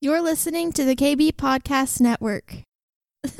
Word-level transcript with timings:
You're 0.00 0.22
listening 0.22 0.72
to 0.74 0.84
the 0.84 0.94
KB 0.94 1.32
Podcast 1.32 2.00
Network. 2.00 2.62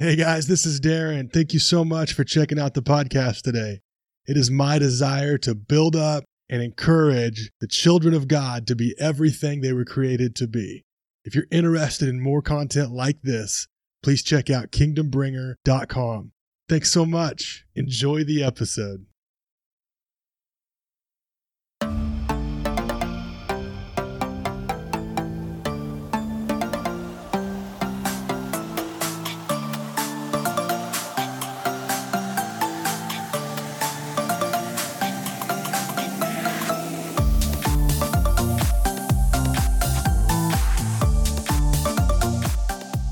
Hey 0.00 0.14
guys, 0.14 0.46
this 0.46 0.64
is 0.64 0.78
Darin. 0.78 1.28
Thank 1.28 1.52
you 1.52 1.58
so 1.58 1.84
much 1.84 2.12
for 2.12 2.22
checking 2.22 2.56
out 2.56 2.74
the 2.74 2.82
podcast 2.82 3.42
today. 3.42 3.80
It 4.28 4.36
is 4.36 4.48
my 4.48 4.78
desire 4.78 5.36
to 5.38 5.56
build 5.56 5.96
up 5.96 6.22
and 6.48 6.62
encourage 6.62 7.50
the 7.60 7.66
children 7.66 8.14
of 8.14 8.28
God 8.28 8.68
to 8.68 8.76
be 8.76 8.94
everything 9.00 9.60
they 9.60 9.72
were 9.72 9.84
created 9.84 10.36
to 10.36 10.46
be. 10.46 10.84
If 11.24 11.34
you're 11.34 11.48
interested 11.50 12.08
in 12.08 12.20
more 12.20 12.42
content 12.42 12.92
like 12.92 13.22
this, 13.22 13.66
please 14.04 14.22
check 14.22 14.48
out 14.48 14.70
kingdombringer.com. 14.70 16.30
Thanks 16.68 16.92
so 16.92 17.04
much. 17.04 17.64
Enjoy 17.74 18.22
the 18.22 18.44
episode. 18.44 19.04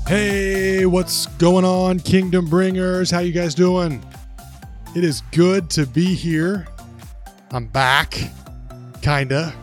Hey, 0.07 0.85
what's 0.85 1.25
going 1.35 1.65
on, 1.65 1.99
Kingdom 1.99 2.45
Bringers? 2.45 3.11
How 3.11 3.19
you 3.19 3.33
guys 3.33 3.53
doing? 3.53 4.01
It 4.95 5.03
is 5.03 5.21
good 5.33 5.69
to 5.71 5.85
be 5.85 6.15
here. 6.15 6.65
I'm 7.51 7.67
back, 7.67 8.17
kinda. 9.01 9.53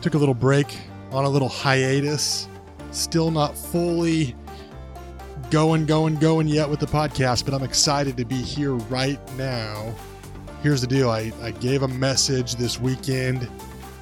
Took 0.00 0.14
a 0.14 0.16
little 0.16 0.34
break 0.34 0.78
on 1.12 1.26
a 1.26 1.28
little 1.28 1.50
hiatus. 1.50 2.48
Still 2.90 3.30
not 3.30 3.54
fully 3.54 4.34
going, 5.50 5.84
going, 5.84 6.16
going 6.16 6.48
yet 6.48 6.66
with 6.66 6.80
the 6.80 6.86
podcast, 6.86 7.44
but 7.44 7.52
I'm 7.52 7.62
excited 7.62 8.16
to 8.16 8.24
be 8.24 8.36
here 8.36 8.72
right 8.72 9.20
now. 9.36 9.94
Here's 10.62 10.80
the 10.80 10.86
deal 10.86 11.10
I, 11.10 11.32
I 11.42 11.50
gave 11.50 11.82
a 11.82 11.88
message 11.88 12.54
this 12.54 12.80
weekend 12.80 13.46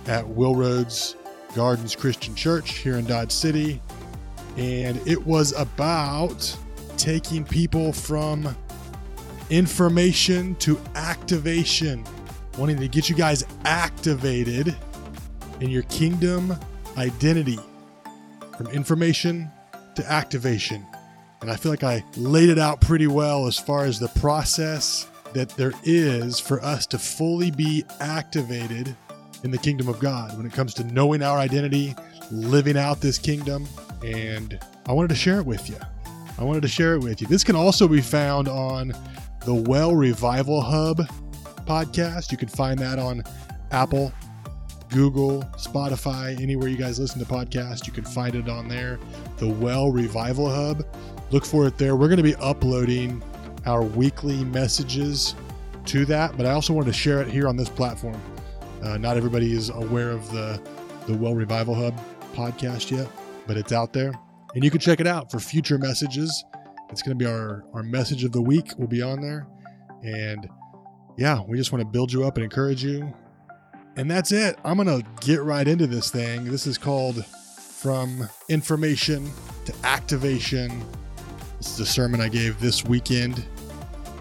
at 0.06 0.24
Wilroads 0.24 1.16
Gardens 1.56 1.96
Christian 1.96 2.36
Church 2.36 2.74
here 2.78 2.94
in 2.94 3.06
Dodge 3.06 3.32
City 3.32 3.82
and 4.58 5.00
it 5.06 5.24
was 5.24 5.52
about 5.52 6.56
taking 6.96 7.44
people 7.44 7.92
from 7.92 8.56
information 9.50 10.56
to 10.56 10.78
activation, 10.96 12.04
wanting 12.58 12.76
to 12.78 12.88
get 12.88 13.08
you 13.08 13.14
guys 13.14 13.44
activated 13.64 14.74
in 15.60 15.70
your 15.70 15.84
kingdom 15.84 16.54
identity 16.96 17.58
from 18.56 18.66
information 18.68 19.48
to 19.94 20.04
activation. 20.10 20.84
And 21.40 21.50
I 21.50 21.56
feel 21.56 21.70
like 21.70 21.84
I 21.84 22.04
laid 22.16 22.48
it 22.48 22.58
out 22.58 22.80
pretty 22.80 23.06
well 23.06 23.46
as 23.46 23.56
far 23.56 23.84
as 23.84 24.00
the 24.00 24.08
process 24.08 25.06
that 25.34 25.50
there 25.50 25.72
is 25.84 26.40
for 26.40 26.60
us 26.64 26.84
to 26.86 26.98
fully 26.98 27.52
be 27.52 27.84
activated 28.00 28.96
in 29.44 29.52
the 29.52 29.58
kingdom 29.58 29.86
of 29.86 30.00
God 30.00 30.36
when 30.36 30.46
it 30.46 30.52
comes 30.52 30.74
to 30.74 30.84
knowing 30.84 31.22
our 31.22 31.38
identity, 31.38 31.94
living 32.32 32.76
out 32.76 33.00
this 33.00 33.18
kingdom, 33.18 33.68
and 34.02 34.58
I 34.86 34.92
wanted 34.92 35.08
to 35.08 35.14
share 35.14 35.38
it 35.38 35.46
with 35.46 35.68
you. 35.68 35.76
I 36.38 36.44
wanted 36.44 36.62
to 36.62 36.68
share 36.68 36.94
it 36.94 37.00
with 37.00 37.20
you. 37.20 37.26
This 37.26 37.42
can 37.42 37.56
also 37.56 37.88
be 37.88 38.00
found 38.00 38.48
on 38.48 38.92
the 39.44 39.54
Well 39.54 39.94
Revival 39.94 40.60
Hub 40.60 40.98
podcast. 41.66 42.30
You 42.30 42.38
can 42.38 42.48
find 42.48 42.78
that 42.78 42.98
on 42.98 43.24
Apple, 43.72 44.12
Google, 44.88 45.42
Spotify, 45.56 46.40
anywhere 46.40 46.68
you 46.68 46.76
guys 46.76 46.98
listen 47.00 47.18
to 47.18 47.26
podcasts. 47.26 47.86
You 47.86 47.92
can 47.92 48.04
find 48.04 48.34
it 48.34 48.48
on 48.48 48.68
there. 48.68 49.00
The 49.38 49.48
Well 49.48 49.90
Revival 49.90 50.48
Hub. 50.48 50.86
Look 51.30 51.44
for 51.44 51.66
it 51.66 51.76
there. 51.76 51.96
We're 51.96 52.08
going 52.08 52.18
to 52.18 52.22
be 52.22 52.36
uploading 52.36 53.22
our 53.66 53.82
weekly 53.82 54.44
messages 54.44 55.34
to 55.86 56.04
that, 56.06 56.36
but 56.36 56.46
I 56.46 56.52
also 56.52 56.72
wanted 56.72 56.86
to 56.86 56.96
share 56.96 57.20
it 57.20 57.28
here 57.28 57.48
on 57.48 57.56
this 57.56 57.68
platform. 57.68 58.20
Uh, 58.82 58.96
not 58.96 59.16
everybody 59.16 59.52
is 59.52 59.70
aware 59.70 60.10
of 60.10 60.30
the 60.30 60.60
the 61.06 61.14
Well 61.14 61.34
Revival 61.34 61.74
Hub 61.74 61.98
podcast 62.34 62.90
yet 62.90 63.08
but 63.48 63.56
it's 63.56 63.72
out 63.72 63.92
there. 63.92 64.12
And 64.54 64.62
you 64.62 64.70
can 64.70 64.78
check 64.78 65.00
it 65.00 65.06
out 65.08 65.32
for 65.32 65.40
future 65.40 65.78
messages. 65.78 66.44
It's 66.90 67.02
going 67.02 67.18
to 67.18 67.22
be 67.22 67.28
our, 67.28 67.64
our 67.74 67.82
message 67.82 68.22
of 68.22 68.30
the 68.30 68.40
week, 68.40 68.78
will 68.78 68.86
be 68.86 69.02
on 69.02 69.20
there. 69.20 69.48
And 70.04 70.48
yeah, 71.16 71.42
we 71.42 71.56
just 71.56 71.72
want 71.72 71.82
to 71.82 71.88
build 71.88 72.12
you 72.12 72.24
up 72.24 72.36
and 72.36 72.44
encourage 72.44 72.84
you. 72.84 73.12
And 73.96 74.08
that's 74.08 74.30
it. 74.30 74.56
I'm 74.64 74.76
going 74.76 75.02
to 75.02 75.06
get 75.26 75.42
right 75.42 75.66
into 75.66 75.88
this 75.88 76.10
thing. 76.10 76.44
This 76.44 76.66
is 76.66 76.78
called 76.78 77.26
From 77.26 78.28
Information 78.48 79.28
to 79.64 79.74
Activation. 79.82 80.84
This 81.56 81.72
is 81.72 81.80
a 81.80 81.86
sermon 81.86 82.20
I 82.20 82.28
gave 82.28 82.60
this 82.60 82.84
weekend. 82.84 83.44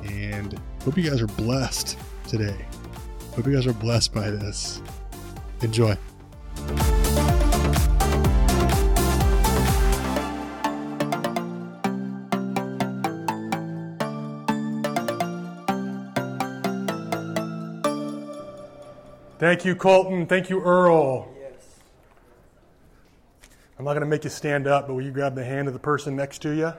And 0.03 0.59
hope 0.83 0.97
you 0.97 1.07
guys 1.07 1.21
are 1.21 1.27
blessed 1.27 1.97
today. 2.27 2.65
Hope 3.35 3.45
you 3.45 3.53
guys 3.53 3.67
are 3.67 3.73
blessed 3.73 4.13
by 4.13 4.31
this. 4.31 4.81
Enjoy. 5.61 5.95
Thank 19.39 19.65
you, 19.65 19.75
Colton. 19.75 20.25
Thank 20.25 20.49
you, 20.49 20.63
Earl. 20.63 21.31
Yes. 21.39 21.53
I'm 23.77 23.85
not 23.85 23.91
going 23.91 24.01
to 24.01 24.07
make 24.07 24.23
you 24.23 24.31
stand 24.31 24.65
up, 24.65 24.87
but 24.87 24.95
will 24.95 25.03
you 25.03 25.11
grab 25.11 25.35
the 25.35 25.43
hand 25.43 25.67
of 25.67 25.75
the 25.75 25.79
person 25.79 26.15
next 26.15 26.41
to 26.41 26.49
you? 26.55 26.73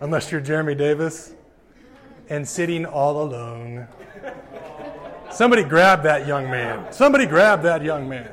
Unless 0.00 0.30
you're 0.30 0.40
Jeremy 0.40 0.76
Davis 0.76 1.34
and 2.28 2.46
sitting 2.46 2.86
all 2.86 3.22
alone. 3.22 3.88
Somebody 5.32 5.64
grab 5.64 6.04
that 6.04 6.28
young 6.28 6.48
man. 6.48 6.92
Somebody 6.92 7.26
grab 7.26 7.62
that 7.62 7.82
young 7.82 8.08
man. 8.08 8.30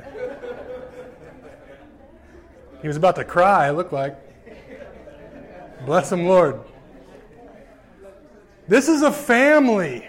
He 2.80 2.86
was 2.86 2.96
about 2.96 3.16
to 3.16 3.24
cry, 3.24 3.68
it 3.68 3.72
looked 3.72 3.92
like. 3.92 4.16
Bless 5.86 6.12
him, 6.12 6.26
Lord. 6.26 6.60
This 8.72 8.88
is 8.88 9.02
a 9.02 9.12
family. 9.12 10.08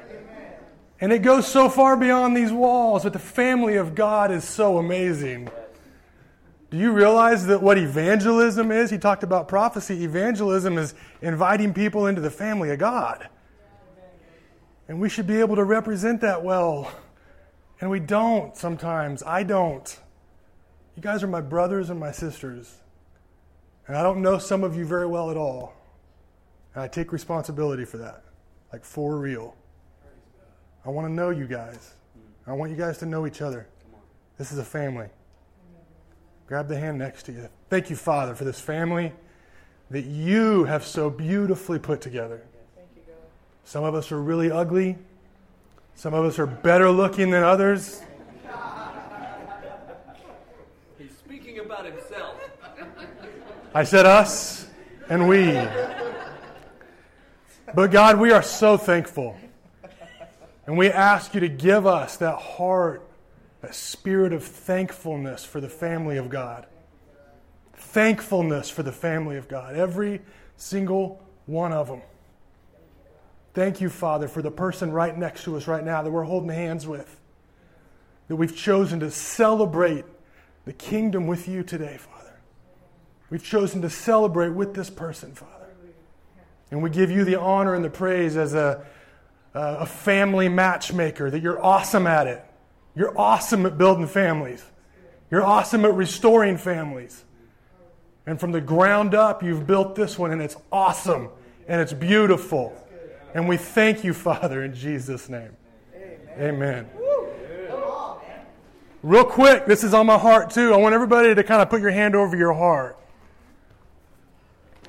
And 1.02 1.12
it 1.12 1.20
goes 1.20 1.46
so 1.46 1.68
far 1.68 1.98
beyond 1.98 2.38
these 2.38 2.54
walls, 2.54 3.04
but 3.04 3.12
the 3.12 3.20
family 3.20 3.76
of 3.76 3.94
God 3.94 4.32
is 4.32 4.46
so 4.46 4.78
amazing. 4.78 5.50
Do 6.72 6.78
you 6.78 6.94
realize 6.94 7.46
that 7.48 7.62
what 7.62 7.78
evangelism 7.78 8.72
is? 8.72 8.90
He 8.90 8.98
talked 8.98 9.22
about 9.22 9.50
prophecy. 9.50 10.06
Evangelism 10.06 10.78
is 10.78 10.94
inviting 11.22 11.74
people 11.74 12.08
into 12.08 12.22
the 12.22 12.32
family 12.32 12.70
of 12.70 12.80
God. 12.80 13.28
And 14.88 14.98
we 14.98 15.10
should 15.10 15.28
be 15.28 15.42
able 15.42 15.58
to 15.58 15.66
represent 15.66 16.22
that 16.22 16.42
well. 16.42 16.90
And 17.82 17.90
we 17.90 18.00
don't 18.00 18.56
sometimes. 18.56 19.24
I 19.24 19.44
don't. 19.44 20.00
You 20.96 21.04
guys 21.04 21.22
are 21.22 21.28
my 21.28 21.42
brothers 21.42 21.90
and 21.90 22.00
my 22.00 22.14
sisters. 22.14 22.74
And 23.88 23.98
I 23.98 24.04
don't 24.04 24.22
know 24.22 24.38
some 24.38 24.64
of 24.64 24.78
you 24.78 24.86
very 24.86 25.06
well 25.06 25.32
at 25.32 25.36
all. 25.36 25.74
And 26.74 26.82
I 26.82 26.88
take 26.88 27.12
responsibility 27.12 27.84
for 27.84 27.98
that. 27.98 28.24
Like 28.74 28.84
for 28.84 29.18
real. 29.18 29.56
I 30.84 30.90
want 30.90 31.08
to 31.08 31.14
know 31.14 31.30
you 31.30 31.46
guys. 31.46 31.94
I 32.48 32.54
want 32.54 32.72
you 32.72 32.78
guys 32.78 32.98
to 32.98 33.06
know 33.06 33.28
each 33.28 33.40
other. 33.40 33.68
This 34.40 34.52
is 34.52 34.58
a 34.58 34.64
family. 34.64 35.10
Grab 36.48 36.68
the 36.68 36.78
hand 36.78 36.98
next 36.98 37.24
to 37.28 37.32
you. 37.32 37.48
Thank 37.70 37.92
you, 37.92 37.96
Father, 37.96 38.34
for 38.34 38.46
this 38.46 38.60
family 38.60 39.14
that 39.92 40.06
you 40.06 40.64
have 40.64 40.84
so 40.84 41.12
beautifully 41.12 41.78
put 41.78 42.02
together. 42.02 42.42
Some 43.64 43.84
of 43.84 43.94
us 43.94 44.12
are 44.12 44.20
really 44.20 44.50
ugly. 44.50 44.98
Some 45.94 46.16
of 46.16 46.26
us 46.26 46.40
are 46.40 46.48
better 46.48 46.90
looking 46.90 47.30
than 47.30 47.44
others. 47.44 48.02
He's 50.98 51.12
speaking 51.12 51.60
about 51.60 51.86
himself. 51.86 52.38
I 53.76 53.84
said 53.84 54.08
us 54.08 54.68
and 55.10 55.28
we. 55.28 55.54
But 57.76 57.90
God, 57.90 58.20
we 58.20 58.32
are 58.32 58.44
so 58.44 58.78
thankful. 58.78 59.36
And 60.68 60.78
we 60.78 60.90
ask 60.90 61.34
you 61.34 61.40
to 61.40 61.50
give 61.50 61.88
us 61.88 62.18
that 62.18 62.38
heart, 62.38 63.06
that 63.62 63.74
spirit 63.74 64.32
of 64.32 64.44
thankfulness 64.44 65.44
for 65.44 65.60
the 65.60 65.70
family 65.70 66.18
of 66.18 66.30
God. 66.30 66.68
Thankfulness 67.74 68.70
for 68.70 68.84
the 68.84 68.92
family 68.92 69.38
of 69.38 69.48
God. 69.48 69.76
Every 69.76 70.22
single 70.56 71.22
one 71.48 71.74
of 71.74 71.88
them. 71.88 72.02
Thank 73.54 73.82
you, 73.82 73.90
Father, 73.90 74.28
for 74.28 74.42
the 74.42 74.52
person 74.52 74.92
right 74.92 75.16
next 75.18 75.44
to 75.44 75.58
us 75.58 75.68
right 75.68 75.84
now 75.84 76.02
that 76.02 76.12
we're 76.12 76.24
holding 76.24 76.50
hands 76.50 76.88
with. 76.88 77.20
That 78.28 78.36
we've 78.36 78.56
chosen 78.56 79.00
to 79.02 79.12
celebrate 79.12 80.06
the 80.66 80.74
kingdom 80.74 81.28
with 81.28 81.48
you 81.48 81.64
today, 81.64 81.98
Father. 81.98 82.40
We've 83.30 83.44
chosen 83.44 83.82
to 83.82 83.90
celebrate 83.90 84.50
with 84.50 84.76
this 84.76 84.90
person, 84.90 85.34
Father. 85.34 85.63
And 86.74 86.82
we 86.82 86.90
give 86.90 87.12
you 87.12 87.24
the 87.24 87.40
honor 87.40 87.76
and 87.76 87.86
the 87.86 87.90
praise 87.92 88.36
as 88.36 88.56
a, 88.56 88.84
a 89.54 89.86
family 89.86 90.50
matchmaker, 90.50 91.30
that 91.30 91.40
you're 91.40 91.64
awesome 91.64 92.08
at 92.08 92.26
it. 92.26 92.44
You're 92.96 93.16
awesome 93.16 93.68
at 93.68 93.78
building 93.78 94.08
families. 94.08 94.66
You're 95.30 95.44
awesome 95.44 95.86
at 95.86 95.94
restoring 95.94 96.58
families. 96.58 97.26
And 98.26 98.40
from 98.40 98.52
the 98.52 98.60
ground 98.60 99.14
up, 99.14 99.44
you've 99.44 99.68
built 99.68 99.94
this 99.94 100.18
one, 100.18 100.32
and 100.32 100.42
it's 100.42 100.58
awesome 100.72 101.30
and 101.68 101.80
it's 101.80 101.94
beautiful. 101.94 102.76
And 103.36 103.48
we 103.48 103.58
thank 103.58 104.04
you, 104.04 104.12
Father, 104.16 104.64
in 104.64 104.74
Jesus' 104.74 105.30
name. 105.30 105.56
Amen. 106.40 106.56
Amen. 106.56 106.90
Real 109.04 109.26
quick, 109.26 109.68
this 109.68 109.84
is 109.84 109.94
on 109.94 110.08
my 110.08 110.18
heart 110.18 110.50
too. 110.50 110.74
I 110.74 110.78
want 110.78 110.96
everybody 110.96 111.36
to 111.36 111.44
kind 111.44 111.62
of 111.62 111.70
put 111.70 111.82
your 111.82 111.92
hand 111.92 112.16
over 112.16 112.36
your 112.36 112.54
heart. 112.54 112.98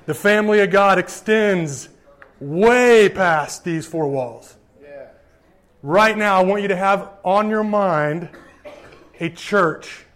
The 0.06 0.14
family 0.14 0.60
of 0.60 0.70
God 0.70 0.98
extends 0.98 1.88
way 2.40 3.08
past 3.08 3.64
these 3.64 3.86
four 3.86 4.08
walls. 4.08 4.56
Right 5.82 6.16
now, 6.16 6.38
I 6.40 6.44
want 6.44 6.62
you 6.62 6.68
to 6.68 6.76
have 6.76 7.10
on 7.24 7.50
your 7.50 7.62
mind 7.62 8.30
a 9.20 9.28
church, 9.28 10.06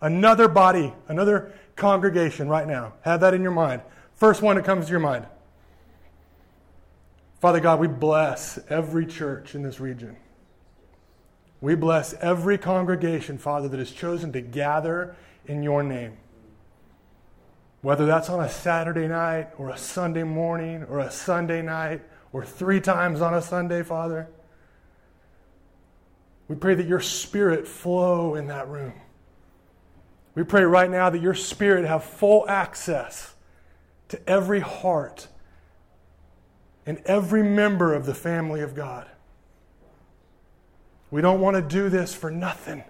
another 0.00 0.48
body, 0.48 0.92
another 1.06 1.54
congregation 1.76 2.48
right 2.48 2.66
now. 2.66 2.94
Have 3.02 3.20
that 3.20 3.32
in 3.32 3.42
your 3.42 3.52
mind. 3.52 3.82
First 4.14 4.42
one 4.42 4.56
that 4.56 4.64
comes 4.64 4.86
to 4.86 4.90
your 4.90 5.00
mind. 5.00 5.26
Father 7.40 7.60
God, 7.60 7.78
we 7.78 7.86
bless 7.86 8.58
every 8.68 9.06
church 9.06 9.54
in 9.54 9.62
this 9.62 9.78
region. 9.78 10.16
We 11.60 11.74
bless 11.74 12.14
every 12.14 12.58
congregation, 12.58 13.38
Father, 13.38 13.68
that 13.68 13.78
has 13.78 13.90
chosen 13.90 14.32
to 14.32 14.40
gather 14.40 15.14
in 15.46 15.62
your 15.62 15.82
name. 15.82 16.16
Whether 17.86 18.04
that's 18.04 18.28
on 18.30 18.40
a 18.40 18.48
Saturday 18.48 19.06
night 19.06 19.50
or 19.58 19.70
a 19.70 19.78
Sunday 19.78 20.24
morning 20.24 20.82
or 20.88 20.98
a 20.98 21.08
Sunday 21.08 21.62
night 21.62 22.02
or 22.32 22.44
three 22.44 22.80
times 22.80 23.20
on 23.20 23.32
a 23.32 23.40
Sunday, 23.40 23.84
Father, 23.84 24.28
we 26.48 26.56
pray 26.56 26.74
that 26.74 26.88
your 26.88 26.98
spirit 26.98 27.68
flow 27.68 28.34
in 28.34 28.48
that 28.48 28.66
room. 28.66 28.92
We 30.34 30.42
pray 30.42 30.64
right 30.64 30.90
now 30.90 31.10
that 31.10 31.20
your 31.20 31.34
spirit 31.34 31.84
have 31.84 32.02
full 32.02 32.44
access 32.48 33.36
to 34.08 34.28
every 34.28 34.58
heart 34.58 35.28
and 36.86 37.00
every 37.06 37.44
member 37.44 37.94
of 37.94 38.04
the 38.04 38.14
family 38.14 38.62
of 38.62 38.74
God. 38.74 39.08
We 41.12 41.20
don't 41.20 41.40
want 41.40 41.54
to 41.54 41.62
do 41.62 41.88
this 41.88 42.12
for 42.12 42.32
nothing. 42.32 42.82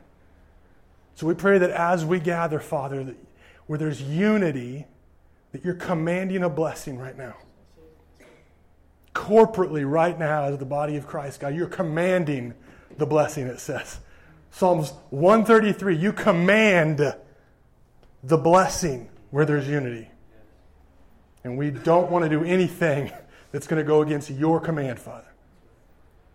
So 1.17 1.27
we 1.27 1.35
pray 1.35 1.59
that 1.59 1.69
as 1.69 2.03
we 2.03 2.19
gather, 2.19 2.61
Father, 2.61 3.05
that 3.05 3.17
where 3.67 3.79
there's 3.79 4.01
unity, 4.03 4.87
that 5.53 5.65
you're 5.65 5.75
commanding 5.75 6.43
a 6.43 6.51
blessing 6.51 6.99
right 6.99 7.17
now. 7.17 7.35
Corporately, 9.15 9.89
right 9.89 10.19
now, 10.19 10.45
as 10.45 10.59
the 10.59 10.65
body 10.65 10.97
of 10.97 11.07
Christ, 11.07 11.41
God, 11.41 11.55
you're 11.55 11.67
commanding 11.67 12.55
the 12.99 13.07
blessing, 13.07 13.47
it 13.47 13.61
says. 13.61 13.99
Psalms 14.51 14.93
133, 15.11 15.97
you 15.97 16.13
command 16.13 17.15
the 18.23 18.37
blessing 18.37 19.09
where 19.31 19.45
there's 19.45 19.69
unity. 19.69 20.11
And 21.45 21.57
we 21.57 21.71
don't 21.71 22.11
want 22.11 22.25
to 22.25 22.29
do 22.29 22.45
anything 22.45 23.13
that's 23.53 23.67
going 23.67 23.83
to 23.83 23.87
go 23.87 24.03
against 24.03 24.31
your 24.31 24.61
command, 24.61 24.99
Father. 24.99 25.33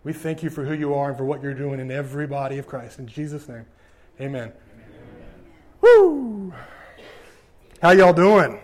We 0.03 0.13
thank 0.13 0.41
you 0.41 0.49
for 0.49 0.65
who 0.65 0.73
you 0.73 0.93
are 0.93 1.09
and 1.09 1.17
for 1.17 1.25
what 1.25 1.43
you're 1.43 1.53
doing 1.53 1.79
in 1.79 1.91
every 1.91 2.25
body 2.25 2.57
of 2.57 2.65
Christ. 2.65 2.97
In 2.97 3.07
Jesus' 3.07 3.47
name, 3.47 3.65
amen. 4.19 4.51
amen. 4.51 4.53
Woo! 5.81 6.53
How 7.81 7.89
y'all 7.89 8.13
doing? 8.13 8.59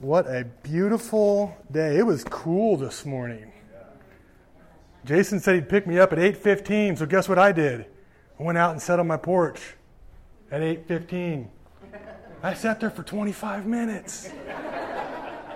What 0.00 0.26
a 0.26 0.44
beautiful 0.64 1.56
day. 1.70 1.96
It 1.96 2.02
was 2.02 2.24
cool 2.24 2.76
this 2.76 3.06
morning. 3.06 3.52
Jason 5.04 5.38
said 5.38 5.54
he'd 5.54 5.68
pick 5.68 5.86
me 5.86 6.00
up 6.00 6.12
at 6.12 6.18
8:15, 6.18 6.96
so 6.96 7.06
guess 7.06 7.28
what 7.28 7.38
I 7.38 7.52
did? 7.52 7.86
I 8.40 8.42
went 8.42 8.58
out 8.58 8.72
and 8.72 8.82
sat 8.82 8.98
on 8.98 9.06
my 9.06 9.16
porch 9.16 9.76
at 10.50 10.62
8:15. 10.62 11.48
I 12.42 12.54
sat 12.54 12.80
there 12.80 12.90
for 12.90 13.04
25 13.04 13.66
minutes. 13.66 14.32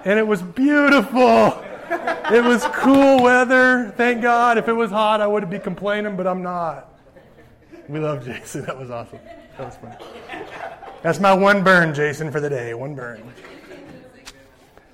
And 0.04 0.20
it 0.20 0.26
was 0.26 0.40
beautiful. 0.40 1.64
It 2.30 2.44
was 2.44 2.64
cool 2.74 3.24
weather. 3.24 3.92
Thank 3.96 4.22
God. 4.22 4.56
If 4.56 4.68
it 4.68 4.72
was 4.72 4.92
hot, 4.92 5.20
I 5.20 5.26
would 5.26 5.50
be 5.50 5.58
complaining, 5.58 6.16
but 6.16 6.28
I'm 6.28 6.42
not. 6.44 6.94
We 7.88 7.98
love 7.98 8.24
Jason. 8.24 8.66
That 8.66 8.78
was 8.78 8.92
awesome. 8.92 9.18
That 9.58 9.66
was 9.66 9.76
fun. 9.76 9.96
That's 11.02 11.18
my 11.18 11.34
one 11.34 11.64
burn, 11.64 11.94
Jason, 11.94 12.30
for 12.30 12.40
the 12.40 12.48
day. 12.48 12.74
One 12.74 12.94
burn. 12.94 13.20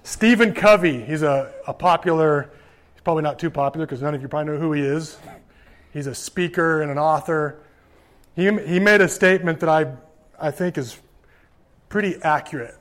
Stephen 0.05 0.55
Covey. 0.55 1.03
He's 1.03 1.21
a, 1.21 1.53
a 1.67 1.75
popular, 1.75 2.51
he's 2.95 3.03
probably 3.03 3.23
not 3.23 3.39
too 3.39 3.51
popular 3.51 3.85
because 3.85 4.01
none 4.01 4.15
of 4.15 4.23
you 4.23 4.29
probably 4.29 4.55
know 4.55 4.59
who 4.59 4.73
he 4.73 4.81
is. 4.81 5.19
He's 5.93 6.07
a 6.07 6.15
speaker 6.15 6.81
and 6.81 6.91
an 6.91 6.97
author. 6.97 7.61
He, 8.35 8.45
he 8.45 8.81
made 8.81 9.03
a 9.03 9.09
statement 9.09 9.61
that 9.61 9.69
I, 9.69 9.93
I 10.41 10.51
think 10.51 10.79
is 10.79 10.99
pretty 11.91 12.17
accurate. 12.23 12.79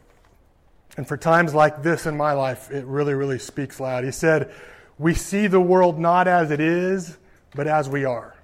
And 0.95 1.05
for 1.05 1.17
times 1.17 1.53
like 1.53 1.83
this 1.83 2.05
in 2.05 2.15
my 2.15 2.31
life, 2.31 2.71
it 2.71 2.85
really, 2.85 3.13
really 3.13 3.39
speaks 3.39 3.81
loud. 3.81 4.05
He 4.05 4.11
said, 4.11 4.53
We 4.97 5.13
see 5.13 5.47
the 5.47 5.59
world 5.59 5.99
not 5.99 6.29
as 6.29 6.49
it 6.49 6.61
is, 6.61 7.17
but 7.53 7.67
as 7.67 7.89
we 7.89 8.05
are. 8.05 8.36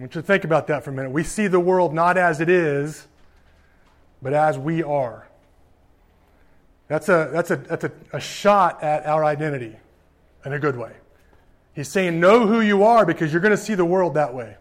I 0.00 0.04
want 0.04 0.14
you 0.14 0.22
to 0.22 0.26
think 0.26 0.44
about 0.44 0.68
that 0.68 0.82
for 0.82 0.88
a 0.88 0.92
minute. 0.94 1.10
We 1.10 1.22
see 1.22 1.46
the 1.46 1.60
world 1.60 1.92
not 1.92 2.16
as 2.16 2.40
it 2.40 2.48
is, 2.48 3.06
but 4.22 4.32
as 4.32 4.56
we 4.56 4.82
are. 4.82 5.28
That's 6.88 7.10
a, 7.10 7.28
that's 7.30 7.50
a, 7.50 7.56
that's 7.56 7.84
a, 7.84 7.92
a 8.14 8.18
shot 8.18 8.82
at 8.82 9.04
our 9.04 9.22
identity 9.22 9.76
in 10.46 10.54
a 10.54 10.58
good 10.58 10.78
way. 10.78 10.92
He's 11.74 11.88
saying, 11.88 12.18
Know 12.18 12.46
who 12.46 12.62
you 12.62 12.82
are 12.82 13.04
because 13.04 13.30
you're 13.30 13.42
going 13.42 13.50
to 13.50 13.58
see 13.58 13.74
the 13.74 13.84
world 13.84 14.14
that 14.14 14.32
way. 14.32 14.56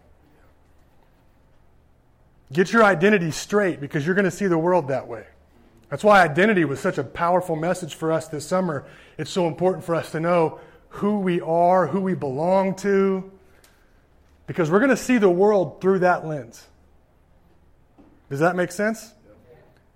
Get 2.52 2.74
your 2.74 2.84
identity 2.84 3.32
straight 3.32 3.80
because 3.80 4.06
you're 4.06 4.16
going 4.16 4.26
to 4.26 4.32
see 4.32 4.48
the 4.48 4.58
world 4.58 4.90
that 4.90 5.08
way. 5.08 5.26
That's 5.88 6.04
why 6.04 6.22
identity 6.22 6.66
was 6.66 6.82
such 6.82 6.98
a 6.98 7.04
powerful 7.06 7.56
message 7.56 7.96
for 7.96 8.12
us 8.12 8.28
this 8.28 8.46
summer. 8.46 8.86
It's 9.18 9.32
so 9.32 9.48
important 9.48 9.86
for 9.86 9.96
us 9.96 10.12
to 10.12 10.20
know 10.20 10.60
who 10.90 11.20
we 11.20 11.40
are, 11.40 11.88
who 11.88 12.02
we 12.02 12.14
belong 12.14 12.76
to, 12.76 13.32
because 14.50 14.72
we're 14.72 14.80
going 14.80 14.90
to 14.90 14.98
see 14.98 15.20
the 15.20 15.30
world 15.30 15.80
through 15.80 16.00
that 16.00 16.26
lens. 16.26 16.66
Does 18.32 18.40
that 18.40 18.56
make 18.56 18.72
sense? 18.72 19.14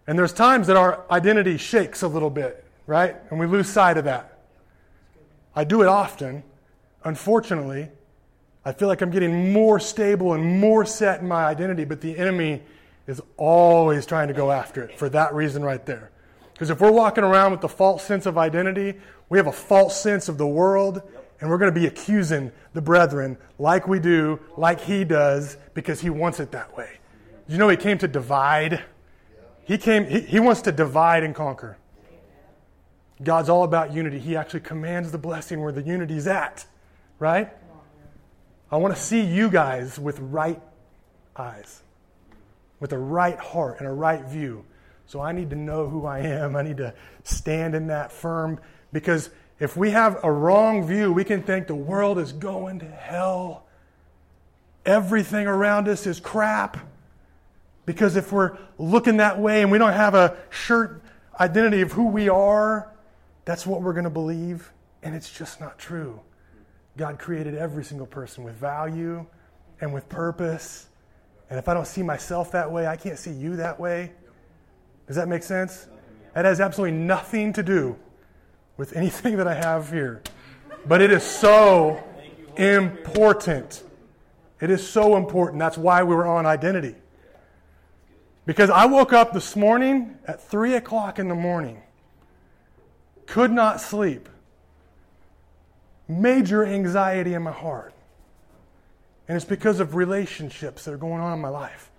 And 0.05 0.15
there's 0.15 0.31
times 0.31 0.67
that 0.67 0.77
our 0.77 1.03
identity 1.09 1.57
shakes 1.57 2.03
a 2.03 2.07
little 2.07 2.29
bit, 2.29 2.63
right? 2.85 3.15
And 3.31 3.39
we 3.39 3.47
lose 3.47 3.67
sight 3.67 3.97
of 3.97 4.03
that. 4.03 4.37
I 5.55 5.63
do 5.63 5.81
it 5.81 5.87
often. 5.87 6.43
Unfortunately, 7.03 7.89
I 8.63 8.73
feel 8.73 8.87
like 8.87 9.01
I'm 9.01 9.09
getting 9.09 9.51
more 9.51 9.79
stable 9.79 10.33
and 10.33 10.59
more 10.59 10.85
set 10.85 11.21
in 11.21 11.27
my 11.27 11.45
identity, 11.45 11.83
but 11.83 12.01
the 12.01 12.15
enemy 12.15 12.61
is 13.07 13.19
always 13.37 14.05
trying 14.05 14.27
to 14.27 14.35
go 14.35 14.51
after 14.51 14.83
it 14.83 14.99
for 14.99 15.09
that 15.09 15.33
reason 15.33 15.63
right 15.63 15.83
there. 15.83 16.11
Because 16.53 16.69
if 16.69 16.79
we're 16.79 16.91
walking 16.91 17.23
around 17.23 17.53
with 17.53 17.61
the 17.61 17.69
false 17.69 18.03
sense 18.03 18.27
of 18.27 18.37
identity, 18.37 18.99
we 19.29 19.39
have 19.39 19.47
a 19.47 19.51
false 19.51 19.99
sense 19.99 20.29
of 20.29 20.37
the 20.37 20.45
world, 20.45 21.01
and 21.43 21.51
we're 21.51 21.57
going 21.57 21.73
to 21.73 21.77
be 21.77 21.87
accusing 21.87 22.53
the 22.71 22.81
brethren 22.81 23.37
like 23.59 23.85
we 23.85 23.99
do, 23.99 24.39
like 24.55 24.79
he 24.79 25.03
does, 25.03 25.57
because 25.73 25.99
he 25.99 26.09
wants 26.09 26.39
it 26.39 26.51
that 26.51 26.77
way. 26.77 26.89
You 27.49 27.57
know, 27.57 27.67
he 27.67 27.75
came 27.75 27.97
to 27.97 28.07
divide. 28.07 28.81
He 29.65 29.77
came, 29.77 30.05
he, 30.05 30.21
he 30.21 30.39
wants 30.39 30.61
to 30.61 30.71
divide 30.71 31.21
and 31.21 31.35
conquer. 31.35 31.77
God's 33.21 33.49
all 33.49 33.65
about 33.65 33.93
unity. 33.93 34.19
He 34.19 34.37
actually 34.37 34.61
commands 34.61 35.11
the 35.11 35.17
blessing 35.17 35.61
where 35.61 35.73
the 35.73 35.81
unity's 35.81 36.27
at, 36.27 36.65
right? 37.19 37.51
I 38.71 38.77
want 38.77 38.95
to 38.95 39.01
see 39.01 39.19
you 39.19 39.49
guys 39.49 39.99
with 39.99 40.19
right 40.19 40.61
eyes, 41.35 41.83
with 42.79 42.93
a 42.93 42.97
right 42.97 43.37
heart 43.37 43.79
and 43.79 43.87
a 43.89 43.91
right 43.91 44.23
view. 44.23 44.63
So 45.07 45.19
I 45.19 45.33
need 45.33 45.49
to 45.49 45.57
know 45.57 45.89
who 45.89 46.05
I 46.05 46.19
am. 46.19 46.55
I 46.55 46.61
need 46.61 46.77
to 46.77 46.93
stand 47.25 47.75
in 47.75 47.87
that 47.87 48.13
firm 48.13 48.61
because 48.93 49.29
if 49.63 49.77
we 49.77 49.91
have 49.91 50.21
a 50.25 50.29
wrong 50.31 50.85
view, 50.85 51.13
we 51.13 51.23
can 51.23 51.41
think 51.41 51.67
the 51.67 51.73
world 51.73 52.19
is 52.19 52.33
going 52.33 52.79
to 52.79 52.85
hell. 52.85 53.65
Everything 54.85 55.47
around 55.47 55.87
us 55.87 56.05
is 56.05 56.19
crap. 56.19 56.77
Because 57.85 58.17
if 58.17 58.33
we're 58.33 58.57
looking 58.77 59.15
that 59.17 59.39
way 59.39 59.61
and 59.61 59.71
we 59.71 59.77
don't 59.77 59.93
have 59.93 60.15
a 60.15 60.35
shirt 60.49 61.01
identity 61.39 61.79
of 61.79 61.93
who 61.93 62.09
we 62.09 62.27
are, 62.27 62.91
that's 63.45 63.65
what 63.65 63.81
we're 63.81 63.93
going 63.93 64.03
to 64.03 64.09
believe. 64.09 64.69
And 65.01 65.15
it's 65.15 65.31
just 65.31 65.61
not 65.61 65.79
true. 65.79 66.19
God 66.97 67.17
created 67.17 67.55
every 67.55 67.85
single 67.85 68.07
person 68.07 68.43
with 68.43 68.55
value 68.55 69.25
and 69.79 69.93
with 69.93 70.09
purpose. 70.09 70.87
And 71.49 71.57
if 71.57 71.69
I 71.69 71.73
don't 71.73 71.87
see 71.87 72.03
myself 72.03 72.51
that 72.51 72.69
way, 72.69 72.85
I 72.85 72.97
can't 72.97 73.17
see 73.17 73.31
you 73.31 73.55
that 73.55 73.79
way. 73.79 74.11
Does 75.07 75.15
that 75.15 75.29
make 75.29 75.41
sense? 75.41 75.87
That 76.33 76.43
has 76.43 76.59
absolutely 76.59 76.97
nothing 76.97 77.53
to 77.53 77.63
do 77.63 77.97
with 78.77 78.95
anything 78.95 79.37
that 79.37 79.47
I 79.47 79.53
have 79.53 79.91
here. 79.91 80.21
But 80.85 81.01
it 81.01 81.11
is 81.11 81.23
so 81.23 82.03
important. 82.57 83.83
It 84.59 84.69
is 84.69 84.87
so 84.87 85.15
important. 85.15 85.59
That's 85.59 85.77
why 85.77 86.03
we 86.03 86.15
were 86.15 86.25
on 86.25 86.45
identity. 86.45 86.95
Because 88.45 88.69
I 88.69 88.85
woke 88.85 89.13
up 89.13 89.33
this 89.33 89.55
morning 89.55 90.17
at 90.27 90.41
3 90.41 90.75
o'clock 90.75 91.19
in 91.19 91.27
the 91.29 91.35
morning 91.35 91.81
could 93.25 93.51
not 93.51 93.79
sleep, 93.79 94.27
major 96.07 96.65
anxiety 96.65 97.33
in 97.33 97.41
my 97.41 97.51
heart. 97.51 97.93
And 99.27 99.37
it's 99.37 99.45
because 99.45 99.79
of 99.79 99.95
relationships 99.95 100.83
that 100.85 100.93
are 100.93 100.97
going 100.97 101.21
on 101.21 101.33
in 101.33 101.39
my 101.39 101.49
life. 101.49 101.89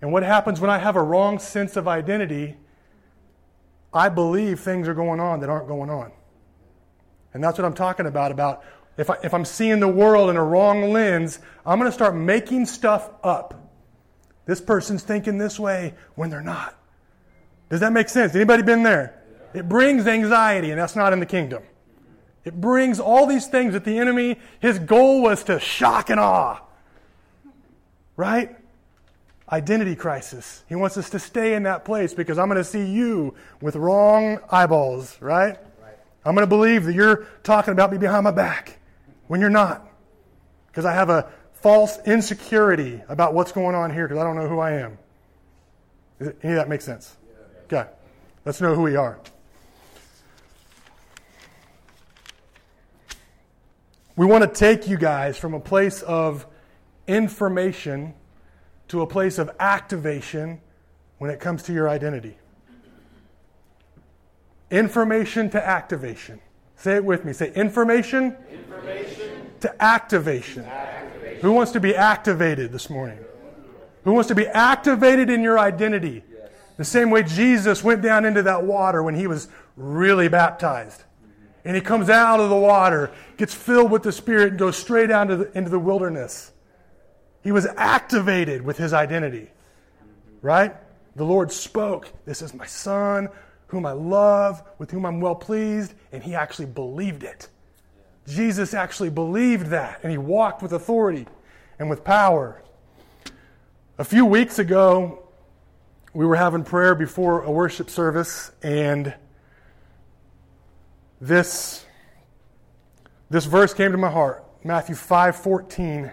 And 0.00 0.12
what 0.12 0.22
happens 0.22 0.60
when 0.60 0.70
I 0.70 0.78
have 0.78 0.96
a 0.96 1.02
wrong 1.02 1.38
sense 1.38 1.76
of 1.76 1.86
identity? 1.86 2.56
I 3.94 4.08
believe 4.08 4.60
things 4.60 4.88
are 4.88 4.94
going 4.94 5.20
on 5.20 5.40
that 5.40 5.48
aren't 5.48 5.68
going 5.68 5.88
on. 5.88 6.10
And 7.32 7.42
that's 7.42 7.56
what 7.56 7.64
I'm 7.64 7.74
talking 7.74 8.06
about 8.06 8.32
about 8.32 8.64
if, 8.96 9.10
I, 9.10 9.16
if 9.22 9.32
I'm 9.34 9.44
seeing 9.44 9.80
the 9.80 9.88
world 9.88 10.30
in 10.30 10.36
a 10.36 10.44
wrong 10.44 10.92
lens, 10.92 11.38
I'm 11.64 11.78
going 11.78 11.90
to 11.90 11.94
start 11.94 12.14
making 12.14 12.66
stuff 12.66 13.10
up. 13.22 13.72
This 14.46 14.60
person's 14.60 15.02
thinking 15.02 15.38
this 15.38 15.58
way 15.58 15.94
when 16.14 16.30
they're 16.30 16.40
not. 16.40 16.78
Does 17.70 17.80
that 17.80 17.92
make 17.92 18.08
sense? 18.08 18.34
Anybody 18.34 18.62
been 18.62 18.82
there? 18.82 19.20
It 19.54 19.68
brings 19.68 20.06
anxiety, 20.06 20.70
and 20.70 20.78
that's 20.78 20.96
not 20.96 21.12
in 21.12 21.20
the 21.20 21.26
kingdom. 21.26 21.62
It 22.44 22.60
brings 22.60 23.00
all 23.00 23.26
these 23.26 23.46
things 23.46 23.72
that 23.72 23.84
the 23.84 23.98
enemy, 23.98 24.38
his 24.60 24.78
goal 24.78 25.22
was 25.22 25.44
to 25.44 25.58
shock 25.58 26.10
and 26.10 26.20
awe. 26.20 26.60
Right? 28.16 28.54
Identity 29.50 29.94
crisis. 29.94 30.64
He 30.68 30.74
wants 30.74 30.96
us 30.96 31.10
to 31.10 31.18
stay 31.18 31.54
in 31.54 31.64
that 31.64 31.84
place 31.84 32.14
because 32.14 32.38
I'm 32.38 32.48
going 32.48 32.56
to 32.56 32.64
see 32.64 32.86
you 32.86 33.34
with 33.60 33.76
wrong 33.76 34.38
eyeballs, 34.50 35.20
right? 35.20 35.58
right. 35.82 35.98
I'm 36.24 36.34
going 36.34 36.46
to 36.46 36.48
believe 36.48 36.84
that 36.84 36.94
you're 36.94 37.26
talking 37.42 37.72
about 37.72 37.92
me 37.92 37.98
behind 37.98 38.24
my 38.24 38.30
back 38.30 38.78
when 39.26 39.40
you're 39.40 39.50
not. 39.50 39.86
Because 40.68 40.86
I 40.86 40.92
have 40.92 41.10
a 41.10 41.30
false 41.52 41.98
insecurity 42.06 43.02
about 43.08 43.34
what's 43.34 43.52
going 43.52 43.74
on 43.74 43.92
here 43.92 44.08
because 44.08 44.20
I 44.20 44.24
don't 44.24 44.36
know 44.36 44.48
who 44.48 44.60
I 44.60 44.72
am. 44.72 44.98
any 46.20 46.32
of 46.52 46.56
that 46.56 46.68
make 46.68 46.80
sense? 46.80 47.16
Okay. 47.64 47.88
Let's 48.44 48.60
know 48.60 48.74
who 48.74 48.82
we 48.82 48.96
are. 48.96 49.18
We 54.16 54.26
want 54.26 54.42
to 54.42 54.48
take 54.48 54.86
you 54.86 54.96
guys 54.96 55.36
from 55.36 55.54
a 55.54 55.60
place 55.60 56.02
of 56.02 56.46
information 57.06 58.14
to 58.94 59.02
a 59.02 59.06
place 59.08 59.38
of 59.38 59.50
activation 59.58 60.60
when 61.18 61.28
it 61.28 61.40
comes 61.40 61.64
to 61.64 61.72
your 61.72 61.88
identity. 61.88 62.38
Information 64.70 65.50
to 65.50 65.66
activation. 65.66 66.40
Say 66.76 66.94
it 66.94 67.04
with 67.04 67.24
me. 67.24 67.32
Say 67.32 67.52
information, 67.54 68.36
information. 68.52 69.50
to 69.58 69.82
activation. 69.82 70.64
activation. 70.64 71.40
Who 71.40 71.50
wants 71.50 71.72
to 71.72 71.80
be 71.80 71.96
activated 71.96 72.70
this 72.70 72.88
morning? 72.88 73.18
Who 74.04 74.12
wants 74.12 74.28
to 74.28 74.36
be 74.36 74.46
activated 74.46 75.28
in 75.28 75.42
your 75.42 75.58
identity? 75.58 76.22
Yes. 76.32 76.50
The 76.76 76.84
same 76.84 77.10
way 77.10 77.24
Jesus 77.24 77.82
went 77.82 78.00
down 78.00 78.24
into 78.24 78.44
that 78.44 78.62
water 78.62 79.02
when 79.02 79.16
he 79.16 79.26
was 79.26 79.48
really 79.76 80.28
baptized. 80.28 81.02
And 81.64 81.74
he 81.74 81.82
comes 81.82 82.08
out 82.08 82.38
of 82.38 82.48
the 82.48 82.56
water, 82.56 83.10
gets 83.38 83.54
filled 83.54 83.90
with 83.90 84.04
the 84.04 84.12
Spirit, 84.12 84.50
and 84.50 84.58
goes 84.58 84.76
straight 84.76 85.10
into 85.10 85.36
the, 85.36 85.58
into 85.58 85.70
the 85.70 85.80
wilderness. 85.80 86.52
He 87.44 87.52
was 87.52 87.66
activated 87.76 88.62
with 88.62 88.78
his 88.78 88.94
identity. 88.94 89.50
Right? 90.40 90.74
The 91.14 91.24
Lord 91.24 91.52
spoke, 91.52 92.08
This 92.24 92.42
is 92.42 92.54
my 92.54 92.66
son, 92.66 93.28
whom 93.68 93.86
I 93.86 93.92
love, 93.92 94.62
with 94.78 94.90
whom 94.90 95.04
I'm 95.04 95.20
well 95.20 95.34
pleased, 95.34 95.94
and 96.10 96.22
he 96.22 96.34
actually 96.34 96.66
believed 96.66 97.22
it. 97.22 97.48
Jesus 98.26 98.72
actually 98.72 99.10
believed 99.10 99.66
that, 99.66 100.00
and 100.02 100.10
he 100.10 100.16
walked 100.18 100.62
with 100.62 100.72
authority 100.72 101.26
and 101.78 101.90
with 101.90 102.02
power. 102.02 102.62
A 103.98 104.04
few 104.04 104.24
weeks 104.24 104.58
ago, 104.58 105.28
we 106.14 106.24
were 106.24 106.36
having 106.36 106.64
prayer 106.64 106.94
before 106.94 107.42
a 107.42 107.50
worship 107.50 107.90
service, 107.90 108.50
and 108.62 109.14
this, 111.20 111.84
this 113.28 113.44
verse 113.44 113.74
came 113.74 113.92
to 113.92 113.98
my 113.98 114.10
heart 114.10 114.44
Matthew 114.64 114.94
5 114.94 115.36
14. 115.36 116.10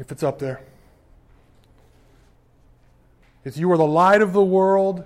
If 0.00 0.10
it's 0.10 0.22
up 0.22 0.38
there. 0.38 0.62
It's 3.44 3.58
you 3.58 3.70
are 3.70 3.76
the 3.76 3.86
light 3.86 4.22
of 4.22 4.32
the 4.32 4.42
world, 4.42 5.04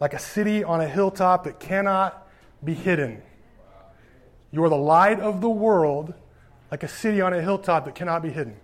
like 0.00 0.12
a 0.12 0.18
city 0.18 0.64
on 0.64 0.80
a 0.80 0.88
hilltop 0.88 1.44
that 1.44 1.60
cannot 1.60 2.28
be 2.64 2.74
hidden. 2.74 3.22
You 4.50 4.62
are 4.64 4.68
the 4.68 4.76
light 4.76 5.20
of 5.20 5.40
the 5.40 5.48
world, 5.48 6.14
like 6.70 6.82
a 6.82 6.88
city 6.88 7.20
on 7.20 7.32
a 7.32 7.40
hilltop 7.40 7.84
that 7.84 7.94
cannot 7.94 8.22
be 8.22 8.30
hidden. 8.30 8.56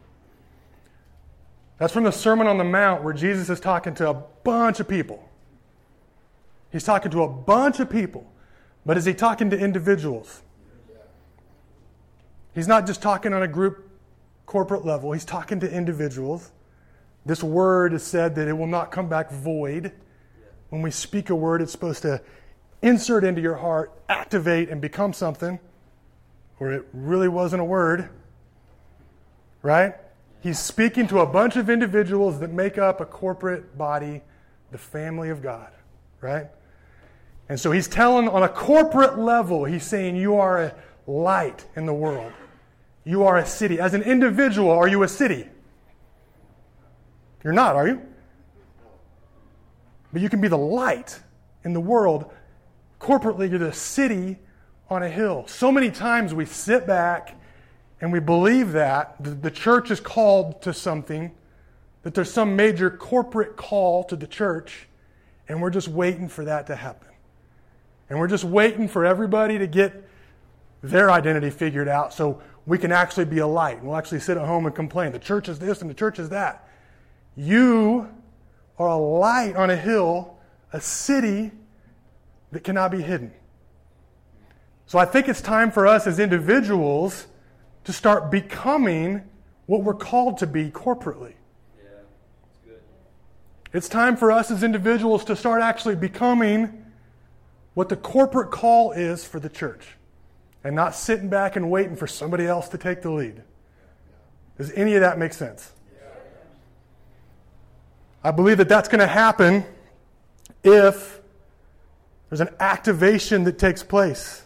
That's 1.79 1.93
from 1.93 2.03
the 2.03 2.13
Sermon 2.13 2.49
on 2.49 2.59
the 2.59 2.65
Mount 2.65 3.05
where 3.05 3.15
Jesus 3.15 3.49
is 3.49 3.61
talking 3.61 3.95
to 3.95 4.11
a 4.11 4.15
bunch 4.15 4.81
of 4.81 4.89
people. 4.89 5.29
He's 6.73 6.85
talking 6.85 7.13
to 7.13 7.23
a 7.23 7.29
bunch 7.29 7.79
of 7.79 7.89
people, 7.89 8.31
but 8.85 8.97
is 8.97 9.05
he 9.05 9.15
talking 9.15 9.51
to 9.51 9.59
individuals? 9.59 10.43
He's 12.57 12.67
not 12.67 12.89
just 12.89 13.01
talking 13.01 13.33
on 13.33 13.45
a 13.45 13.49
group 13.49 13.88
corporate 14.49 14.83
level, 14.83 15.13
he's 15.13 15.27
talking 15.27 15.61
to 15.61 15.71
individuals. 15.71 16.53
This 17.27 17.43
word 17.43 17.93
is 17.93 18.03
said 18.03 18.35
that 18.37 18.49
it 18.49 18.55
will 18.55 18.67
not 18.67 18.91
come 18.91 19.07
back 19.07 19.31
void. 19.31 19.93
When 20.71 20.81
we 20.81 20.91
speak 20.91 21.29
a 21.29 21.35
word, 21.35 21.61
it's 21.61 21.71
supposed 21.71 22.01
to 22.03 22.23
insert 22.81 23.25
into 23.25 23.43
your 23.43 23.57
heart, 23.57 23.93
activate, 24.09 24.71
and 24.71 24.81
become 24.81 25.13
something, 25.13 25.61
or 26.59 26.73
it 26.73 26.87
really 26.95 27.29
wasn't 27.29 27.61
a 27.61 27.65
word. 27.65 28.09
Right? 29.61 29.95
He's 30.41 30.59
speaking 30.59 31.07
to 31.09 31.19
a 31.19 31.27
bunch 31.27 31.57
of 31.57 31.69
individuals 31.69 32.41
that 32.41 32.51
make 32.51 32.79
up 32.79 33.03
a 33.03 33.05
corporate 33.05 33.77
body, 33.77 34.23
the 34.73 34.79
family 34.79 35.29
of 35.29 35.43
God. 35.43 35.73
Right? 36.23 36.47
And 37.51 37.61
so 37.61 37.71
he's 37.71 37.87
telling 37.87 38.29
on 38.29 38.43
a 38.43 38.49
corporate 38.49 39.19
level, 39.19 39.67
he's 39.67 39.85
saying, 39.85 40.17
You 40.17 40.37
are 40.37 40.63
a 40.63 40.75
light 41.07 41.67
in 41.77 41.85
the 41.85 41.93
world. 41.93 42.33
You 43.09 43.25
are 43.25 43.39
a 43.39 43.47
city. 43.47 43.81
As 43.81 43.95
an 43.95 44.03
individual, 44.03 44.71
are 44.71 44.87
you 44.87 45.03
a 45.03 45.09
city? 45.09 45.49
You're 47.43 47.55
not, 47.55 47.75
are 47.75 47.89
you? 47.89 48.03
But 50.13 50.21
you 50.21 50.29
can 50.29 50.43
be 50.43 50.49
the 50.49 50.59
light 50.59 51.19
in 51.65 51.73
the 51.73 51.81
world. 51.81 52.31
Corporately, 53.01 53.49
you're 53.49 53.61
the 53.61 53.73
city 53.73 54.37
on 54.91 55.03
a 55.03 55.09
hill. 55.09 55.47
So 55.47 55.73
many 55.73 55.91
times 55.91 56.35
we 56.35 56.45
sit 56.45 56.87
back 56.87 57.41
and 58.03 58.13
we 58.13 58.21
believe 58.21 58.73
that 58.73 59.17
the 59.41 59.51
church 59.51 59.91
is 59.91 60.01
called 60.01 60.61
to 60.61 60.75
something, 60.75 61.33
that 62.03 62.13
there's 62.13 62.31
some 62.31 62.57
major 62.57 62.91
corporate 62.91 63.57
call 63.57 64.05
to 64.05 64.17
the 64.17 64.27
church, 64.27 64.87
and 65.49 65.63
we're 65.63 65.71
just 65.71 65.89
waiting 65.89 66.29
for 66.29 66.45
that 66.45 66.67
to 66.67 66.77
happen. 66.77 67.09
And 68.11 68.19
we're 68.19 68.29
just 68.29 68.45
waiting 68.45 68.87
for 68.87 69.07
everybody 69.07 69.57
to 69.57 69.67
get 69.67 70.07
their 70.83 71.11
identity 71.11 71.49
figured 71.49 71.89
out 71.89 72.13
so 72.13 72.43
we 72.69 72.77
can 72.77 72.93
actually 72.93 73.25
be 73.25 73.39
a 73.39 73.47
light. 73.47 73.83
We'll 73.83 73.97
actually 73.97 74.21
sit 74.21 74.37
at 74.37 74.47
home 74.47 74.67
and 74.67 74.75
complain. 74.75 75.13
The 75.13 75.19
church 75.19 75.49
is 75.49 75.59
this 75.59 75.81
and 75.81 75.89
the 75.89 75.95
church 75.95 76.19
is 76.19 76.29
that. 76.29 76.69
You 77.35 78.11
are 78.79 78.89
a 78.89 78.97
light 78.97 79.57
on 79.57 79.71
a 79.71 79.77
hill, 79.77 80.37
a 80.71 80.79
city 80.79 81.51
that 82.53 82.65
cannot 82.65 82.91
be 82.91 83.01
hidden. 83.01 83.33
So 84.85 84.99
I 84.99 85.07
think 85.07 85.29
it's 85.29 85.41
time 85.41 85.71
for 85.71 85.87
us 85.87 86.07
as 86.07 86.19
individuals 86.19 87.27
to 87.85 87.93
start 87.95 88.31
becoming 88.31 89.23
what 89.65 89.83
we're 89.83 89.95
called 89.95 90.37
to 90.39 90.47
be 90.47 90.71
corporately. 90.71 91.35
Yeah, 91.83 91.91
good. 92.67 92.81
It's 93.73 93.89
time 93.89 94.15
for 94.15 94.31
us 94.31 94.51
as 94.51 94.63
individuals 94.63 95.25
to 95.25 95.37
start 95.37 95.63
actually 95.63 95.97
becoming 95.97 96.85
what 97.73 97.89
the 97.89 97.97
corporate 97.97 98.51
call 98.51 98.93
is 98.93 99.25
for 99.25 99.41
the 99.41 99.49
church 99.49 99.98
and 100.65 100.75
not 100.75 100.95
sitting 100.95 101.29
back 101.29 101.57
and 101.57 101.71
waiting 101.71 101.97
for 101.97 102.07
somebody 102.07 102.47
else 102.47 102.69
to 102.71 102.79
take 102.79 103.03
the 103.03 103.11
lead. 103.11 103.43
Does 104.57 104.73
any 104.73 104.95
of 104.95 105.01
that 105.03 105.19
make 105.19 105.33
sense? 105.33 105.73
I 108.23 108.33
believe 108.33 108.59
that 108.59 108.69
that's 108.69 108.89
going 108.89 109.01
to 109.01 109.07
happen 109.07 109.65
if 110.65 111.21
there's 112.29 112.41
an 112.41 112.55
activation 112.61 113.45
that 113.45 113.59
takes 113.59 113.83
place. 113.83 114.45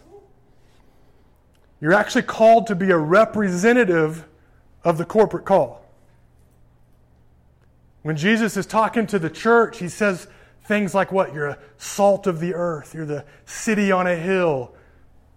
You're 1.81 1.95
actually 1.95 2.23
called 2.23 2.69
to 2.69 2.75
be 2.75 2.91
a 2.91 2.99
representative 2.99 4.27
of 4.85 4.99
the 4.99 5.05
corporate 5.05 5.45
call. 5.45 5.85
When 8.03 8.17
Jesus 8.17 8.57
is 8.57 8.67
talking 8.67 9.07
to 9.09 9.19
the 9.19 9.31
church, 9.31 9.79
he 9.79 9.89
says, 9.89 10.29
Things 10.65 10.95
like 10.95 11.11
what? 11.11 11.35
You're 11.35 11.49
a 11.49 11.59
salt 11.77 12.29
of 12.29 12.39
the 12.39 12.55
earth. 12.55 12.95
You're 12.95 13.05
the 13.05 13.25
city 13.47 13.91
on 13.91 14.07
a 14.07 14.15
hill. 14.15 14.73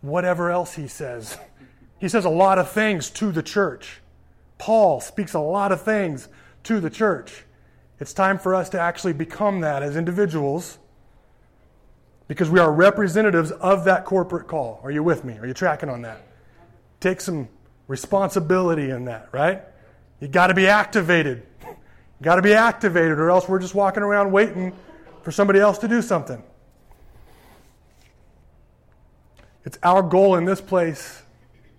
Whatever 0.05 0.51
else 0.51 0.75
he 0.75 0.88
says. 0.88 1.38
He 2.00 2.07
says 2.07 2.25
a 2.25 2.29
lot 2.29 2.59
of 2.59 2.69
things 2.69 3.09
to 3.12 3.31
the 3.31 3.41
church. 3.41 4.01
Paul 4.59 5.01
speaks 5.01 5.33
a 5.33 5.39
lot 5.39 5.71
of 5.71 5.81
things 5.81 6.27
to 6.63 6.79
the 6.79 6.91
church. 6.91 7.43
It's 8.00 8.13
time 8.13 8.38
for 8.38 8.53
us 8.53 8.69
to 8.69 8.79
actually 8.79 9.13
become 9.13 9.62
that 9.62 9.81
as 9.81 9.95
individuals 9.95 10.77
because 12.27 12.51
we 12.51 12.59
are 12.59 12.71
representatives 12.71 13.50
of 13.50 13.85
that 13.85 14.05
corporate 14.05 14.47
call. 14.47 14.79
Are 14.83 14.91
you 14.91 15.01
with 15.01 15.25
me? 15.25 15.39
Are 15.39 15.47
you 15.47 15.55
tracking 15.55 15.89
on 15.89 16.03
that? 16.03 16.21
Take 17.00 17.19
some 17.19 17.47
responsibility 17.88 18.91
in 18.91 19.05
that, 19.05 19.29
right? 19.31 19.63
You 20.19 20.27
got 20.27 20.47
to 20.47 20.53
be 20.53 20.67
activated. 20.67 21.45
You 22.21 22.24
got 22.24 22.38
to 22.38 22.41
be 22.41 22.53
activated, 22.53 23.19
or 23.19 23.29
else 23.29 23.50
we're 23.50 23.59
just 23.59 23.75
walking 23.75 24.01
around 24.01 24.31
waiting 24.31 24.71
for 25.24 25.33
somebody 25.33 25.59
else 25.59 25.79
to 25.79 25.89
do 25.89 26.01
something. 26.01 26.41
It's 29.65 29.79
our 29.81 30.03
goal 30.03 30.36
in 30.36 30.45
this 30.45 30.62
place 30.62 31.24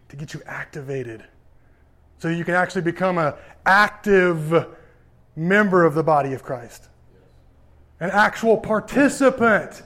to 0.09 0.16
get 0.16 0.35
you 0.35 0.43
activated 0.47 1.25
so 2.19 2.28
you 2.28 2.45
can 2.45 2.55
actually 2.55 2.83
become 2.83 3.19
an 3.19 3.35
active 3.64 4.66
member 5.37 5.85
of 5.85 5.95
the 5.95 6.02
body 6.02 6.33
of 6.33 6.43
Christ, 6.43 6.88
an 8.00 8.11
actual 8.11 8.57
participant 8.57 9.83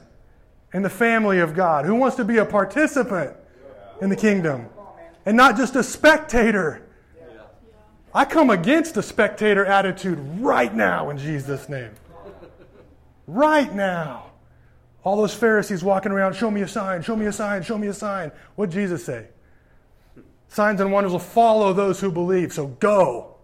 in 0.73 0.83
the 0.83 0.91
family 0.91 1.41
of 1.41 1.55
God. 1.55 1.85
Who 1.85 1.95
wants 1.95 2.17
to 2.17 2.25
be 2.25 2.39
a 2.39 2.45
participant 2.45 3.37
in 4.01 4.09
the 4.09 4.17
kingdom 4.17 4.67
and 5.27 5.37
not 5.37 5.57
just 5.57 5.77
a 5.77 5.83
spectator? 5.83 6.87
I 8.15 8.25
come 8.25 8.51
against 8.51 8.95
the 8.95 9.03
spectator 9.03 9.65
attitude 9.65 10.19
right 10.41 10.75
now 10.75 11.11
in 11.11 11.19
Jesus' 11.19 11.69
name. 11.69 11.91
Right 13.27 13.73
now. 13.75 14.30
All 15.03 15.17
those 15.17 15.35
Pharisees 15.35 15.83
walking 15.83 16.13
around, 16.13 16.35
show 16.35 16.51
me 16.51 16.61
a 16.61 16.69
sign, 16.69 17.03
show 17.03 17.17
me 17.17 17.27
a 17.27 17.33
sign, 17.33 17.63
show 17.63 17.79
me 17.79 17.89
a 17.89 17.95
sign. 17.95 18.31
What 18.57 18.71
did 18.71 18.75
Jesus 18.75 19.05
say? 19.05 19.29
Signs 20.49 20.81
and 20.81 20.93
wonders 20.93 21.13
will 21.13 21.19
follow 21.19 21.73
those 21.73 22.01
who 22.01 22.11
believe. 22.11 22.53
So 22.53 22.67
go. 22.67 23.37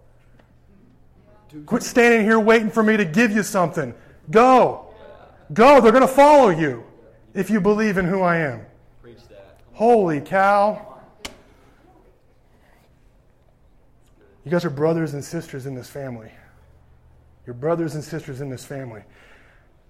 Quit 1.65 1.83
standing 1.83 2.23
here 2.23 2.39
waiting 2.39 2.71
for 2.71 2.83
me 2.83 2.97
to 2.97 3.05
give 3.05 3.31
you 3.31 3.43
something. 3.43 3.95
Go. 4.31 4.87
Go. 5.53 5.81
They're 5.81 5.93
going 5.93 6.07
to 6.07 6.09
follow 6.09 6.51
you 6.51 6.85
if 7.33 7.49
you 7.49 7.61
believe 7.61 7.97
in 7.97 8.05
who 8.05 8.21
I 8.21 8.39
am. 8.39 8.67
Holy 9.73 10.21
cow. 10.21 11.01
You 14.45 14.51
guys 14.51 14.65
are 14.65 14.71
brothers 14.71 15.15
and 15.15 15.25
sisters 15.25 15.67
in 15.67 15.75
this 15.75 15.89
family. 15.89 16.31
You're 17.47 17.55
brothers 17.55 17.95
and 17.95 18.03
sisters 18.03 18.41
in 18.41 18.49
this 18.49 18.65
family. 18.65 19.03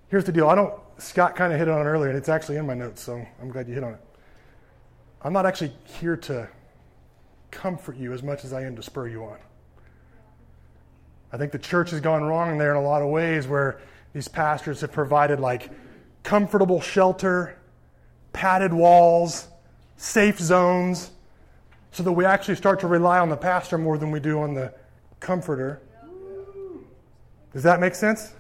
Here's 0.08 0.24
the 0.24 0.32
deal. 0.32 0.48
I 0.48 0.54
don't, 0.54 0.72
Scott 0.98 1.34
kind 1.34 1.52
of 1.52 1.58
hit 1.58 1.68
on 1.68 1.80
it 1.80 1.88
earlier, 1.88 2.10
and 2.10 2.18
it's 2.18 2.28
actually 2.28 2.58
in 2.58 2.66
my 2.66 2.74
notes, 2.74 3.02
so 3.02 3.24
I'm 3.40 3.50
glad 3.50 3.66
you 3.68 3.74
hit 3.74 3.82
on 3.82 3.94
it. 3.94 4.00
I'm 5.22 5.32
not 5.32 5.46
actually 5.46 5.72
here 5.84 6.16
to 6.18 6.48
comfort 7.50 7.96
you 7.96 8.12
as 8.12 8.22
much 8.22 8.44
as 8.44 8.52
I 8.52 8.62
am 8.62 8.76
to 8.76 8.82
spur 8.82 9.08
you 9.08 9.24
on. 9.24 9.38
I 11.32 11.38
think 11.38 11.50
the 11.50 11.58
church 11.58 11.90
has 11.90 12.00
gone 12.00 12.22
wrong 12.22 12.56
there 12.58 12.70
in 12.70 12.76
a 12.76 12.82
lot 12.82 13.02
of 13.02 13.08
ways 13.08 13.48
where 13.48 13.80
these 14.12 14.28
pastors 14.28 14.80
have 14.82 14.92
provided 14.92 15.40
like 15.40 15.70
comfortable 16.22 16.80
shelter, 16.80 17.58
padded 18.32 18.72
walls, 18.72 19.48
safe 19.96 20.38
zones, 20.38 21.10
so 21.90 22.02
that 22.02 22.12
we 22.12 22.24
actually 22.24 22.54
start 22.54 22.78
to 22.80 22.86
rely 22.86 23.18
on 23.18 23.28
the 23.28 23.36
pastor 23.36 23.76
more 23.76 23.98
than 23.98 24.10
we 24.10 24.20
do 24.20 24.40
on 24.40 24.54
the 24.54 24.72
comforter. 25.18 25.82
Does 27.52 27.64
that 27.64 27.80
make 27.80 27.94
sense? 27.94 28.32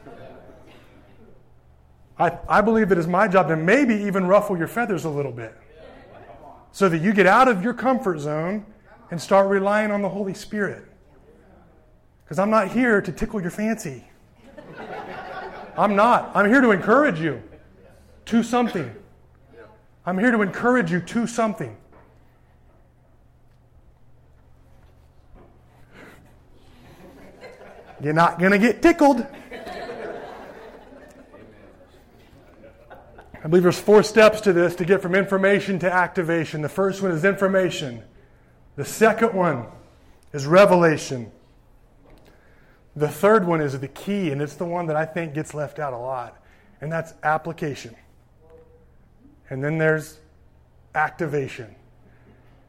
I, 2.18 2.38
I 2.48 2.60
believe 2.60 2.92
it 2.92 2.98
is 2.98 3.06
my 3.06 3.28
job 3.28 3.48
to 3.48 3.56
maybe 3.56 3.94
even 3.94 4.26
ruffle 4.26 4.56
your 4.56 4.68
feathers 4.68 5.04
a 5.04 5.10
little 5.10 5.32
bit 5.32 5.54
so 6.72 6.88
that 6.88 6.98
you 6.98 7.12
get 7.12 7.26
out 7.26 7.48
of 7.48 7.62
your 7.62 7.74
comfort 7.74 8.18
zone 8.18 8.64
and 9.10 9.20
start 9.20 9.48
relying 9.48 9.90
on 9.90 10.02
the 10.02 10.08
Holy 10.08 10.34
Spirit. 10.34 10.84
Because 12.24 12.38
I'm 12.38 12.50
not 12.50 12.68
here 12.68 13.00
to 13.00 13.12
tickle 13.12 13.40
your 13.40 13.50
fancy. 13.50 14.04
I'm 15.76 15.94
not. 15.94 16.32
I'm 16.34 16.48
here 16.48 16.60
to 16.60 16.70
encourage 16.70 17.20
you 17.20 17.42
to 18.26 18.42
something. 18.42 18.90
I'm 20.04 20.18
here 20.18 20.30
to 20.30 20.42
encourage 20.42 20.90
you 20.90 21.00
to 21.00 21.26
something. 21.26 21.76
You're 28.02 28.12
not 28.12 28.38
going 28.38 28.52
to 28.52 28.58
get 28.58 28.82
tickled. 28.82 29.26
I 33.46 33.48
believe 33.48 33.62
there's 33.62 33.78
four 33.78 34.02
steps 34.02 34.40
to 34.40 34.52
this 34.52 34.74
to 34.74 34.84
get 34.84 35.00
from 35.00 35.14
information 35.14 35.78
to 35.78 35.92
activation. 35.92 36.62
The 36.62 36.68
first 36.68 37.00
one 37.00 37.12
is 37.12 37.24
information. 37.24 38.02
The 38.74 38.84
second 38.84 39.34
one 39.34 39.66
is 40.32 40.46
revelation. 40.46 41.30
The 42.96 43.06
third 43.06 43.46
one 43.46 43.60
is 43.60 43.78
the 43.78 43.86
key, 43.86 44.32
and 44.32 44.42
it's 44.42 44.56
the 44.56 44.64
one 44.64 44.86
that 44.86 44.96
I 44.96 45.04
think 45.04 45.32
gets 45.32 45.54
left 45.54 45.78
out 45.78 45.92
a 45.92 45.96
lot, 45.96 46.42
and 46.80 46.90
that's 46.90 47.14
application. 47.22 47.94
And 49.48 49.62
then 49.62 49.78
there's 49.78 50.18
activation. 50.96 51.72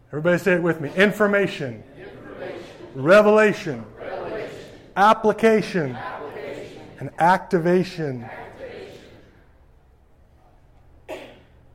Everybody 0.10 0.38
say 0.38 0.54
it 0.54 0.62
with 0.62 0.80
me 0.80 0.92
information, 0.96 1.84
information. 1.98 2.64
Revelation, 2.94 3.84
Revelation. 3.98 4.50
Application. 4.96 5.96
application, 5.96 6.82
and 7.00 7.10
activation. 7.18 8.22
activation. 8.26 8.47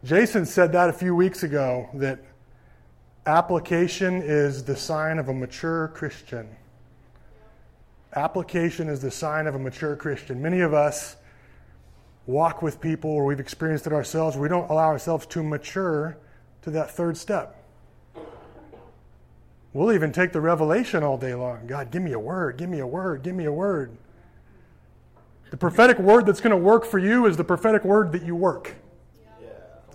Jason 0.04 0.44
said 0.44 0.72
that 0.72 0.88
a 0.88 0.92
few 0.92 1.14
weeks 1.14 1.44
ago 1.44 1.88
that 1.94 2.18
application 3.24 4.20
is 4.20 4.64
the 4.64 4.74
sign 4.74 5.18
of 5.18 5.28
a 5.28 5.32
mature 5.32 5.88
Christian. 5.94 6.48
Application 8.16 8.88
is 8.88 9.00
the 9.00 9.12
sign 9.12 9.46
of 9.46 9.54
a 9.54 9.58
mature 9.60 9.94
Christian. 9.94 10.42
Many 10.42 10.60
of 10.60 10.74
us 10.74 11.16
walk 12.26 12.62
with 12.62 12.80
people, 12.80 13.10
or 13.10 13.24
we've 13.24 13.38
experienced 13.38 13.86
it 13.86 13.92
ourselves, 13.92 14.36
we 14.36 14.48
don't 14.48 14.68
allow 14.68 14.86
ourselves 14.86 15.24
to 15.26 15.42
mature 15.42 16.18
to 16.62 16.70
that 16.70 16.90
third 16.90 17.16
step. 17.16 17.64
We'll 19.72 19.92
even 19.92 20.10
take 20.12 20.32
the 20.32 20.40
revelation 20.40 21.04
all 21.04 21.16
day 21.16 21.34
long. 21.34 21.68
God, 21.68 21.92
give 21.92 22.02
me 22.02 22.12
a 22.12 22.18
word, 22.18 22.58
give 22.58 22.68
me 22.68 22.80
a 22.80 22.86
word, 22.86 23.22
give 23.22 23.36
me 23.36 23.44
a 23.44 23.52
word. 23.52 23.96
The 25.50 25.56
prophetic 25.56 25.98
word 25.98 26.26
that's 26.26 26.40
going 26.40 26.50
to 26.50 26.56
work 26.56 26.84
for 26.84 26.98
you 26.98 27.26
is 27.26 27.36
the 27.36 27.44
prophetic 27.44 27.84
word 27.84 28.12
that 28.12 28.22
you 28.24 28.34
work. 28.34 28.74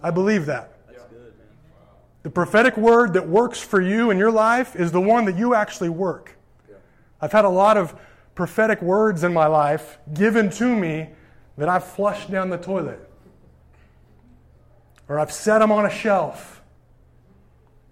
I 0.04 0.12
believe 0.12 0.46
that. 0.46 0.74
The 2.24 2.30
prophetic 2.30 2.76
word 2.76 3.14
that 3.14 3.28
works 3.28 3.62
for 3.62 3.80
you 3.80 4.12
in 4.12 4.18
your 4.18 4.32
life 4.32 4.76
is 4.76 4.92
the 4.92 5.00
one 5.00 5.26
that 5.26 5.38
you 5.38 5.54
actually 5.54 5.90
work. 5.90 6.38
I've 7.22 7.32
had 7.32 7.46
a 7.46 7.50
lot 7.50 7.78
of 7.78 7.98
prophetic 8.36 8.82
words 8.82 9.24
in 9.24 9.34
my 9.34 9.48
life 9.48 9.98
given 10.14 10.50
to 10.52 10.76
me 10.76 11.10
that 11.58 11.70
I've 11.70 11.86
flushed 11.86 12.30
down 12.30 12.50
the 12.50 12.58
toilet, 12.58 13.00
or 15.08 15.20
I've 15.20 15.32
set 15.32 15.60
them 15.60 15.72
on 15.72 15.86
a 15.86 15.90
shelf, 15.90 16.62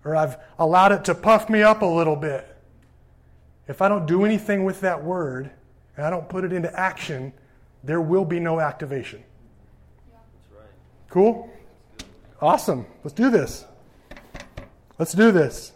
or 0.04 0.16
I've 0.16 0.38
allowed 0.60 0.92
it 0.92 1.06
to 1.06 1.16
puff 1.16 1.50
me 1.50 1.64
up 1.64 1.82
a 1.82 1.86
little 1.86 2.16
bit. 2.16 2.46
If 3.68 3.82
I 3.82 3.88
don't 3.88 4.06
do 4.06 4.26
anything 4.26 4.64
with 4.66 4.82
that 4.82 5.04
word 5.04 5.50
and 5.98 6.06
I 6.06 6.10
don't 6.10 6.30
put 6.30 6.44
it 6.44 6.54
into 6.54 6.78
action, 6.78 7.34
there 7.84 8.02
will 8.02 8.26
be 8.26 8.40
no 8.40 8.60
activation. 8.60 9.24
Cool? 11.10 11.50
Awesome. 12.42 12.86
Let's 13.04 13.14
do 13.14 13.30
this. 13.30 13.66
Let's 15.00 15.14
do 15.14 15.32
this. 15.32 15.72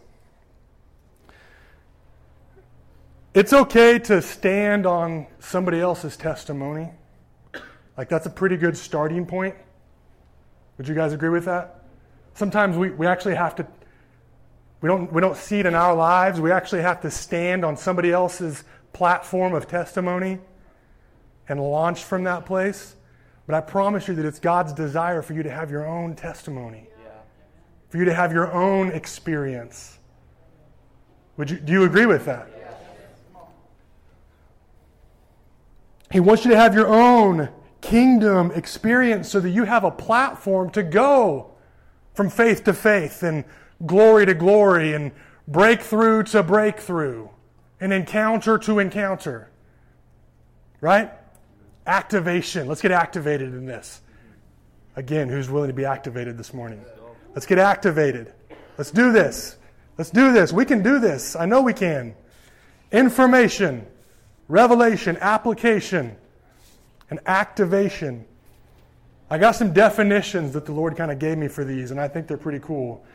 It's 3.33 3.53
okay 3.53 3.99
to 3.99 4.21
stand 4.21 4.85
on 4.85 5.27
somebody 5.39 5.79
else's 5.79 6.17
testimony. 6.17 6.89
Like, 7.97 8.09
that's 8.09 8.25
a 8.25 8.29
pretty 8.29 8.57
good 8.57 8.75
starting 8.77 9.25
point. 9.25 9.55
Would 10.77 10.87
you 10.87 10.95
guys 10.95 11.13
agree 11.13 11.29
with 11.29 11.45
that? 11.45 11.83
Sometimes 12.33 12.77
we, 12.77 12.89
we 12.89 13.05
actually 13.05 13.35
have 13.35 13.55
to, 13.55 13.67
we 14.81 14.87
don't, 14.87 15.11
we 15.11 15.21
don't 15.21 15.37
see 15.37 15.59
it 15.59 15.65
in 15.65 15.75
our 15.75 15.93
lives. 15.93 16.39
We 16.39 16.51
actually 16.51 16.81
have 16.81 17.01
to 17.01 17.11
stand 17.11 17.63
on 17.63 17.77
somebody 17.77 18.11
else's 18.11 18.63
platform 18.93 19.53
of 19.53 19.67
testimony 19.67 20.39
and 21.47 21.61
launch 21.61 22.03
from 22.03 22.23
that 22.23 22.45
place. 22.45 22.95
But 23.49 23.55
I 23.55 23.61
promise 23.61 24.07
you 24.07 24.13
that 24.13 24.25
it's 24.27 24.37
God's 24.37 24.73
desire 24.73 25.23
for 25.23 25.33
you 25.33 25.41
to 25.41 25.49
have 25.49 25.71
your 25.71 25.83
own 25.83 26.15
testimony, 26.15 26.87
for 27.87 27.97
you 27.97 28.05
to 28.05 28.13
have 28.13 28.31
your 28.31 28.53
own 28.53 28.91
experience. 28.91 29.97
Would 31.35 31.49
you, 31.49 31.57
do 31.57 31.73
you 31.73 31.83
agree 31.83 32.05
with 32.05 32.25
that? 32.25 32.47
He 36.11 36.19
wants 36.19 36.45
you 36.45 36.51
to 36.51 36.57
have 36.57 36.75
your 36.75 36.89
own 36.89 37.49
kingdom 37.81 38.51
experience 38.51 39.29
so 39.29 39.39
that 39.39 39.49
you 39.49 39.63
have 39.63 39.83
a 39.83 39.89
platform 39.89 40.69
to 40.69 40.83
go 40.83 41.49
from 42.13 42.29
faith 42.29 42.63
to 42.65 42.73
faith 42.73 43.23
and 43.23 43.43
glory 43.83 44.27
to 44.27 44.35
glory 44.35 44.93
and 44.93 45.11
breakthrough 45.47 46.21
to 46.21 46.43
breakthrough 46.43 47.27
and 47.79 47.93
encounter 47.93 48.59
to 48.59 48.77
encounter. 48.77 49.49
Right? 50.81 51.11
Activation. 51.89 52.67
Let's 52.67 52.81
get 52.81 52.91
activated 52.91 53.49
in 53.49 53.65
this. 53.65 54.01
Again, 54.95 55.27
who's 55.27 55.49
willing 55.49 55.69
to 55.69 55.73
be 55.73 55.85
activated 55.85 56.37
this 56.37 56.53
morning? 56.53 56.85
Let's 57.33 57.47
get 57.47 57.57
activated. 57.57 58.31
Let's 58.77 58.91
do 58.91 59.11
this. 59.11 59.57
Let's 59.97 60.11
do 60.11 60.31
this. 60.31 60.53
We 60.53 60.65
can 60.65 60.83
do 60.83 60.99
this. 60.99 61.35
I 61.35 61.45
know 61.45 61.61
we 61.61 61.73
can. 61.73 62.15
Information 62.91 63.87
revelation, 64.49 65.17
application, 65.21 66.17
and 67.09 67.19
activation. 67.25 68.25
I 69.29 69.37
got 69.37 69.55
some 69.55 69.73
definitions 69.73 70.53
that 70.53 70.65
the 70.65 70.73
Lord 70.73 70.97
kind 70.97 71.11
of 71.11 71.19
gave 71.19 71.37
me 71.37 71.47
for 71.47 71.63
these, 71.63 71.91
and 71.91 72.01
I 72.01 72.07
think 72.07 72.27
they're 72.27 72.37
pretty 72.37 72.59
cool. 72.59 73.05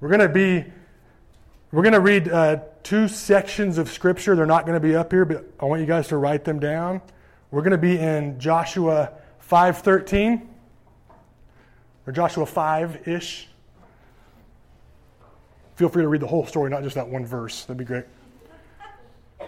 We're 0.00 0.08
going 0.08 0.20
to 0.20 0.28
be 0.28 0.64
we're 1.72 1.82
going 1.82 1.94
to 1.94 2.00
read 2.00 2.28
uh, 2.28 2.60
two 2.84 3.08
sections 3.08 3.78
of 3.78 3.90
scripture. 3.90 4.36
They're 4.36 4.46
not 4.46 4.64
going 4.64 4.80
to 4.80 4.86
be 4.86 4.94
up 4.94 5.10
here, 5.10 5.24
but 5.24 5.44
I 5.58 5.64
want 5.64 5.80
you 5.80 5.86
guys 5.86 6.08
to 6.08 6.16
write 6.16 6.44
them 6.44 6.60
down. 6.60 7.02
We're 7.54 7.62
going 7.62 7.70
to 7.70 7.78
be 7.78 8.00
in 8.00 8.40
Joshua 8.40 9.12
5:13 9.48 10.44
or 12.04 12.12
Joshua 12.12 12.44
5-ish. 12.44 13.48
feel 15.76 15.88
free 15.88 16.02
to 16.02 16.08
read 16.08 16.20
the 16.20 16.26
whole 16.26 16.44
story, 16.46 16.68
not 16.68 16.82
just 16.82 16.96
that 16.96 17.08
one 17.08 17.24
verse. 17.24 17.64
That'd 17.64 17.78
be 17.78 17.84
great. 17.84 18.06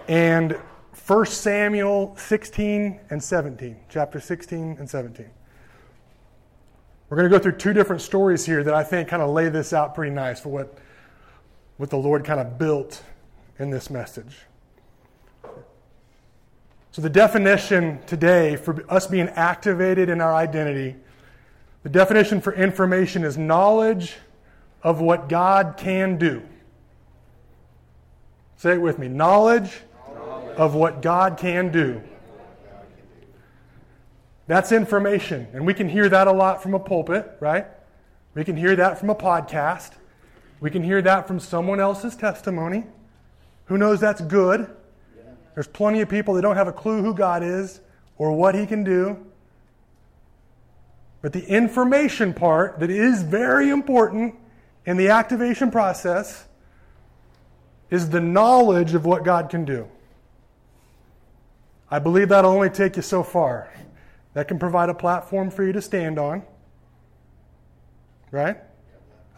And 0.07 0.57
1 1.05 1.27
Samuel 1.27 2.15
16 2.17 3.01
and 3.11 3.21
17, 3.21 3.77
chapter 3.89 4.21
16 4.21 4.77
and 4.79 4.89
17. 4.89 5.29
We're 7.11 7.17
going 7.17 7.29
to 7.29 7.37
go 7.37 7.43
through 7.43 7.57
two 7.57 7.73
different 7.73 8.03
stories 8.03 8.47
here 8.47 8.63
that 8.63 8.73
I 8.73 8.85
think 8.85 9.09
kind 9.09 9.21
of 9.21 9.31
lay 9.31 9.49
this 9.49 9.73
out 9.73 9.97
pretty 9.97 10.15
nice 10.15 10.39
for 10.39 10.51
what, 10.51 10.79
what 11.77 11.91
the 11.91 11.99
Lord 11.99 12.25
kind 12.25 12.39
of 12.39 12.57
built 12.57 13.03
in 13.59 13.71
this 13.71 13.91
message. 13.91 14.37
So, 16.97 17.03
the 17.03 17.11
definition 17.11 17.99
today 18.07 18.57
for 18.57 18.83
us 18.91 19.07
being 19.07 19.29
activated 19.29 20.09
in 20.09 20.23
our 20.23 20.35
identity, 20.35 20.97
the 21.83 21.91
definition 21.91 22.41
for 22.41 22.55
information 22.55 23.23
is 23.23 23.37
knowledge 23.37 24.15
of 24.83 25.03
what 25.03 25.29
God 25.29 25.75
can 25.77 26.17
do. 26.17 26.41
Say 28.57 28.73
it 28.73 28.81
with 28.81 28.99
me 28.99 29.09
knowledge, 29.09 29.83
knowledge. 30.15 30.57
of 30.57 30.75
what 30.75 31.03
God 31.03 31.37
can 31.37 31.71
do. 31.71 32.01
That's 34.47 34.73
information. 34.73 35.49
And 35.53 35.67
we 35.67 35.75
can 35.75 35.91
hear 35.91 36.09
that 36.09 36.27
a 36.27 36.33
lot 36.33 36.63
from 36.63 36.73
a 36.73 36.81
pulpit, 36.81 37.31
right? 37.41 37.67
We 38.33 38.43
can 38.43 38.57
hear 38.57 38.75
that 38.75 38.99
from 38.99 39.11
a 39.11 39.15
podcast. 39.15 39.91
We 40.61 40.71
can 40.71 40.83
hear 40.83 41.03
that 41.03 41.27
from 41.27 41.41
someone 41.41 41.79
else's 41.79 42.17
testimony. 42.17 42.85
Who 43.67 43.77
knows 43.77 44.01
that's 44.01 44.23
good? 44.23 44.75
There's 45.57 45.67
plenty 45.67 46.03
of 46.03 46.11
people 46.11 46.35
that 46.35 46.43
don't 46.43 46.57
have 46.57 46.69
a 46.69 46.73
clue 46.73 47.03
who 47.03 47.15
God 47.15 47.43
is 47.43 47.81
or 48.19 48.31
what 48.33 48.55
He 48.55 48.67
can 48.67 48.85
do. 48.85 49.17
But 51.23 51.33
the 51.33 51.47
information 51.47 52.35
part 52.35 52.79
that 52.81 52.91
is 52.91 53.23
very 53.23 53.71
important 53.71 54.35
in 54.85 54.99
the 54.99 55.09
activation 55.09 55.71
process 55.71 56.47
is 57.89 58.11
the 58.11 58.21
knowledge 58.21 58.93
of 58.93 59.07
what 59.07 59.25
God 59.25 59.49
can 59.49 59.65
do. 59.65 59.89
I 61.91 62.01
believe 62.01 62.29
that'll 62.29 62.51
only 62.51 62.69
take 62.69 62.97
you 62.97 63.03
so 63.03 63.23
far. 63.23 63.73
That 64.35 64.49
can 64.49 64.59
provide 64.59 64.91
a 64.91 64.95
platform 64.95 65.51
for 65.51 65.65
you 65.65 65.73
to 65.73 65.81
stand 65.81 66.19
on. 66.19 66.43
Right? 68.31 68.59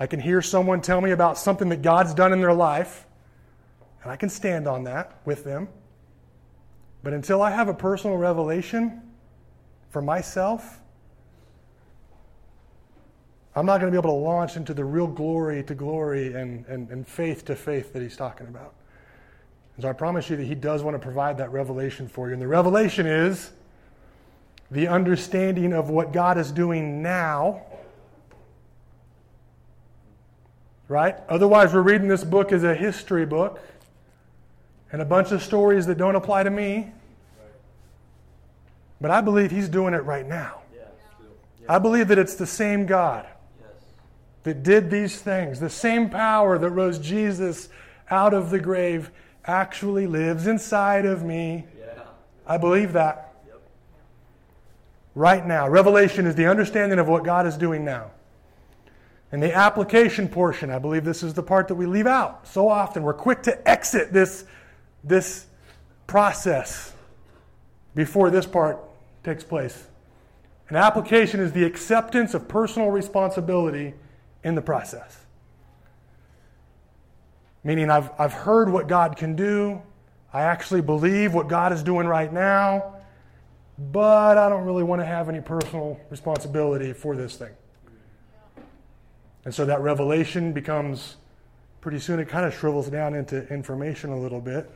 I 0.00 0.08
can 0.08 0.18
hear 0.18 0.42
someone 0.42 0.80
tell 0.80 1.00
me 1.00 1.12
about 1.12 1.38
something 1.38 1.68
that 1.68 1.82
God's 1.82 2.12
done 2.12 2.32
in 2.32 2.40
their 2.40 2.54
life, 2.54 3.06
and 4.02 4.10
I 4.10 4.16
can 4.16 4.28
stand 4.28 4.66
on 4.66 4.82
that 4.84 5.20
with 5.24 5.44
them. 5.44 5.68
But 7.02 7.12
until 7.12 7.42
I 7.42 7.50
have 7.50 7.68
a 7.68 7.74
personal 7.74 8.16
revelation 8.16 9.02
for 9.90 10.02
myself, 10.02 10.80
I'm 13.54 13.66
not 13.66 13.80
going 13.80 13.92
to 13.92 14.00
be 14.00 14.00
able 14.00 14.16
to 14.16 14.24
launch 14.24 14.56
into 14.56 14.74
the 14.74 14.84
real 14.84 15.06
glory 15.06 15.62
to 15.64 15.74
glory 15.74 16.34
and, 16.34 16.64
and, 16.66 16.88
and 16.90 17.06
faith 17.06 17.44
to 17.46 17.56
faith 17.56 17.92
that 17.92 18.02
he's 18.02 18.16
talking 18.16 18.46
about. 18.46 18.74
And 19.76 19.82
so 19.82 19.88
I 19.88 19.92
promise 19.92 20.28
you 20.28 20.36
that 20.36 20.44
he 20.44 20.54
does 20.54 20.82
want 20.82 20.94
to 20.94 20.98
provide 20.98 21.38
that 21.38 21.52
revelation 21.52 22.08
for 22.08 22.28
you. 22.28 22.34
And 22.34 22.42
the 22.42 22.48
revelation 22.48 23.06
is 23.06 23.52
the 24.70 24.88
understanding 24.88 25.72
of 25.72 25.88
what 25.88 26.12
God 26.12 26.36
is 26.36 26.52
doing 26.52 27.02
now. 27.02 27.62
Right? 30.88 31.16
Otherwise, 31.28 31.74
we're 31.74 31.82
reading 31.82 32.08
this 32.08 32.24
book 32.24 32.52
as 32.52 32.64
a 32.64 32.74
history 32.74 33.26
book 33.26 33.60
and 34.92 35.02
a 35.02 35.04
bunch 35.04 35.32
of 35.32 35.42
stories 35.42 35.86
that 35.86 35.98
don't 35.98 36.16
apply 36.16 36.42
to 36.42 36.50
me. 36.50 36.92
But 39.00 39.10
I 39.10 39.20
believe 39.20 39.50
He's 39.50 39.68
doing 39.68 39.94
it 39.94 40.04
right 40.04 40.26
now. 40.26 40.62
I 41.68 41.78
believe 41.78 42.08
that 42.08 42.18
it's 42.18 42.34
the 42.34 42.46
same 42.46 42.86
God 42.86 43.26
that 44.44 44.62
did 44.62 44.90
these 44.90 45.20
things. 45.20 45.60
The 45.60 45.68
same 45.68 46.08
power 46.08 46.58
that 46.58 46.70
rose 46.70 46.98
Jesus 46.98 47.68
out 48.10 48.32
of 48.32 48.50
the 48.50 48.58
grave 48.58 49.10
actually 49.44 50.06
lives 50.06 50.46
inside 50.46 51.04
of 51.04 51.24
me. 51.24 51.66
I 52.46 52.56
believe 52.56 52.94
that 52.94 53.34
right 55.14 55.44
now. 55.44 55.68
Revelation 55.68 56.26
is 56.26 56.34
the 56.34 56.46
understanding 56.46 56.98
of 56.98 57.08
what 57.08 57.24
God 57.24 57.46
is 57.46 57.56
doing 57.56 57.84
now. 57.84 58.12
And 59.30 59.42
the 59.42 59.54
application 59.54 60.28
portion, 60.28 60.70
I 60.70 60.78
believe 60.78 61.04
this 61.04 61.22
is 61.22 61.34
the 61.34 61.42
part 61.42 61.68
that 61.68 61.74
we 61.74 61.84
leave 61.84 62.06
out 62.06 62.46
so 62.48 62.68
often. 62.68 63.02
We're 63.02 63.12
quick 63.12 63.42
to 63.42 63.68
exit 63.68 64.12
this, 64.12 64.44
this 65.04 65.46
process 66.06 66.92
before 67.94 68.30
this 68.30 68.46
part 68.46 68.78
takes 69.24 69.44
place. 69.44 69.86
An 70.68 70.76
application 70.76 71.40
is 71.40 71.52
the 71.52 71.64
acceptance 71.64 72.34
of 72.34 72.48
personal 72.48 72.90
responsibility 72.90 73.94
in 74.44 74.54
the 74.54 74.62
process. 74.62 75.18
Meaning, 77.64 77.90
I've, 77.90 78.10
I've 78.18 78.32
heard 78.32 78.70
what 78.70 78.86
God 78.86 79.16
can 79.16 79.34
do, 79.34 79.82
I 80.32 80.42
actually 80.42 80.82
believe 80.82 81.34
what 81.34 81.48
God 81.48 81.72
is 81.72 81.82
doing 81.82 82.06
right 82.06 82.32
now 82.32 82.98
but 83.78 84.36
I 84.36 84.48
don't 84.48 84.64
really 84.64 84.82
want 84.82 85.00
to 85.00 85.06
have 85.06 85.28
any 85.28 85.40
personal 85.40 86.00
responsibility 86.10 86.92
for 86.92 87.14
this 87.14 87.36
thing. 87.36 87.52
And 89.44 89.54
so 89.54 89.64
that 89.66 89.80
revelation 89.80 90.52
becomes 90.52 91.16
pretty 91.80 92.00
soon, 92.00 92.18
it 92.18 92.28
kind 92.28 92.44
of 92.44 92.52
shrivels 92.52 92.88
down 92.88 93.14
into 93.14 93.46
information 93.48 94.10
a 94.10 94.18
little 94.18 94.40
bit 94.40 94.68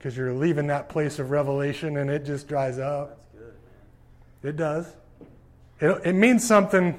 because 0.00 0.16
you're 0.16 0.32
leaving 0.32 0.66
that 0.68 0.88
place 0.88 1.18
of 1.18 1.30
revelation 1.30 1.98
and 1.98 2.08
it 2.08 2.24
just 2.24 2.48
dries 2.48 2.78
up. 2.78 3.20
It 4.42 4.56
does. 4.56 4.96
It, 5.78 6.00
it 6.06 6.12
means 6.14 6.42
something 6.42 6.98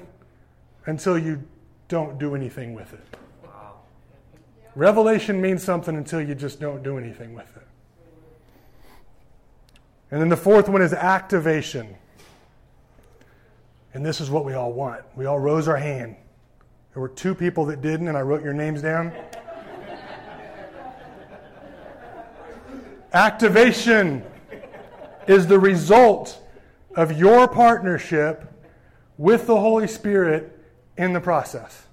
until 0.86 1.18
you 1.18 1.42
don't 1.88 2.20
do 2.20 2.36
anything 2.36 2.76
with 2.76 2.94
it. 2.94 3.04
Wow. 3.44 3.80
Revelation 4.76 5.42
means 5.42 5.64
something 5.64 5.96
until 5.96 6.22
you 6.22 6.36
just 6.36 6.60
don't 6.60 6.84
do 6.84 7.00
anything 7.00 7.34
with 7.34 7.50
it. 7.58 7.68
And 10.12 10.22
then 10.22 10.30
the 10.30 10.38
fourth 10.38 10.70
one 10.70 10.84
is 10.84 10.94
activation. 10.94 11.96
And 13.96 14.06
this 14.06 14.22
is 14.22 14.30
what 14.30 14.46
we 14.46 14.54
all 14.54 14.74
want. 14.74 15.02
We 15.16 15.26
all 15.26 15.40
rose 15.40 15.68
our 15.68 15.78
hand. 15.78 16.18
There 16.94 17.02
were 17.02 17.10
two 17.10 17.34
people 17.34 17.66
that 17.66 17.82
didn't, 17.82 18.10
and 18.10 18.18
I 18.18 18.22
wrote 18.22 18.44
your 18.44 18.54
names 18.54 18.84
down. 18.84 19.12
Activation 23.14 24.24
is 25.28 25.48
the 25.48 25.60
result 25.60 26.40
of 26.96 27.18
your 27.18 27.48
partnership 27.48 28.46
with 29.18 29.48
the 29.48 29.60
Holy 29.60 29.88
Spirit 29.88 30.58
in 30.98 31.14
the 31.14 31.20
process. 31.20 31.88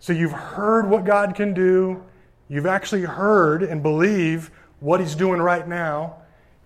So 0.00 0.12
you've 0.12 0.32
heard 0.32 0.90
what 0.90 1.04
God 1.04 1.34
can 1.34 1.54
do, 1.54 2.02
you've 2.48 2.66
actually 2.66 3.02
heard 3.02 3.62
and 3.62 3.82
believe 3.82 4.50
what 4.80 5.00
he's 5.00 5.14
doing 5.14 5.40
right 5.40 5.66
now. 5.66 6.16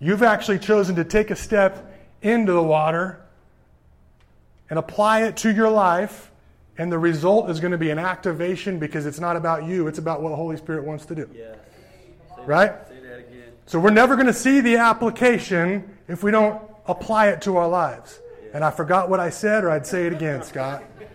You've 0.00 0.22
actually 0.22 0.58
chosen 0.58 0.96
to 0.96 1.04
take 1.04 1.30
a 1.30 1.36
step 1.36 1.94
into 2.22 2.52
the 2.52 2.62
water 2.62 3.20
and 4.70 4.78
apply 4.78 5.22
it 5.24 5.36
to 5.38 5.52
your 5.52 5.70
life. 5.70 6.30
And 6.78 6.90
the 6.92 6.98
result 6.98 7.50
is 7.50 7.58
going 7.60 7.72
to 7.72 7.78
be 7.78 7.90
an 7.90 7.98
activation 7.98 8.78
because 8.78 9.04
it's 9.04 9.18
not 9.18 9.36
about 9.36 9.64
you, 9.64 9.88
it's 9.88 9.98
about 9.98 10.22
what 10.22 10.30
the 10.30 10.36
Holy 10.36 10.56
Spirit 10.56 10.84
wants 10.84 11.04
to 11.06 11.14
do. 11.14 11.28
Yes. 11.34 11.56
right? 12.46 12.72
So 13.66 13.78
we're 13.78 13.90
never 13.90 14.14
going 14.14 14.28
to 14.28 14.32
see 14.32 14.60
the 14.60 14.76
application 14.76 15.98
if 16.08 16.22
we 16.22 16.30
don't 16.30 16.62
apply 16.86 17.28
it 17.28 17.42
to 17.42 17.58
our 17.58 17.68
lives. 17.68 18.20
And 18.54 18.64
I 18.64 18.70
forgot 18.70 19.10
what 19.10 19.20
I 19.20 19.28
said, 19.28 19.64
or 19.64 19.70
I'd 19.70 19.86
say 19.86 20.06
it 20.06 20.12
again, 20.14 20.42
Scott. 20.42 20.82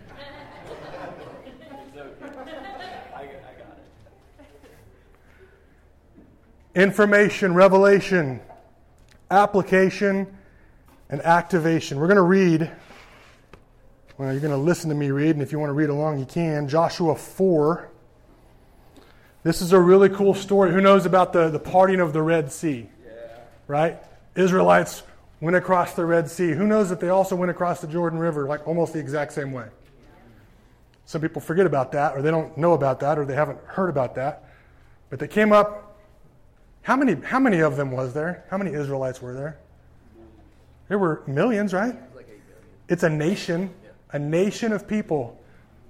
information, 6.74 7.54
revelation, 7.54 8.40
application, 9.30 10.36
and 11.08 11.22
activation. 11.22 11.98
We're 11.98 12.06
going 12.06 12.16
to 12.16 12.22
read, 12.22 12.70
well, 14.16 14.30
you're 14.30 14.40
going 14.40 14.52
to 14.52 14.56
listen 14.56 14.90
to 14.90 14.94
me 14.94 15.10
read, 15.10 15.30
and 15.30 15.42
if 15.42 15.52
you 15.52 15.58
want 15.58 15.70
to 15.70 15.74
read 15.74 15.90
along, 15.90 16.18
you 16.18 16.24
can. 16.24 16.68
Joshua 16.68 17.14
4. 17.14 17.90
This 19.42 19.60
is 19.60 19.72
a 19.72 19.80
really 19.80 20.08
cool 20.08 20.34
story. 20.34 20.72
Who 20.72 20.80
knows 20.80 21.04
about 21.04 21.32
the, 21.32 21.50
the 21.50 21.58
parting 21.58 22.00
of 22.00 22.12
the 22.12 22.22
Red 22.22 22.50
Sea? 22.52 22.88
Yeah. 23.04 23.12
Right? 23.66 23.98
Israelites 24.34 25.02
went 25.40 25.56
across 25.56 25.94
the 25.94 26.04
Red 26.04 26.30
Sea. 26.30 26.52
Who 26.52 26.66
knows 26.66 26.88
that 26.88 27.00
they 27.00 27.10
also 27.10 27.36
went 27.36 27.50
across 27.50 27.80
the 27.80 27.86
Jordan 27.86 28.18
River, 28.18 28.46
like 28.46 28.66
almost 28.66 28.92
the 28.92 29.00
exact 29.00 29.32
same 29.32 29.52
way? 29.52 29.66
Some 31.06 31.20
people 31.20 31.42
forget 31.42 31.66
about 31.66 31.92
that, 31.92 32.16
or 32.16 32.22
they 32.22 32.30
don't 32.30 32.56
know 32.56 32.72
about 32.72 33.00
that, 33.00 33.18
or 33.18 33.24
they 33.24 33.34
haven't 33.34 33.58
heard 33.66 33.90
about 33.90 34.14
that. 34.14 34.44
But 35.10 35.18
they 35.18 35.28
came 35.28 35.52
up 35.52 35.84
how 36.84 36.96
many, 36.96 37.14
how 37.14 37.40
many 37.40 37.60
of 37.60 37.76
them 37.76 37.90
was 37.90 38.12
there? 38.12 38.44
How 38.50 38.58
many 38.58 38.72
Israelites 38.72 39.22
were 39.22 39.32
there? 39.32 39.56
There 40.88 40.98
were 40.98 41.22
millions, 41.26 41.72
right? 41.72 41.96
It's 42.88 43.02
a 43.02 43.08
nation, 43.08 43.70
a 44.14 44.18
nation 44.18 44.72
of 44.72 44.86
people. 44.86 45.38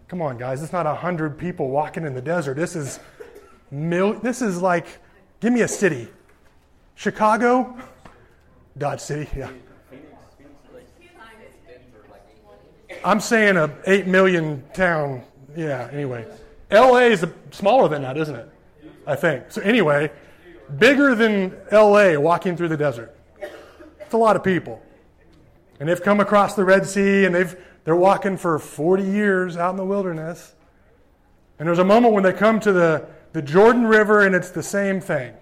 Come 0.08 0.22
on, 0.22 0.38
guys. 0.38 0.62
It's 0.62 0.72
not 0.72 0.86
a 0.86 0.94
hundred 0.94 1.38
people 1.38 1.68
walking 1.68 2.04
in 2.04 2.14
the 2.14 2.22
desert. 2.22 2.56
This 2.56 2.74
is 2.74 2.98
mil- 3.70 4.14
This 4.14 4.40
is 4.40 4.60
like, 4.60 4.86
give 5.40 5.52
me 5.52 5.60
a 5.60 5.68
city. 5.68 6.08
Chicago, 6.94 7.76
Dodge 8.78 9.00
City, 9.00 9.28
yeah. 9.36 9.50
I'm 13.04 13.20
saying 13.20 13.58
a 13.58 13.70
eight 13.86 14.06
million 14.06 14.64
town 14.72 15.22
Yeah, 15.54 15.88
anyway. 15.92 16.26
LA 16.70 17.10
is 17.12 17.26
smaller 17.50 17.88
than 17.88 18.02
that, 18.02 18.16
isn't 18.16 18.34
it? 18.34 18.48
I 19.06 19.14
think. 19.14 19.52
So, 19.52 19.60
anyway, 19.60 20.10
bigger 20.78 21.14
than 21.14 21.54
LA 21.70 22.18
walking 22.18 22.56
through 22.56 22.68
the 22.68 22.76
desert. 22.76 23.14
It's 24.00 24.14
a 24.14 24.16
lot 24.16 24.34
of 24.34 24.42
people. 24.42 24.82
And 25.84 25.90
they've 25.90 26.02
come 26.02 26.18
across 26.18 26.54
the 26.54 26.64
Red 26.64 26.86
Sea 26.86 27.26
and 27.26 27.34
they've, 27.34 27.54
they're 27.84 27.94
walking 27.94 28.38
for 28.38 28.58
40 28.58 29.02
years 29.02 29.58
out 29.58 29.72
in 29.72 29.76
the 29.76 29.84
wilderness. 29.84 30.54
And 31.58 31.68
there's 31.68 31.78
a 31.78 31.84
moment 31.84 32.14
when 32.14 32.22
they 32.22 32.32
come 32.32 32.58
to 32.60 32.72
the, 32.72 33.06
the 33.34 33.42
Jordan 33.42 33.86
River 33.86 34.24
and 34.24 34.34
it's 34.34 34.50
the 34.50 34.62
same 34.62 34.98
thing. 34.98 35.34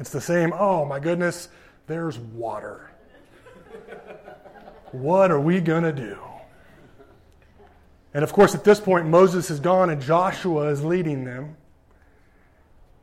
It's 0.00 0.10
the 0.10 0.20
same, 0.20 0.52
oh 0.52 0.84
my 0.84 0.98
goodness, 0.98 1.48
there's 1.86 2.18
water. 2.18 2.90
what 4.90 5.30
are 5.30 5.38
we 5.38 5.60
going 5.60 5.84
to 5.84 5.92
do? 5.92 6.18
And 8.14 8.24
of 8.24 8.32
course, 8.32 8.52
at 8.56 8.64
this 8.64 8.80
point, 8.80 9.06
Moses 9.06 9.48
is 9.48 9.60
gone 9.60 9.90
and 9.90 10.02
Joshua 10.02 10.70
is 10.70 10.82
leading 10.82 11.22
them. 11.22 11.56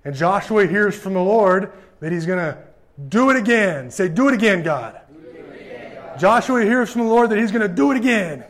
And 0.03 0.13
Joshua 0.13 0.67
hears 0.67 0.93
from 0.93 1.13
the 1.13 1.23
Lord 1.23 1.71
that 2.01 2.11
he's 2.11 2.25
going 2.25 2.39
to 2.39 2.57
do 3.07 3.29
it 3.29 3.37
again. 3.37 3.89
Say, 3.89 4.09
do 4.09 4.27
it 4.27 4.33
again, 4.33 4.61
God. 4.61 4.99
Joshua 6.19 6.63
hears 6.63 6.91
from 6.91 7.01
the 7.01 7.07
Lord 7.07 7.29
that 7.29 7.39
he's 7.39 7.51
going 7.51 7.67
to 7.67 7.73
do 7.73 7.91
it 7.91 7.97
again. 7.97 8.45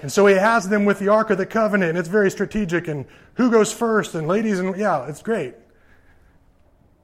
And 0.00 0.12
so 0.12 0.26
he 0.26 0.34
has 0.34 0.68
them 0.68 0.84
with 0.84 0.98
the 0.98 1.08
Ark 1.08 1.30
of 1.30 1.38
the 1.38 1.46
Covenant, 1.46 1.90
and 1.90 1.98
it's 1.98 2.08
very 2.08 2.30
strategic, 2.30 2.86
and 2.86 3.04
who 3.34 3.50
goes 3.50 3.72
first, 3.72 4.14
and 4.14 4.28
ladies, 4.28 4.60
and 4.60 4.76
yeah, 4.76 5.08
it's 5.08 5.22
great. 5.22 5.54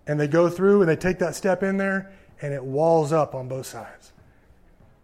And 0.06 0.20
they 0.20 0.28
go 0.28 0.48
through 0.48 0.82
and 0.82 0.88
they 0.88 0.96
take 0.96 1.18
that 1.18 1.34
step 1.34 1.62
in 1.62 1.76
there, 1.76 2.12
and 2.40 2.52
it 2.52 2.62
walls 2.62 3.12
up 3.12 3.34
on 3.34 3.48
both 3.48 3.66
sides. 3.66 4.12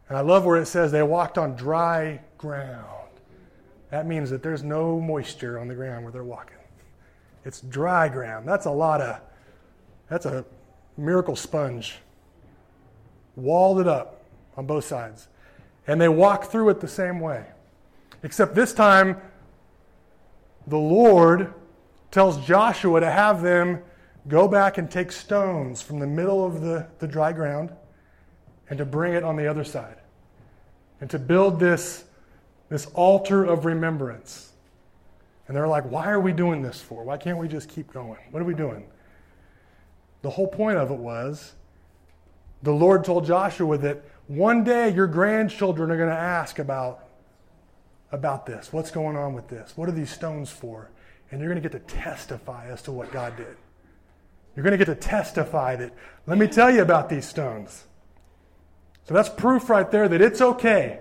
And 0.09 0.17
I 0.17 0.21
love 0.21 0.45
where 0.45 0.61
it 0.61 0.67
says 0.67 0.93
they 0.93 1.03
walked 1.03 1.39
on 1.39 1.57
dry 1.57 2.21
ground. 2.39 2.87
That 3.91 4.07
means 4.07 4.31
that 4.31 4.43
there's 4.43 4.63
no 4.63 5.01
moisture 5.01 5.59
on 5.59 5.67
the 5.67 5.75
ground 5.75 6.05
where 6.05 6.13
they're 6.13 6.23
walking. 6.23 6.57
It's 7.45 7.61
dry 7.61 8.09
ground. 8.09 8.47
That's 8.47 8.67
a 8.67 8.71
lot 8.71 9.01
of, 9.01 9.21
that's 10.09 10.27
a 10.27 10.45
miracle 10.97 11.35
sponge. 11.35 11.97
Walled 13.35 13.81
it 13.81 13.89
up 13.89 14.20
on 14.61 14.67
both 14.67 14.85
sides. 14.85 15.27
And 15.87 15.99
they 15.99 16.09
walk 16.09 16.45
through 16.45 16.69
it 16.69 16.81
the 16.81 16.89
same 16.89 17.19
way. 17.19 17.47
Except 18.23 18.55
this 18.55 18.75
time, 18.75 19.17
the 20.67 20.79
Lord 20.79 21.55
tells 22.11 22.45
Joshua 22.47 23.01
to 23.01 23.11
have 23.11 23.41
them 23.41 23.83
go 24.29 24.47
back 24.47 24.77
and 24.77 24.91
take 24.91 25.13
stones 25.13 25.81
from 25.81 25.99
the 25.99 26.07
middle 26.07 26.45
of 26.45 26.61
the, 26.61 26.87
the 26.99 27.09
dry 27.09 27.33
ground 27.33 27.73
and 28.69 28.79
to 28.79 28.85
bring 28.85 29.15
it 29.15 29.25
on 29.25 29.35
the 29.35 29.47
other 29.47 29.65
side. 29.65 29.97
And 31.01 31.09
to 31.09 31.19
build 31.19 31.59
this, 31.59 32.05
this 32.69 32.85
altar 32.93 33.43
of 33.43 33.65
remembrance. 33.65 34.53
And 35.49 35.57
they're 35.57 35.67
like, 35.67 35.91
why 35.91 36.11
are 36.11 36.21
we 36.21 36.33
doing 36.33 36.61
this 36.61 36.83
for? 36.83 37.03
Why 37.03 37.17
can't 37.17 37.39
we 37.39 37.49
just 37.49 37.71
keep 37.71 37.91
going? 37.95 38.19
What 38.31 38.43
are 38.43 38.47
we 38.47 38.55
doing? 38.55 38.85
The 40.21 40.31
whole 40.31 40.47
point 40.47 40.77
of 40.77 40.91
it 40.91 40.99
was 40.99 41.55
the 42.63 42.73
Lord 42.73 43.05
told 43.05 43.25
Joshua 43.25 43.79
that 43.79 44.05
one 44.31 44.63
day 44.63 44.95
your 44.95 45.09
grandchildren 45.09 45.91
are 45.91 45.97
going 45.97 46.09
to 46.09 46.15
ask 46.15 46.61
about, 46.61 47.09
about 48.13 48.47
this. 48.47 48.73
What's 48.73 48.93
going 48.93 49.17
on 49.17 49.35
with 49.35 49.49
this? 49.49 49.73
What 49.75 49.89
are 49.89 49.93
these 49.93 50.13
stones 50.13 50.51
for? 50.51 50.89
And 51.31 51.41
you're 51.41 51.51
going 51.51 51.61
to 51.61 51.69
get 51.69 51.73
to 51.73 51.95
testify 51.97 52.69
as 52.69 52.81
to 52.83 52.93
what 52.93 53.11
God 53.11 53.37
did. 53.37 53.57
You're 54.55 54.63
going 54.63 54.79
to 54.79 54.79
get 54.79 54.85
to 54.85 54.95
testify 54.95 55.75
that, 55.77 55.93
let 56.29 56.39
me 56.39 56.47
tell 56.47 56.71
you 56.71 56.81
about 56.81 57.09
these 57.09 57.27
stones. 57.27 57.87
So 59.09 59.15
that's 59.15 59.29
proof 59.29 59.69
right 59.69 59.91
there 59.91 60.09
that 60.09 60.21
it's 60.21 60.41
okay 60.41 61.01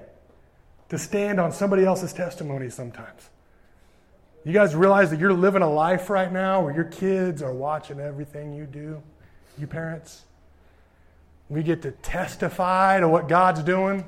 to 0.89 0.97
stand 0.97 1.39
on 1.39 1.51
somebody 1.51 1.85
else's 1.85 2.13
testimony 2.13 2.71
sometimes. 2.71 3.29
You 4.43 4.53
guys 4.53 4.75
realize 4.75 5.11
that 5.11 5.19
you're 5.19 5.33
living 5.33 5.61
a 5.61 5.69
life 5.69 6.09
right 6.09 6.33
now 6.33 6.63
where 6.63 6.73
your 6.73 6.85
kids 6.85 7.43
are 7.43 7.53
watching 7.53 7.99
everything 7.99 8.53
you 8.53 8.65
do, 8.65 9.03
you 9.59 9.67
parents? 9.67 10.23
We 11.49 11.63
get 11.63 11.81
to 11.81 11.91
testify 11.91 12.99
to 12.99 13.07
what 13.07 13.27
God's 13.27 13.63
doing. 13.63 14.05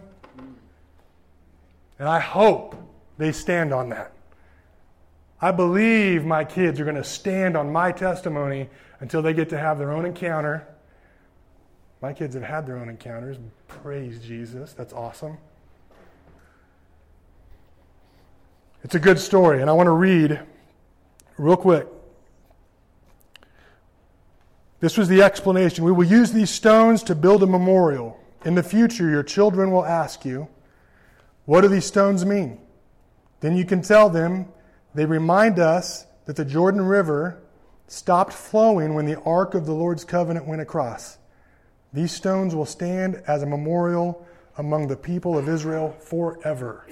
And 1.97 2.07
I 2.07 2.19
hope 2.19 2.75
they 3.17 3.31
stand 3.31 3.73
on 3.73 3.89
that. 3.89 4.13
I 5.41 5.51
believe 5.51 6.23
my 6.23 6.43
kids 6.43 6.79
are 6.79 6.83
going 6.83 6.95
to 6.95 7.03
stand 7.03 7.57
on 7.57 7.71
my 7.71 7.91
testimony 7.91 8.69
until 8.99 9.23
they 9.23 9.33
get 9.33 9.49
to 9.49 9.57
have 9.57 9.79
their 9.79 9.91
own 9.91 10.05
encounter. 10.05 10.67
My 12.01 12.13
kids 12.13 12.35
have 12.35 12.43
had 12.43 12.67
their 12.67 12.77
own 12.77 12.89
encounters. 12.89 13.37
Praise 13.67 14.19
Jesus. 14.19 14.73
That's 14.73 14.93
awesome. 14.93 15.37
It's 18.83 18.95
a 18.95 18.99
good 18.99 19.19
story, 19.19 19.61
and 19.61 19.69
I 19.69 19.73
want 19.73 19.87
to 19.87 19.91
read 19.91 20.39
real 21.37 21.57
quick. 21.57 21.87
This 24.81 24.97
was 24.97 25.07
the 25.07 25.21
explanation. 25.21 25.85
We 25.85 25.91
will 25.91 26.05
use 26.05 26.33
these 26.33 26.49
stones 26.49 27.03
to 27.03 27.15
build 27.15 27.43
a 27.43 27.47
memorial. 27.47 28.19
In 28.43 28.55
the 28.55 28.63
future, 28.63 29.09
your 29.09 29.23
children 29.23 29.71
will 29.71 29.85
ask 29.85 30.25
you, 30.25 30.47
What 31.45 31.61
do 31.61 31.67
these 31.67 31.85
stones 31.85 32.25
mean? 32.25 32.59
Then 33.39 33.55
you 33.55 33.63
can 33.63 33.83
tell 33.83 34.09
them 34.09 34.47
they 34.93 35.05
remind 35.05 35.59
us 35.59 36.05
that 36.25 36.35
the 36.35 36.45
Jordan 36.45 36.81
River 36.81 37.41
stopped 37.87 38.33
flowing 38.33 38.95
when 38.95 39.05
the 39.05 39.19
ark 39.21 39.53
of 39.53 39.65
the 39.65 39.73
Lord's 39.73 40.03
covenant 40.03 40.47
went 40.47 40.61
across. 40.61 41.17
These 41.93 42.11
stones 42.11 42.55
will 42.55 42.65
stand 42.65 43.21
as 43.27 43.43
a 43.43 43.45
memorial 43.45 44.25
among 44.57 44.87
the 44.87 44.97
people 44.97 45.37
of 45.37 45.47
Israel 45.47 45.95
forever. 45.99 46.87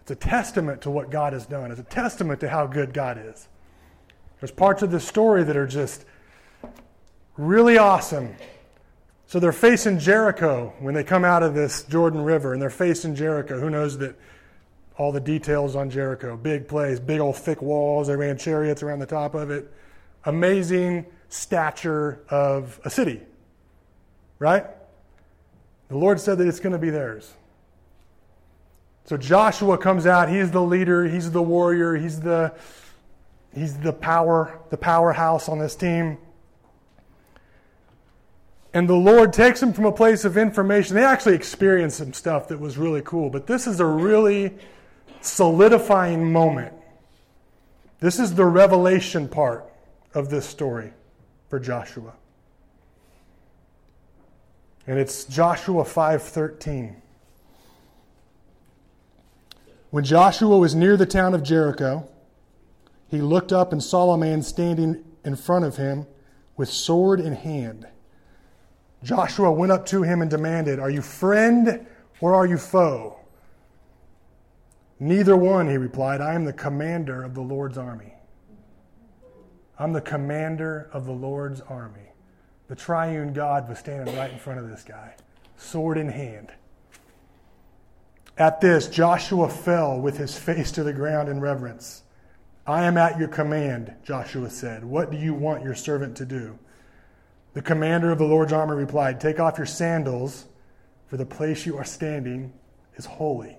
It's 0.00 0.10
a 0.10 0.16
testament 0.16 0.82
to 0.82 0.90
what 0.90 1.10
God 1.10 1.32
has 1.32 1.46
done. 1.46 1.70
It's 1.70 1.80
a 1.80 1.84
testament 1.84 2.40
to 2.40 2.48
how 2.48 2.66
good 2.66 2.92
God 2.92 3.18
is. 3.18 3.48
There's 4.40 4.50
parts 4.50 4.82
of 4.82 4.90
this 4.90 5.06
story 5.06 5.44
that 5.44 5.56
are 5.56 5.66
just 5.66 6.04
really 7.36 7.78
awesome. 7.78 8.34
So 9.26 9.40
they're 9.40 9.52
facing 9.52 9.98
Jericho 9.98 10.72
when 10.78 10.94
they 10.94 11.02
come 11.02 11.24
out 11.24 11.42
of 11.42 11.54
this 11.54 11.82
Jordan 11.84 12.22
River, 12.22 12.52
and 12.52 12.62
they're 12.62 12.70
facing 12.70 13.14
Jericho. 13.14 13.58
Who 13.58 13.70
knows 13.70 13.98
that 13.98 14.16
all 14.98 15.12
the 15.12 15.20
details 15.20 15.76
on 15.76 15.90
Jericho. 15.90 16.36
Big 16.36 16.68
place, 16.68 16.98
big 16.98 17.20
old 17.20 17.36
thick 17.36 17.60
walls. 17.60 18.06
They 18.06 18.16
ran 18.16 18.38
chariots 18.38 18.82
around 18.82 19.00
the 19.00 19.06
top 19.06 19.34
of 19.34 19.50
it. 19.50 19.70
Amazing 20.24 21.06
stature 21.28 22.20
of 22.30 22.80
a 22.84 22.90
city, 22.90 23.20
right? 24.38 24.64
The 25.88 25.96
Lord 25.96 26.20
said 26.20 26.38
that 26.38 26.48
it's 26.48 26.60
going 26.60 26.72
to 26.72 26.78
be 26.78 26.90
theirs. 26.90 27.32
So 29.04 29.16
Joshua 29.16 29.78
comes 29.78 30.06
out. 30.06 30.28
He's 30.28 30.50
the 30.50 30.62
leader. 30.62 31.06
He's 31.06 31.30
the 31.30 31.42
warrior. 31.42 31.94
He's 31.96 32.20
the 32.20 32.54
he's 33.54 33.76
the 33.78 33.92
power, 33.92 34.60
the 34.70 34.76
powerhouse 34.76 35.48
on 35.48 35.58
this 35.58 35.76
team. 35.76 36.18
And 38.72 38.88
the 38.88 38.94
Lord 38.94 39.32
takes 39.32 39.60
them 39.60 39.72
from 39.72 39.86
a 39.86 39.92
place 39.92 40.24
of 40.24 40.36
information. 40.36 40.96
They 40.96 41.04
actually 41.04 41.34
experienced 41.34 41.98
some 41.98 42.12
stuff 42.12 42.48
that 42.48 42.60
was 42.60 42.76
really 42.76 43.02
cool, 43.02 43.30
but 43.30 43.46
this 43.46 43.66
is 43.66 43.80
a 43.80 43.86
really 43.86 44.54
solidifying 45.20 46.30
moment. 46.30 46.74
This 48.00 48.18
is 48.18 48.34
the 48.34 48.44
revelation 48.44 49.28
part 49.28 49.64
of 50.14 50.28
this 50.28 50.46
story 50.46 50.92
for 51.48 51.58
Joshua. 51.58 52.12
And 54.86 54.98
it's 54.98 55.24
Joshua 55.24 55.84
5:13. 55.84 56.96
When 59.90 60.04
Joshua 60.04 60.58
was 60.58 60.74
near 60.74 60.96
the 60.96 61.06
town 61.06 61.34
of 61.34 61.42
Jericho, 61.42 62.08
he 63.08 63.20
looked 63.20 63.52
up 63.52 63.72
and 63.72 63.82
saw 63.82 64.10
a 64.10 64.18
man 64.18 64.42
standing 64.42 65.04
in 65.24 65.36
front 65.36 65.64
of 65.64 65.76
him 65.76 66.06
with 66.56 66.68
sword 66.68 67.20
in 67.20 67.32
hand. 67.32 67.86
Joshua 69.02 69.52
went 69.52 69.72
up 69.72 69.86
to 69.86 70.02
him 70.02 70.22
and 70.22 70.30
demanded, 70.30 70.78
Are 70.78 70.90
you 70.90 71.02
friend 71.02 71.86
or 72.20 72.34
are 72.34 72.46
you 72.46 72.56
foe? 72.56 73.18
Neither 74.98 75.36
one, 75.36 75.68
he 75.68 75.76
replied. 75.76 76.20
I 76.20 76.34
am 76.34 76.44
the 76.44 76.52
commander 76.52 77.22
of 77.22 77.34
the 77.34 77.42
Lord's 77.42 77.76
army. 77.76 78.14
I'm 79.78 79.92
the 79.92 80.00
commander 80.00 80.88
of 80.92 81.04
the 81.04 81.12
Lord's 81.12 81.60
army. 81.60 82.12
The 82.68 82.74
triune 82.74 83.32
God 83.32 83.68
was 83.68 83.78
standing 83.78 84.16
right 84.16 84.32
in 84.32 84.38
front 84.38 84.58
of 84.58 84.68
this 84.68 84.82
guy, 84.82 85.14
sword 85.56 85.98
in 85.98 86.08
hand. 86.08 86.52
At 88.38 88.60
this, 88.60 88.88
Joshua 88.88 89.48
fell 89.48 90.00
with 90.00 90.16
his 90.16 90.36
face 90.36 90.72
to 90.72 90.82
the 90.82 90.92
ground 90.92 91.28
in 91.28 91.40
reverence. 91.40 92.02
I 92.66 92.84
am 92.84 92.96
at 92.96 93.18
your 93.18 93.28
command, 93.28 93.94
Joshua 94.02 94.50
said. 94.50 94.84
What 94.84 95.10
do 95.10 95.16
you 95.16 95.32
want 95.32 95.62
your 95.62 95.74
servant 95.74 96.16
to 96.16 96.24
do? 96.24 96.58
The 97.56 97.62
commander 97.62 98.10
of 98.10 98.18
the 98.18 98.24
Lord's 98.26 98.52
army 98.52 98.74
replied, 98.74 99.18
Take 99.18 99.40
off 99.40 99.56
your 99.56 99.66
sandals, 99.66 100.44
for 101.06 101.16
the 101.16 101.24
place 101.24 101.64
you 101.64 101.78
are 101.78 101.86
standing 101.86 102.52
is 102.96 103.06
holy. 103.06 103.56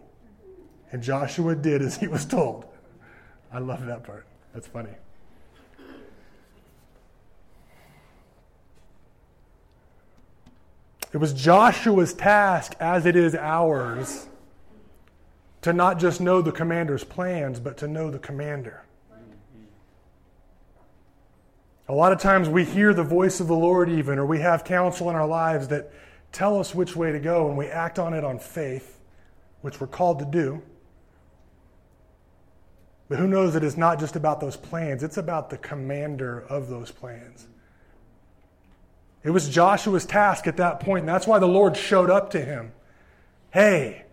And 0.91 1.01
Joshua 1.01 1.55
did 1.55 1.81
as 1.81 1.97
he 1.97 2.07
was 2.07 2.23
told. 2.23 2.65
I 3.51 3.57
love 3.57 3.83
that 3.88 4.03
part. 4.03 4.27
That's 4.53 4.67
funny. 4.67 4.91
It 11.12 11.17
was 11.17 11.33
Joshua's 11.33 12.13
task, 12.13 12.75
as 12.79 13.07
it 13.07 13.15
is 13.15 13.33
ours, 13.33 14.27
to 15.63 15.73
not 15.73 15.97
just 15.97 16.21
know 16.21 16.43
the 16.43 16.51
commander's 16.51 17.03
plans, 17.03 17.60
but 17.60 17.77
to 17.77 17.88
know 17.88 18.12
the 18.12 18.19
commander. 18.19 18.83
A 21.89 21.93
lot 21.93 22.12
of 22.12 22.19
times 22.19 22.50
we 22.50 22.65
hear 22.65 22.93
the 22.93 23.04
voice 23.04 23.39
of 23.39 23.47
the 23.47 23.56
Lord, 23.56 23.89
even, 23.89 24.19
or 24.19 24.26
we 24.26 24.39
have 24.39 24.63
counsel 24.65 25.10
in 25.10 25.15
our 25.15 25.28
lives 25.28 25.69
that 25.69 25.91
tell 26.34 26.60
us 26.60 26.76
which 26.76 26.95
way 26.95 27.12
to 27.13 27.19
go, 27.19 27.47
and 27.47 27.58
we 27.58 27.67
act 27.67 27.97
on 27.97 28.13
it 28.13 28.26
on 28.26 28.39
faith, 28.39 29.00
which 29.62 29.80
we're 29.80 29.88
called 29.88 30.19
to 30.19 30.26
do. 30.26 30.62
But 33.08 33.19
who 33.19 33.28
knows 33.28 33.54
that 33.54 33.63
it's 33.63 33.78
not 33.78 34.00
just 34.00 34.17
about 34.17 34.41
those 34.41 34.58
plans, 34.58 35.02
it's 35.02 35.15
about 35.15 35.50
the 35.50 35.58
commander 35.58 36.45
of 36.50 36.67
those 36.67 36.91
plans. 36.91 37.47
It 39.23 39.30
was 39.30 39.47
Joshua's 39.47 40.06
task 40.06 40.45
at 40.45 40.58
that 40.58 40.82
point, 40.82 41.02
and 41.02 41.10
that's 41.10 41.26
why 41.26 41.39
the 41.39 41.47
Lord 41.47 41.78
showed 41.78 42.10
up 42.10 42.32
to 42.32 42.41
him. 42.41 42.73
Hey, 43.52 44.04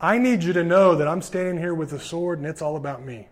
I 0.00 0.18
need 0.18 0.42
you 0.42 0.52
to 0.52 0.64
know 0.64 0.96
that 0.96 1.06
I'm 1.06 1.22
standing 1.22 1.58
here 1.58 1.74
with 1.74 1.92
a 1.92 2.00
sword 2.00 2.38
and 2.38 2.46
it's 2.46 2.60
all 2.60 2.76
about 2.76 3.04
me. 3.04 3.28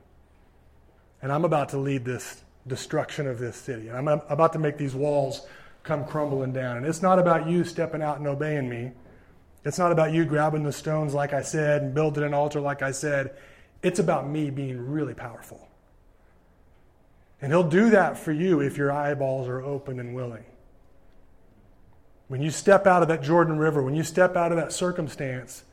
And 1.21 1.31
I'm 1.31 1.45
about 1.45 1.69
to 1.71 1.79
lead 1.79 2.05
this 2.05 2.43
destruction 2.67 3.27
of 3.27 3.39
this 3.39 3.57
city. 3.57 3.89
And 3.89 3.97
I'm 3.97 4.09
about 4.29 4.53
to 4.55 4.59
make 4.59 4.79
these 4.79 4.95
walls 4.95 5.47
come 5.83 6.05
crumbling 6.05 6.53
down. 6.53 6.77
And 6.77 6.87
it's 6.87 7.03
not 7.03 7.19
about 7.19 7.49
you 7.49 7.65
stepping 7.65 8.03
out 8.03 8.19
and 8.19 8.27
obeying 8.27 8.69
me. 8.69 8.93
It's 9.65 9.79
not 9.79 9.93
about 9.93 10.13
you 10.13 10.25
grabbing 10.25 10.65
the 10.65 10.73
stones, 10.73 11.15
like 11.15 11.33
I 11.33 11.43
said, 11.43 11.83
and 11.83 11.95
building 11.95 12.25
an 12.25 12.35
altar, 12.35 12.61
like 12.61 12.83
I 12.83 12.91
said. 12.91 13.37
It's 13.83 13.99
about 13.99 14.29
me 14.29 14.51
being 14.51 14.91
really 14.91 15.15
powerful. 15.15 15.69
And 17.41 17.51
He'll 17.51 17.69
do 17.69 17.91
that 17.91 18.17
for 18.19 18.33
you 18.33 18.61
if 18.61 18.77
your 18.77 18.93
eyeballs 18.93 19.49
are 19.49 19.61
open 19.61 19.99
and 19.99 20.15
willing. 20.15 20.45
When 22.29 22.41
you 22.41 22.51
step 22.51 22.87
out 22.87 23.03
of 23.03 23.09
that 23.09 23.23
Jordan 23.23 23.59
River, 23.59 23.83
when 23.83 23.95
you 23.95 24.05
step 24.05 24.37
out 24.37 24.53
of 24.53 24.59
that 24.59 24.73
circumstance, 24.73 25.65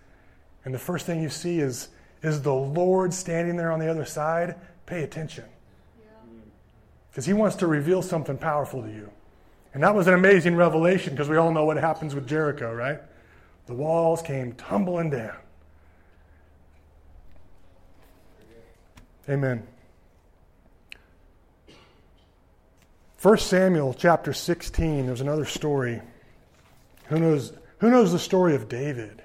and 0.66 0.74
the 0.74 0.80
first 0.80 1.06
thing 1.06 1.22
you 1.22 1.30
see 1.30 1.60
is, 1.60 1.90
is 2.22 2.42
the 2.42 2.54
Lord 2.54 3.14
standing 3.14 3.56
there 3.56 3.72
on 3.72 3.80
the 3.80 3.90
other 3.90 4.06
side, 4.06 4.56
pay 4.86 5.04
attention. 5.04 5.46
Because 7.12 7.26
He 7.26 7.34
wants 7.34 7.56
to 7.58 7.68
reveal 7.68 8.02
something 8.02 8.38
powerful 8.38 8.82
to 8.82 8.90
you. 8.90 9.10
And 9.74 9.84
that 9.84 9.94
was 9.94 10.08
an 10.08 10.14
amazing 10.14 10.56
revelation 10.56 11.14
because 11.14 11.30
we 11.30 11.38
all 11.38 11.52
know 11.52 11.66
what 11.66 11.78
happens 11.78 12.16
with 12.16 12.28
Jericho, 12.28 12.74
right? 12.74 13.00
The 13.68 13.74
walls 13.76 14.22
came 14.22 14.54
tumbling 14.54 15.12
down. 15.12 15.38
Amen. 19.30 19.68
1 23.22 23.38
Samuel 23.38 23.94
chapter 23.94 24.34
16, 24.34 25.06
there's 25.06 25.22
another 25.22 25.46
story. 25.46 26.02
Who 27.08 27.20
knows, 27.20 27.54
who 27.80 27.92
knows 27.92 28.12
the 28.12 28.20
story 28.20 28.56
of 28.56 28.70
David? 28.70 29.22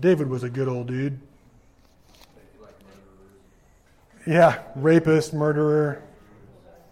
David 0.00 0.28
was 0.28 0.42
a 0.42 0.48
good 0.48 0.68
old 0.68 0.86
dude. 0.86 1.18
Yeah, 4.26 4.58
rapist, 4.74 5.32
murderer, 5.32 6.02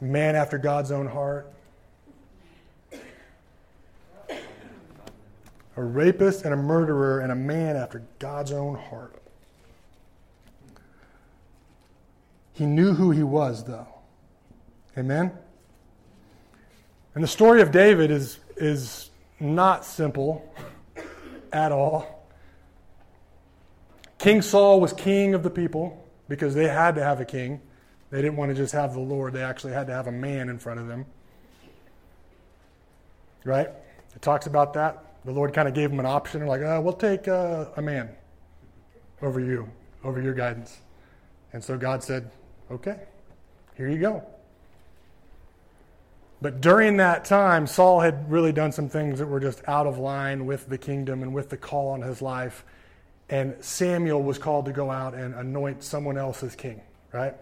man 0.00 0.36
after 0.36 0.56
God's 0.56 0.92
own 0.92 1.08
heart. 1.08 1.52
A 5.76 5.82
rapist 5.82 6.44
and 6.44 6.54
a 6.54 6.56
murderer 6.56 7.18
and 7.18 7.32
a 7.32 7.34
man 7.34 7.74
after 7.74 8.04
God's 8.20 8.52
own 8.52 8.76
heart. 8.76 9.20
He 12.52 12.66
knew 12.66 12.94
who 12.94 13.10
he 13.10 13.24
was, 13.24 13.64
though. 13.64 13.88
Amen? 14.96 15.32
And 17.16 17.24
the 17.24 17.28
story 17.28 17.60
of 17.62 17.72
David 17.72 18.12
is, 18.12 18.38
is 18.56 19.10
not 19.40 19.84
simple 19.84 20.54
at 21.52 21.72
all. 21.72 22.28
King 24.18 24.40
Saul 24.40 24.80
was 24.80 24.92
king 24.92 25.34
of 25.34 25.42
the 25.42 25.50
people 25.50 26.03
because 26.28 26.54
they 26.54 26.68
had 26.68 26.94
to 26.94 27.02
have 27.02 27.20
a 27.20 27.24
king. 27.24 27.60
They 28.10 28.22
didn't 28.22 28.36
want 28.36 28.50
to 28.50 28.54
just 28.54 28.72
have 28.72 28.94
the 28.94 29.00
Lord, 29.00 29.32
they 29.32 29.42
actually 29.42 29.72
had 29.72 29.86
to 29.88 29.92
have 29.92 30.06
a 30.06 30.12
man 30.12 30.48
in 30.48 30.58
front 30.58 30.80
of 30.80 30.86
them. 30.86 31.06
Right? 33.44 33.68
It 34.14 34.22
talks 34.22 34.46
about 34.46 34.74
that. 34.74 35.04
The 35.24 35.32
Lord 35.32 35.52
kind 35.52 35.68
of 35.68 35.74
gave 35.74 35.90
them 35.90 36.00
an 36.00 36.06
option, 36.06 36.46
like, 36.46 36.62
uh, 36.62 36.80
we'll 36.82 36.92
take 36.92 37.28
uh, 37.28 37.66
a 37.76 37.82
man 37.82 38.10
over 39.22 39.40
you, 39.40 39.70
over 40.02 40.20
your 40.20 40.34
guidance. 40.34 40.78
And 41.52 41.62
so 41.62 41.78
God 41.78 42.02
said, 42.02 42.30
Okay, 42.70 42.98
here 43.76 43.88
you 43.88 43.98
go. 43.98 44.22
But 46.40 46.60
during 46.60 46.98
that 46.98 47.24
time, 47.24 47.66
Saul 47.66 48.00
had 48.00 48.30
really 48.30 48.52
done 48.52 48.72
some 48.72 48.88
things 48.88 49.18
that 49.18 49.26
were 49.26 49.40
just 49.40 49.62
out 49.66 49.86
of 49.86 49.98
line 49.98 50.46
with 50.46 50.68
the 50.68 50.76
kingdom 50.76 51.22
and 51.22 51.32
with 51.32 51.48
the 51.48 51.56
call 51.56 51.88
on 51.88 52.02
his 52.02 52.20
life. 52.20 52.64
And 53.28 53.56
Samuel 53.60 54.22
was 54.22 54.38
called 54.38 54.66
to 54.66 54.72
go 54.72 54.90
out 54.90 55.14
and 55.14 55.34
anoint 55.34 55.82
someone 55.82 56.18
else 56.18 56.42
as 56.42 56.54
king, 56.54 56.82
right? 57.12 57.34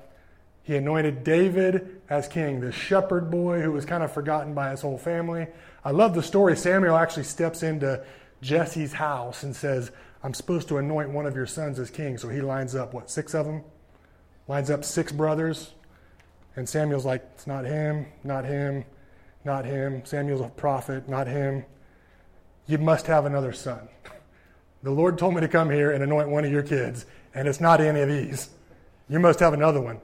He 0.63 0.77
anointed 0.77 1.25
David 1.25 2.01
as 2.09 2.29
king, 2.29 2.61
the 2.61 2.71
shepherd 2.71 3.31
boy 3.31 3.61
who 3.61 3.73
was 3.73 3.85
kind 3.85 4.03
of 4.03 4.13
forgotten 4.13 4.55
by 4.55 4.71
his 4.71 4.81
whole 4.81 4.99
family. 4.99 5.49
I 5.85 5.91
love 5.91 6.15
the 6.15 6.23
story. 6.23 6.57
Samuel 6.57 6.97
actually 6.97 7.25
steps 7.25 7.65
into 7.65 8.05
Jesse's 8.43 8.93
house 8.93 9.43
and 9.43 9.55
says, 9.55 9.91
I'm 10.23 10.35
supposed 10.35 10.69
to 10.69 10.79
anoint 10.79 11.11
one 11.11 11.27
of 11.27 11.35
your 11.35 11.47
sons 11.47 11.81
as 11.81 11.91
king. 11.91 12.17
So 12.17 12.29
he 12.29 12.41
lines 12.41 12.77
up, 12.77 12.95
what, 12.95 13.11
six 13.11 13.35
of 13.35 13.47
them? 13.47 13.65
lines 14.49 14.71
up 14.71 14.85
six 14.85 15.13
brothers, 15.13 15.73
and 16.57 16.69
Samuel's 16.69 17.05
like, 17.05 17.23
It's 17.35 17.47
not 17.47 17.65
him, 17.65 18.07
not 18.25 18.45
him, 18.45 18.85
not 19.45 19.65
him. 19.65 20.05
Samuel's 20.05 20.41
a 20.41 20.49
prophet, 20.49 21.09
not 21.09 21.27
him. 21.27 21.65
You 22.67 22.79
must 22.79 23.07
have 23.07 23.25
another 23.25 23.53
son. 23.53 23.89
The 24.83 24.91
Lord 24.91 25.19
told 25.19 25.35
me 25.35 25.41
to 25.41 25.49
come 25.49 25.71
here 25.71 25.93
and 25.93 26.03
anoint 26.03 26.29
one 26.29 26.45
of 26.45 26.51
your 26.51 26.63
kids, 26.63 27.07
and 27.35 27.47
it's 27.47 27.61
not 27.61 27.81
any 27.81 28.01
of 28.01 28.09
these. 28.09 28.51
You 29.09 29.21
must 29.21 29.41
have 29.41 29.53
another 29.53 29.81
one. 29.81 30.01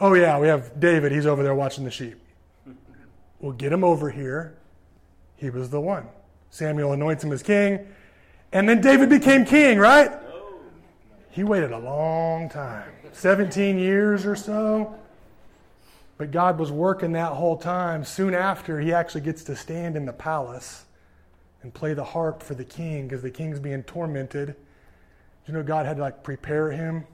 Oh, 0.00 0.14
yeah, 0.14 0.38
we 0.38 0.48
have 0.48 0.80
David. 0.80 1.12
He's 1.12 1.26
over 1.26 1.42
there 1.42 1.54
watching 1.54 1.84
the 1.84 1.90
sheep. 1.90 2.16
We'll 3.40 3.52
get 3.52 3.72
him 3.72 3.84
over 3.84 4.10
here. 4.10 4.56
He 5.36 5.50
was 5.50 5.70
the 5.70 5.80
one. 5.80 6.06
Samuel 6.50 6.92
anoints 6.92 7.22
him 7.22 7.32
as 7.32 7.42
king, 7.42 7.86
and 8.52 8.68
then 8.68 8.80
David 8.80 9.08
became 9.10 9.44
king, 9.44 9.78
right? 9.78 10.10
He 11.30 11.44
waited 11.44 11.70
a 11.70 11.78
long 11.78 12.48
time 12.48 12.90
17 13.12 13.78
years 13.78 14.26
or 14.26 14.34
so. 14.34 14.98
But 16.16 16.32
God 16.32 16.58
was 16.58 16.72
working 16.72 17.12
that 17.12 17.32
whole 17.32 17.56
time. 17.56 18.04
Soon 18.04 18.34
after, 18.34 18.80
he 18.80 18.92
actually 18.92 19.20
gets 19.20 19.44
to 19.44 19.54
stand 19.54 19.96
in 19.96 20.04
the 20.04 20.12
palace 20.12 20.84
and 21.62 21.72
play 21.74 21.94
the 21.94 22.04
harp 22.04 22.42
for 22.42 22.54
the 22.54 22.64
king 22.64 23.08
because 23.08 23.22
the 23.22 23.30
king's 23.30 23.58
being 23.58 23.82
tormented. 23.82 24.54
You 25.46 25.54
know, 25.54 25.62
God 25.62 25.86
had 25.86 25.96
to 25.96 26.02
like 26.02 26.22
prepare 26.22 26.70
him. 26.70 27.06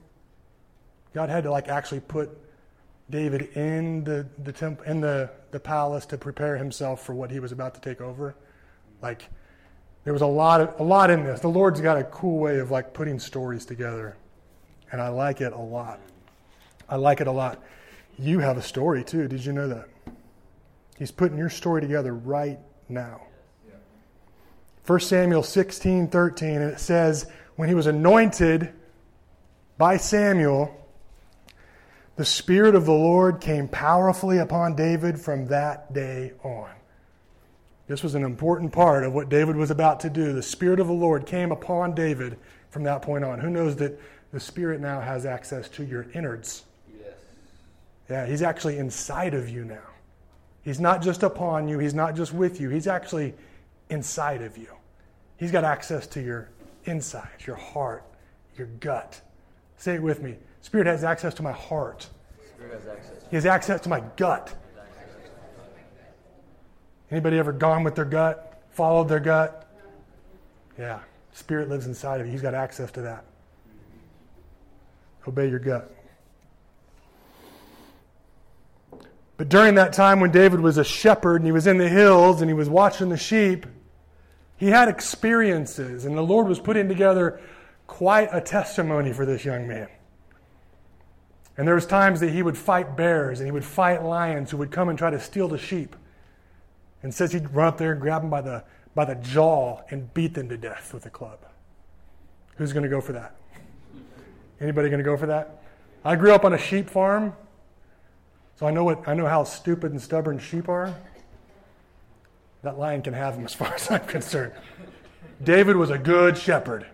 God 1.13 1.29
had 1.29 1.43
to 1.43 1.51
like 1.51 1.67
actually 1.67 2.01
put 2.01 2.29
David 3.09 3.49
in 3.55 4.03
the, 4.03 4.27
the 4.43 4.51
temp, 4.51 4.81
in 4.85 4.99
the, 4.99 5.29
the 5.51 5.59
palace 5.59 6.05
to 6.07 6.17
prepare 6.17 6.57
himself 6.57 7.05
for 7.05 7.13
what 7.13 7.31
he 7.31 7.39
was 7.39 7.51
about 7.51 7.75
to 7.75 7.81
take 7.81 8.01
over. 8.01 8.35
Like 9.01 9.29
there 10.03 10.13
was 10.13 10.21
a 10.21 10.27
lot 10.27 10.61
of 10.61 10.79
a 10.79 10.83
lot 10.83 11.09
in 11.09 11.23
this. 11.23 11.39
The 11.39 11.47
Lord's 11.47 11.81
got 11.81 11.97
a 11.97 12.03
cool 12.05 12.39
way 12.39 12.59
of 12.59 12.71
like 12.71 12.93
putting 12.93 13.19
stories 13.19 13.65
together. 13.65 14.17
And 14.91 15.01
I 15.01 15.09
like 15.09 15.41
it 15.41 15.53
a 15.53 15.59
lot. 15.59 15.99
I 16.87 16.95
like 16.95 17.21
it 17.21 17.27
a 17.27 17.31
lot. 17.31 17.61
You 18.17 18.39
have 18.39 18.57
a 18.57 18.61
story 18.61 19.03
too. 19.03 19.27
Did 19.27 19.43
you 19.43 19.51
know 19.51 19.67
that? 19.67 19.89
He's 20.97 21.11
putting 21.11 21.37
your 21.37 21.49
story 21.49 21.81
together 21.81 22.13
right 22.13 22.59
now. 22.87 23.21
1 24.85 24.99
Samuel 24.99 25.41
16, 25.41 26.09
13, 26.09 26.49
and 26.61 26.71
it 26.71 26.79
says, 26.79 27.27
when 27.55 27.69
he 27.69 27.75
was 27.75 27.87
anointed 27.87 28.71
by 29.77 29.97
Samuel, 29.97 30.85
the 32.17 32.25
Spirit 32.25 32.75
of 32.75 32.85
the 32.85 32.93
Lord 32.93 33.41
came 33.41 33.67
powerfully 33.67 34.37
upon 34.37 34.75
David 34.75 35.19
from 35.19 35.47
that 35.47 35.91
day 35.93 36.33
on. 36.43 36.69
This 37.87 38.03
was 38.03 38.15
an 38.15 38.23
important 38.23 38.71
part 38.71 39.03
of 39.03 39.13
what 39.13 39.29
David 39.29 39.55
was 39.55 39.71
about 39.71 39.99
to 40.01 40.09
do. 40.09 40.33
The 40.33 40.43
Spirit 40.43 40.79
of 40.79 40.87
the 40.87 40.93
Lord 40.93 41.25
came 41.25 41.51
upon 41.51 41.93
David 41.95 42.37
from 42.69 42.83
that 42.83 43.01
point 43.01 43.23
on. 43.23 43.39
Who 43.39 43.49
knows 43.49 43.75
that 43.77 43.99
the 44.31 44.39
Spirit 44.39 44.81
now 44.81 45.01
has 45.01 45.25
access 45.25 45.67
to 45.69 45.83
your 45.83 46.07
innards? 46.13 46.63
Yes. 46.99 47.13
Yeah, 48.09 48.25
He's 48.25 48.41
actually 48.41 48.77
inside 48.77 49.33
of 49.33 49.49
you 49.49 49.65
now. 49.65 49.87
He's 50.63 50.79
not 50.79 51.01
just 51.01 51.23
upon 51.23 51.67
you, 51.67 51.79
He's 51.79 51.93
not 51.93 52.15
just 52.15 52.33
with 52.33 52.59
you, 52.61 52.69
He's 52.69 52.87
actually 52.87 53.33
inside 53.89 54.41
of 54.41 54.57
you. 54.57 54.74
He's 55.37 55.51
got 55.51 55.63
access 55.63 56.07
to 56.07 56.21
your 56.21 56.49
insides, 56.85 57.45
your 57.45 57.55
heart, 57.55 58.03
your 58.57 58.67
gut. 58.79 59.19
Say 59.77 59.95
it 59.95 60.01
with 60.01 60.21
me. 60.21 60.35
Spirit 60.61 60.87
has 60.87 61.03
access 61.03 61.33
to 61.35 61.43
my 61.43 61.51
heart. 61.51 62.07
Has 62.71 62.87
access. 62.87 63.25
he 63.29 63.35
has 63.35 63.45
access 63.45 63.81
to 63.81 63.89
my 63.89 64.01
gut. 64.15 64.55
Anybody 67.11 67.37
ever 67.37 67.51
gone 67.51 67.83
with 67.83 67.95
their 67.95 68.05
gut? 68.05 68.63
Followed 68.71 69.07
their 69.07 69.19
gut? 69.19 69.69
Yeah. 70.77 70.99
Spirit 71.33 71.69
lives 71.69 71.85
inside 71.85 72.19
of 72.19 72.25
you. 72.25 72.31
He's 72.31 72.41
got 72.41 72.53
access 72.53 72.91
to 72.91 73.01
that. 73.01 73.25
Obey 75.27 75.49
your 75.49 75.59
gut. 75.59 75.91
But 79.37 79.49
during 79.49 79.75
that 79.75 79.91
time 79.91 80.19
when 80.19 80.31
David 80.31 80.61
was 80.61 80.77
a 80.77 80.83
shepherd 80.83 81.37
and 81.37 81.45
he 81.45 81.51
was 81.51 81.67
in 81.67 81.77
the 81.77 81.89
hills 81.89 82.41
and 82.41 82.49
he 82.49 82.53
was 82.53 82.69
watching 82.69 83.09
the 83.09 83.17
sheep, 83.17 83.65
he 84.57 84.67
had 84.67 84.87
experiences, 84.87 86.05
and 86.05 86.17
the 86.17 86.21
Lord 86.21 86.47
was 86.47 86.59
putting 86.59 86.87
together 86.87 87.41
quite 87.87 88.29
a 88.31 88.41
testimony 88.41 89.11
for 89.13 89.25
this 89.25 89.43
young 89.45 89.67
man. 89.67 89.89
And 91.57 91.67
there 91.67 91.75
was 91.75 91.85
times 91.85 92.19
that 92.19 92.31
he 92.31 92.43
would 92.43 92.57
fight 92.57 92.97
bears 92.97 93.39
and 93.39 93.47
he 93.47 93.51
would 93.51 93.63
fight 93.63 94.03
lions 94.03 94.51
who 94.51 94.57
would 94.57 94.71
come 94.71 94.89
and 94.89 94.97
try 94.97 95.09
to 95.09 95.19
steal 95.19 95.47
the 95.47 95.57
sheep. 95.57 95.95
And 97.01 97.13
says 97.13 97.31
he'd 97.31 97.53
run 97.53 97.67
up 97.67 97.77
there 97.77 97.91
and 97.91 98.01
grab 98.01 98.23
them 98.23 98.31
by 98.31 98.41
the, 98.41 98.63
by 98.93 99.05
the 99.05 99.15
jaw 99.15 99.81
and 99.89 100.13
beat 100.13 100.33
them 100.33 100.49
to 100.49 100.57
death 100.57 100.93
with 100.93 101.05
a 101.05 101.09
club. 101.09 101.39
Who's 102.57 102.73
going 102.73 102.83
to 102.83 102.89
go 102.89 102.99
for 102.99 103.13
that? 103.13 103.35
Anybody 104.59 104.89
going 104.89 105.03
to 105.03 105.05
go 105.05 105.15
for 105.15 105.27
that? 105.27 105.61
I 106.03 106.15
grew 106.15 106.33
up 106.33 106.45
on 106.45 106.53
a 106.53 106.57
sheep 106.57 106.89
farm, 106.89 107.33
so 108.55 108.65
I 108.65 108.71
know 108.71 108.83
what 108.83 109.07
I 109.07 109.13
know 109.13 109.27
how 109.27 109.43
stupid 109.43 109.91
and 109.91 110.01
stubborn 110.01 110.39
sheep 110.39 110.69
are. 110.69 110.95
That 112.65 112.79
lion 112.79 113.03
can 113.03 113.13
have 113.13 113.35
them 113.35 113.45
as 113.45 113.53
far 113.53 113.71
as 113.75 113.91
I'm 113.91 114.07
concerned. 114.07 114.51
David 115.43 115.75
was 115.75 115.91
a 115.91 115.99
good 115.99 116.35
shepherd. 116.35 116.87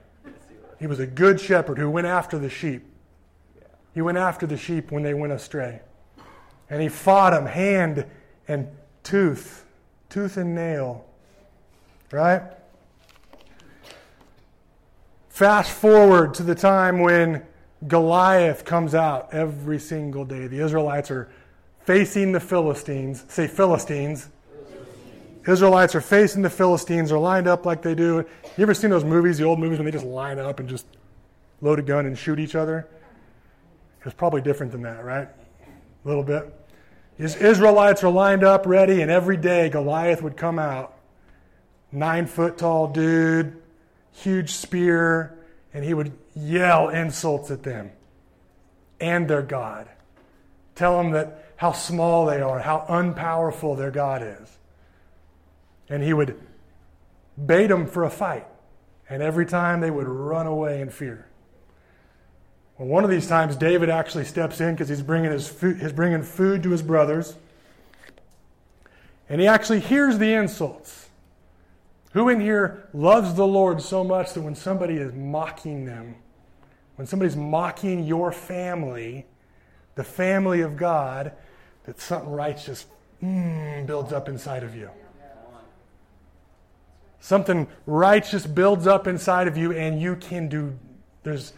He 0.79 0.85
was 0.85 0.99
a 0.99 1.07
good 1.07 1.39
shepherd 1.39 1.77
who 1.77 1.89
went 1.89 2.07
after 2.07 2.37
the 2.37 2.49
sheep. 2.49 2.83
He 3.93 4.01
went 4.01 4.17
after 4.17 4.45
the 4.45 4.57
sheep 4.57 4.91
when 4.91 5.01
they 5.01 5.13
went 5.13 5.31
astray. 5.31 5.79
And 6.69 6.81
he 6.81 6.89
fought 6.89 7.31
them 7.31 7.45
hand 7.45 8.05
and 8.49 8.67
tooth, 9.03 9.63
tooth 10.09 10.35
and 10.35 10.53
nail. 10.53 11.05
Right? 12.11 12.41
Fast 15.29 15.71
forward 15.71 16.33
to 16.33 16.43
the 16.43 16.55
time 16.55 16.99
when 16.99 17.45
Goliath 17.87 18.65
comes 18.65 18.93
out 18.93 19.33
every 19.33 19.79
single 19.79 20.25
day. 20.25 20.47
The 20.47 20.59
Israelites 20.59 21.09
are 21.11 21.31
facing 21.85 22.33
the 22.33 22.41
Philistines. 22.41 23.23
Say 23.29 23.47
Philistines. 23.47 24.27
Israelites 25.47 25.95
are 25.95 26.01
facing 26.01 26.41
the 26.41 26.49
Philistines, 26.49 27.11
are 27.11 27.19
lined 27.19 27.47
up 27.47 27.65
like 27.65 27.81
they 27.81 27.95
do. 27.95 28.25
You 28.57 28.63
ever 28.63 28.73
seen 28.73 28.89
those 28.89 29.03
movies, 29.03 29.37
the 29.37 29.43
old 29.45 29.59
movies, 29.59 29.79
when 29.79 29.85
they 29.85 29.91
just 29.91 30.05
line 30.05 30.37
up 30.39 30.59
and 30.59 30.69
just 30.69 30.85
load 31.61 31.79
a 31.79 31.81
gun 31.81 32.05
and 32.05 32.17
shoot 32.17 32.39
each 32.39 32.55
other? 32.55 32.87
It's 34.05 34.13
probably 34.13 34.41
different 34.41 34.71
than 34.71 34.81
that, 34.83 35.03
right? 35.03 35.27
A 36.05 36.07
little 36.07 36.23
bit. 36.23 36.53
His 37.17 37.35
Israelites 37.35 38.03
are 38.03 38.09
lined 38.09 38.43
up, 38.43 38.65
ready, 38.65 39.01
and 39.01 39.11
every 39.11 39.37
day 39.37 39.69
Goliath 39.69 40.21
would 40.21 40.37
come 40.37 40.57
out. 40.57 40.97
Nine 41.91 42.25
foot 42.25 42.57
tall 42.57 42.87
dude, 42.87 43.61
huge 44.11 44.51
spear, 44.51 45.37
and 45.73 45.83
he 45.83 45.93
would 45.93 46.13
yell 46.35 46.89
insults 46.89 47.51
at 47.51 47.63
them 47.63 47.91
and 48.99 49.27
their 49.27 49.41
God. 49.41 49.89
Tell 50.75 50.97
them 50.97 51.11
that 51.11 51.53
how 51.57 51.73
small 51.73 52.25
they 52.25 52.41
are, 52.41 52.59
how 52.59 52.85
unpowerful 52.87 53.75
their 53.75 53.91
God 53.91 54.23
is. 54.23 54.57
And 55.91 56.01
he 56.01 56.13
would 56.13 56.39
bait 57.45 57.67
them 57.67 57.85
for 57.85 58.03
a 58.03 58.09
fight. 58.09 58.47
And 59.07 59.21
every 59.21 59.45
time 59.45 59.81
they 59.81 59.91
would 59.91 60.07
run 60.07 60.47
away 60.47 60.81
in 60.81 60.89
fear. 60.89 61.27
Well, 62.77 62.87
one 62.87 63.03
of 63.03 63.11
these 63.11 63.27
times, 63.27 63.55
David 63.55 63.89
actually 63.89 64.25
steps 64.25 64.59
in 64.59 64.73
because 64.73 64.89
he's 64.89 65.03
bringing 65.03 65.31
his 65.31 65.47
food, 65.47 65.79
he's 65.81 65.93
bringing 65.93 66.23
food 66.23 66.63
to 66.63 66.71
his 66.71 66.81
brothers. 66.81 67.35
And 69.29 69.39
he 69.39 69.47
actually 69.47 69.81
hears 69.81 70.17
the 70.17 70.33
insults. 70.33 71.09
Who 72.13 72.27
in 72.27 72.41
here 72.41 72.89
loves 72.93 73.35
the 73.35 73.45
Lord 73.45 73.81
so 73.81 74.03
much 74.03 74.33
that 74.33 74.41
when 74.41 74.55
somebody 74.55 74.95
is 74.95 75.13
mocking 75.13 75.85
them, 75.85 76.15
when 76.95 77.07
somebody's 77.07 77.35
mocking 77.35 78.03
your 78.03 78.31
family, 78.31 79.25
the 79.95 80.03
family 80.03 80.61
of 80.61 80.75
God, 80.75 81.33
that 81.83 81.99
something 81.99 82.31
righteous 82.31 82.85
mm, 83.23 83.85
builds 83.85 84.11
up 84.11 84.27
inside 84.27 84.63
of 84.63 84.75
you? 84.75 84.89
Something 87.21 87.67
righteous 87.85 88.47
builds 88.47 88.87
up 88.87 89.05
inside 89.05 89.47
of 89.47 89.55
you, 89.55 89.71
and 89.71 90.01
you 90.01 90.15
can 90.15 90.49
do, 90.49 90.77
there's 91.21 91.53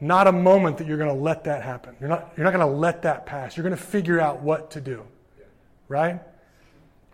not 0.00 0.26
a 0.26 0.32
moment 0.32 0.78
that 0.78 0.88
you're 0.88 0.98
going 0.98 1.16
to 1.16 1.22
let 1.22 1.44
that 1.44 1.62
happen. 1.62 1.94
You're 2.00 2.08
not, 2.08 2.32
you're 2.36 2.42
not 2.42 2.52
going 2.52 2.66
to 2.66 2.78
let 2.78 3.02
that 3.02 3.24
pass. 3.24 3.56
You're 3.56 3.62
going 3.62 3.76
to 3.76 3.82
figure 3.82 4.20
out 4.20 4.42
what 4.42 4.72
to 4.72 4.80
do. 4.80 5.04
Right? 5.86 6.20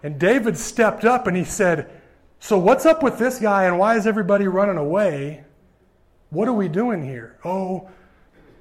And 0.02 0.18
David 0.18 0.56
stepped 0.56 1.04
up 1.04 1.26
and 1.26 1.36
he 1.36 1.44
said, 1.44 1.90
So, 2.40 2.58
what's 2.58 2.86
up 2.86 3.02
with 3.02 3.18
this 3.18 3.38
guy, 3.38 3.64
and 3.64 3.78
why 3.78 3.96
is 3.96 4.06
everybody 4.06 4.48
running 4.48 4.78
away? 4.78 5.44
What 6.30 6.48
are 6.48 6.54
we 6.54 6.68
doing 6.68 7.04
here? 7.04 7.38
Oh, 7.44 7.90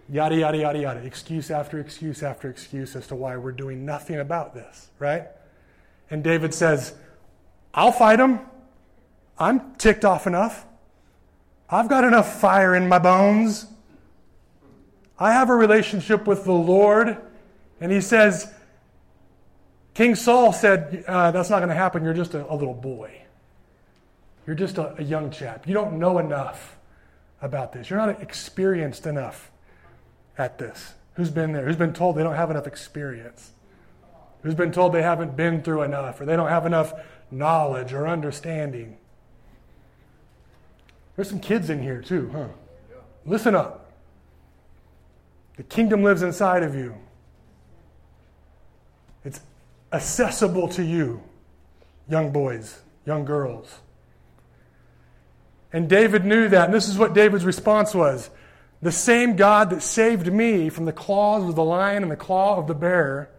yada, 0.09 0.35
yada, 0.35 0.57
yada, 0.57 0.79
yada. 0.79 0.99
Excuse 0.99 1.51
after 1.51 1.79
excuse 1.79 2.21
after 2.21 2.49
excuse 2.49 2.97
as 2.97 3.07
to 3.07 3.15
why 3.15 3.37
we're 3.37 3.53
doing 3.53 3.85
nothing 3.85 4.19
about 4.19 4.53
this, 4.53 4.89
right? 4.99 5.27
And 6.09 6.21
David 6.21 6.53
says, 6.53 6.95
I'll 7.73 7.93
fight 7.93 8.19
him. 8.19 8.41
I'm 9.37 9.75
ticked 9.75 10.05
off 10.05 10.27
enough. 10.27 10.65
I've 11.69 11.89
got 11.89 12.03
enough 12.03 12.39
fire 12.39 12.75
in 12.75 12.87
my 12.87 12.99
bones. 12.99 13.65
I 15.17 15.33
have 15.33 15.49
a 15.49 15.55
relationship 15.55 16.27
with 16.27 16.43
the 16.43 16.53
Lord. 16.53 17.17
And 17.81 17.91
he 17.91 18.01
says, 18.01 18.51
King 19.93 20.15
Saul 20.15 20.53
said, 20.53 21.03
uh, 21.07 21.31
That's 21.31 21.49
not 21.49 21.59
going 21.59 21.69
to 21.69 21.75
happen. 21.75 22.03
You're 22.03 22.13
just 22.13 22.33
a, 22.33 22.51
a, 22.51 22.55
little 22.55 22.73
boy. 22.73 23.21
You're 24.45 24.55
just 24.55 24.77
a, 24.77 24.95
a 24.99 25.03
young 25.03 25.31
chap. 25.31 25.67
You 25.67 25.73
don't 25.73 25.99
know 25.99 26.19
enough 26.19 26.77
about 27.41 27.73
this. 27.73 27.89
You're 27.89 27.99
not 27.99 28.21
experienced 28.21 29.05
enough 29.05 29.51
at 30.37 30.57
this. 30.57 30.93
Who's 31.13 31.29
been 31.29 31.53
there? 31.53 31.65
Who's 31.65 31.77
been 31.77 31.93
told 31.93 32.17
they 32.17 32.23
don't 32.23 32.35
have 32.35 32.51
enough 32.51 32.67
experience? 32.67 33.51
Who's 34.43 34.55
been 34.55 34.71
told 34.71 34.93
they 34.93 35.01
haven't 35.01 35.35
been 35.35 35.63
through 35.63 35.83
enough 35.83 36.21
or 36.21 36.25
they 36.25 36.35
don't 36.35 36.49
have 36.49 36.65
enough 36.65 36.93
knowledge 37.31 37.93
or 37.93 38.07
understanding? 38.07 38.97
There's 41.15 41.29
some 41.29 41.39
kids 41.39 41.69
in 41.69 41.81
here 41.81 42.01
too, 42.01 42.29
huh? 42.33 42.47
Listen 43.25 43.55
up. 43.55 43.91
The 45.57 45.63
kingdom 45.63 46.03
lives 46.03 46.21
inside 46.21 46.63
of 46.63 46.75
you. 46.75 46.95
It's 49.23 49.39
accessible 49.91 50.67
to 50.69 50.83
you, 50.83 51.23
young 52.09 52.31
boys, 52.31 52.81
young 53.05 53.25
girls. 53.25 53.79
And 55.71 55.89
David 55.89 56.25
knew 56.25 56.47
that. 56.49 56.65
And 56.65 56.73
this 56.73 56.87
is 56.87 56.97
what 56.97 57.13
David's 57.13 57.45
response 57.45 57.95
was 57.95 58.29
The 58.81 58.91
same 58.91 59.35
God 59.35 59.69
that 59.71 59.81
saved 59.81 60.31
me 60.31 60.69
from 60.69 60.85
the 60.85 60.93
claws 60.93 61.47
of 61.47 61.55
the 61.55 61.63
lion 61.63 62.03
and 62.03 62.11
the 62.11 62.17
claw 62.17 62.57
of 62.57 62.67
the 62.67 62.75
bear 62.75 63.29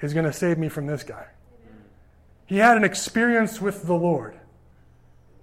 is 0.00 0.14
going 0.14 0.26
to 0.26 0.32
save 0.32 0.58
me 0.58 0.68
from 0.68 0.86
this 0.86 1.02
guy. 1.02 1.26
He 2.46 2.58
had 2.58 2.76
an 2.76 2.84
experience 2.84 3.60
with 3.60 3.84
the 3.84 3.94
Lord. 3.94 4.38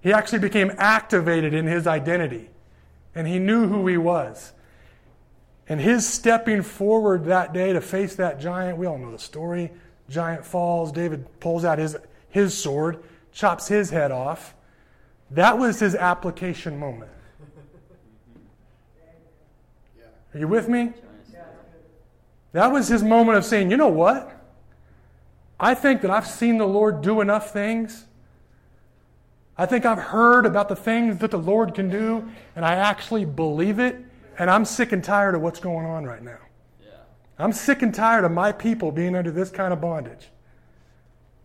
He 0.04 0.12
actually 0.12 0.40
became 0.40 0.70
activated 0.76 1.54
in 1.54 1.66
his 1.66 1.86
identity, 1.86 2.50
and 3.14 3.26
he 3.26 3.38
knew 3.38 3.68
who 3.68 3.86
he 3.86 3.96
was. 3.96 4.52
And 5.66 5.80
his 5.80 6.06
stepping 6.06 6.60
forward 6.60 7.24
that 7.24 7.54
day 7.54 7.72
to 7.72 7.80
face 7.80 8.14
that 8.16 8.38
giant, 8.38 8.76
we 8.76 8.84
all 8.84 8.98
know 8.98 9.10
the 9.10 9.18
story. 9.18 9.72
Giant 10.10 10.44
falls, 10.44 10.92
David 10.92 11.40
pulls 11.40 11.64
out 11.64 11.78
his, 11.78 11.96
his 12.28 12.52
sword, 12.52 13.02
chops 13.32 13.68
his 13.68 13.88
head 13.88 14.12
off. 14.12 14.54
That 15.30 15.58
was 15.58 15.80
his 15.80 15.94
application 15.94 16.78
moment. 16.78 17.10
Are 20.34 20.38
you 20.38 20.48
with 20.48 20.68
me? 20.68 20.92
That 22.52 22.70
was 22.70 22.88
his 22.88 23.02
moment 23.02 23.38
of 23.38 23.46
saying, 23.46 23.70
you 23.70 23.78
know 23.78 23.88
what? 23.88 24.30
I 25.58 25.72
think 25.72 26.02
that 26.02 26.10
I've 26.10 26.26
seen 26.26 26.58
the 26.58 26.68
Lord 26.68 27.00
do 27.00 27.22
enough 27.22 27.54
things 27.54 28.04
I 29.56 29.66
think 29.66 29.86
I've 29.86 29.98
heard 29.98 30.46
about 30.46 30.68
the 30.68 30.76
things 30.76 31.18
that 31.18 31.30
the 31.30 31.38
Lord 31.38 31.74
can 31.74 31.88
do, 31.88 32.28
and 32.56 32.64
I 32.64 32.74
actually 32.74 33.24
believe 33.24 33.78
it, 33.78 33.96
and 34.38 34.50
I'm 34.50 34.64
sick 34.64 34.90
and 34.92 35.02
tired 35.02 35.34
of 35.34 35.42
what's 35.42 35.60
going 35.60 35.86
on 35.86 36.04
right 36.04 36.22
now. 36.22 36.38
Yeah. 36.82 36.90
I'm 37.38 37.52
sick 37.52 37.82
and 37.82 37.94
tired 37.94 38.24
of 38.24 38.32
my 38.32 38.50
people 38.50 38.90
being 38.90 39.14
under 39.14 39.30
this 39.30 39.50
kind 39.50 39.72
of 39.72 39.80
bondage. 39.80 40.28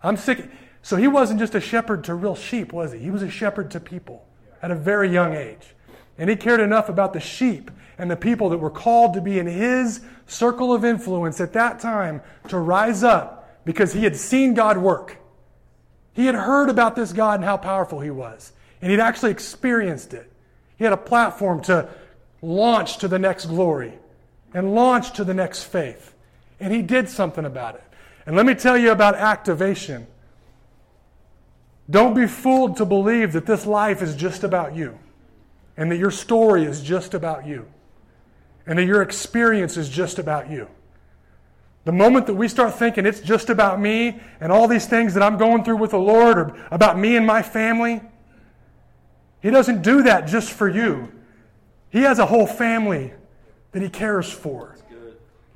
I'm 0.01 0.17
sick. 0.17 0.49
So 0.81 0.95
he 0.95 1.07
wasn't 1.07 1.39
just 1.39 1.53
a 1.53 1.61
shepherd 1.61 2.03
to 2.05 2.15
real 2.15 2.35
sheep, 2.35 2.73
was 2.73 2.93
he? 2.93 2.99
He 2.99 3.11
was 3.11 3.21
a 3.21 3.29
shepherd 3.29 3.69
to 3.71 3.79
people 3.79 4.25
at 4.61 4.71
a 4.71 4.75
very 4.75 5.11
young 5.11 5.35
age. 5.35 5.75
And 6.17 6.29
he 6.29 6.35
cared 6.35 6.61
enough 6.61 6.89
about 6.89 7.13
the 7.13 7.19
sheep 7.19 7.69
and 7.97 8.09
the 8.09 8.15
people 8.15 8.49
that 8.49 8.57
were 8.57 8.71
called 8.71 9.13
to 9.13 9.21
be 9.21 9.37
in 9.37 9.45
his 9.45 10.01
circle 10.25 10.73
of 10.73 10.83
influence 10.83 11.39
at 11.39 11.53
that 11.53 11.79
time 11.79 12.21
to 12.47 12.57
rise 12.57 13.03
up 13.03 13.63
because 13.65 13.93
he 13.93 14.03
had 14.03 14.15
seen 14.15 14.53
God 14.53 14.77
work. 14.77 15.18
He 16.13 16.25
had 16.25 16.35
heard 16.35 16.69
about 16.69 16.95
this 16.95 17.13
God 17.13 17.35
and 17.35 17.43
how 17.43 17.57
powerful 17.57 17.99
he 17.99 18.11
was, 18.11 18.51
and 18.81 18.91
he'd 18.91 18.99
actually 18.99 19.31
experienced 19.31 20.13
it. 20.13 20.31
He 20.77 20.83
had 20.83 20.93
a 20.93 20.97
platform 20.97 21.61
to 21.63 21.89
launch 22.41 22.97
to 22.97 23.07
the 23.07 23.19
next 23.19 23.45
glory 23.45 23.93
and 24.53 24.73
launch 24.73 25.13
to 25.13 25.23
the 25.23 25.33
next 25.33 25.63
faith. 25.63 26.13
And 26.59 26.73
he 26.73 26.81
did 26.81 27.09
something 27.09 27.45
about 27.45 27.75
it. 27.75 27.83
And 28.25 28.35
let 28.35 28.45
me 28.45 28.55
tell 28.55 28.77
you 28.77 28.91
about 28.91 29.15
activation. 29.15 30.07
Don't 31.89 32.13
be 32.13 32.27
fooled 32.27 32.77
to 32.77 32.85
believe 32.85 33.33
that 33.33 33.45
this 33.45 33.65
life 33.65 34.01
is 34.01 34.15
just 34.15 34.43
about 34.43 34.75
you 34.75 34.97
and 35.77 35.91
that 35.91 35.97
your 35.97 36.11
story 36.11 36.65
is 36.65 36.81
just 36.81 37.13
about 37.13 37.45
you 37.47 37.67
and 38.65 38.77
that 38.77 38.85
your 38.85 39.01
experience 39.01 39.77
is 39.77 39.89
just 39.89 40.19
about 40.19 40.49
you. 40.49 40.67
The 41.85 41.91
moment 41.91 42.27
that 42.27 42.33
we 42.33 42.47
start 42.47 42.75
thinking 42.75 43.05
it's 43.05 43.21
just 43.21 43.49
about 43.49 43.79
me 43.79 44.19
and 44.39 44.51
all 44.51 44.67
these 44.67 44.85
things 44.85 45.13
that 45.13 45.23
I'm 45.23 45.37
going 45.37 45.63
through 45.63 45.77
with 45.77 45.91
the 45.91 45.99
Lord 45.99 46.37
or 46.37 46.67
about 46.71 46.99
me 46.99 47.15
and 47.15 47.25
my 47.25 47.41
family, 47.41 48.01
He 49.41 49.49
doesn't 49.49 49.81
do 49.81 50.03
that 50.03 50.27
just 50.27 50.51
for 50.51 50.67
you. 50.67 51.11
He 51.89 52.01
has 52.01 52.19
a 52.19 52.25
whole 52.25 52.45
family 52.45 53.13
that 53.71 53.81
he 53.81 53.89
cares 53.89 54.31
for. 54.31 54.75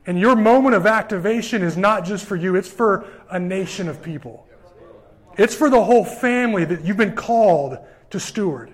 And 0.06 0.20
your 0.20 0.36
moment 0.36 0.76
of 0.76 0.86
activation 0.86 1.62
is 1.62 1.78
not 1.78 2.04
just 2.04 2.26
for 2.26 2.36
you, 2.36 2.56
it's 2.56 2.70
for 2.70 3.06
a 3.30 3.40
nation 3.40 3.88
of 3.88 4.02
people. 4.02 4.48
It's 5.38 5.56
for 5.56 5.70
the 5.70 5.84
whole 5.84 6.04
family 6.04 6.66
that 6.66 6.84
you've 6.84 6.98
been 6.98 7.16
called 7.16 7.78
to 8.10 8.20
steward. 8.20 8.72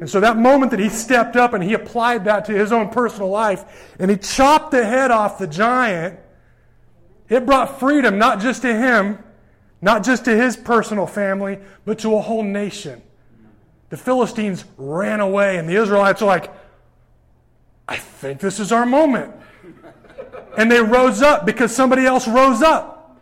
And 0.00 0.10
so 0.10 0.20
that 0.20 0.36
moment 0.36 0.70
that 0.72 0.80
he 0.80 0.88
stepped 0.88 1.36
up 1.36 1.52
and 1.52 1.62
he 1.62 1.74
applied 1.74 2.24
that 2.24 2.46
to 2.46 2.52
his 2.52 2.72
own 2.72 2.88
personal 2.88 3.28
life 3.28 3.94
and 3.98 4.10
he 4.10 4.16
chopped 4.16 4.72
the 4.72 4.84
head 4.84 5.10
off 5.10 5.38
the 5.38 5.46
giant, 5.46 6.18
it 7.34 7.44
brought 7.44 7.80
freedom 7.80 8.16
not 8.16 8.40
just 8.40 8.62
to 8.62 8.72
him, 8.72 9.18
not 9.82 10.04
just 10.04 10.24
to 10.26 10.36
his 10.36 10.56
personal 10.56 11.04
family, 11.04 11.58
but 11.84 11.98
to 11.98 12.14
a 12.14 12.20
whole 12.20 12.44
nation. 12.44 13.02
The 13.90 13.96
Philistines 13.96 14.64
ran 14.76 15.18
away 15.18 15.58
and 15.58 15.68
the 15.68 15.74
Israelites 15.74 16.22
are 16.22 16.26
like, 16.26 16.52
I 17.88 17.96
think 17.96 18.38
this 18.38 18.60
is 18.60 18.70
our 18.70 18.86
moment. 18.86 19.34
And 20.56 20.70
they 20.70 20.80
rose 20.80 21.22
up 21.22 21.44
because 21.44 21.74
somebody 21.74 22.06
else 22.06 22.28
rose 22.28 22.62
up. 22.62 23.20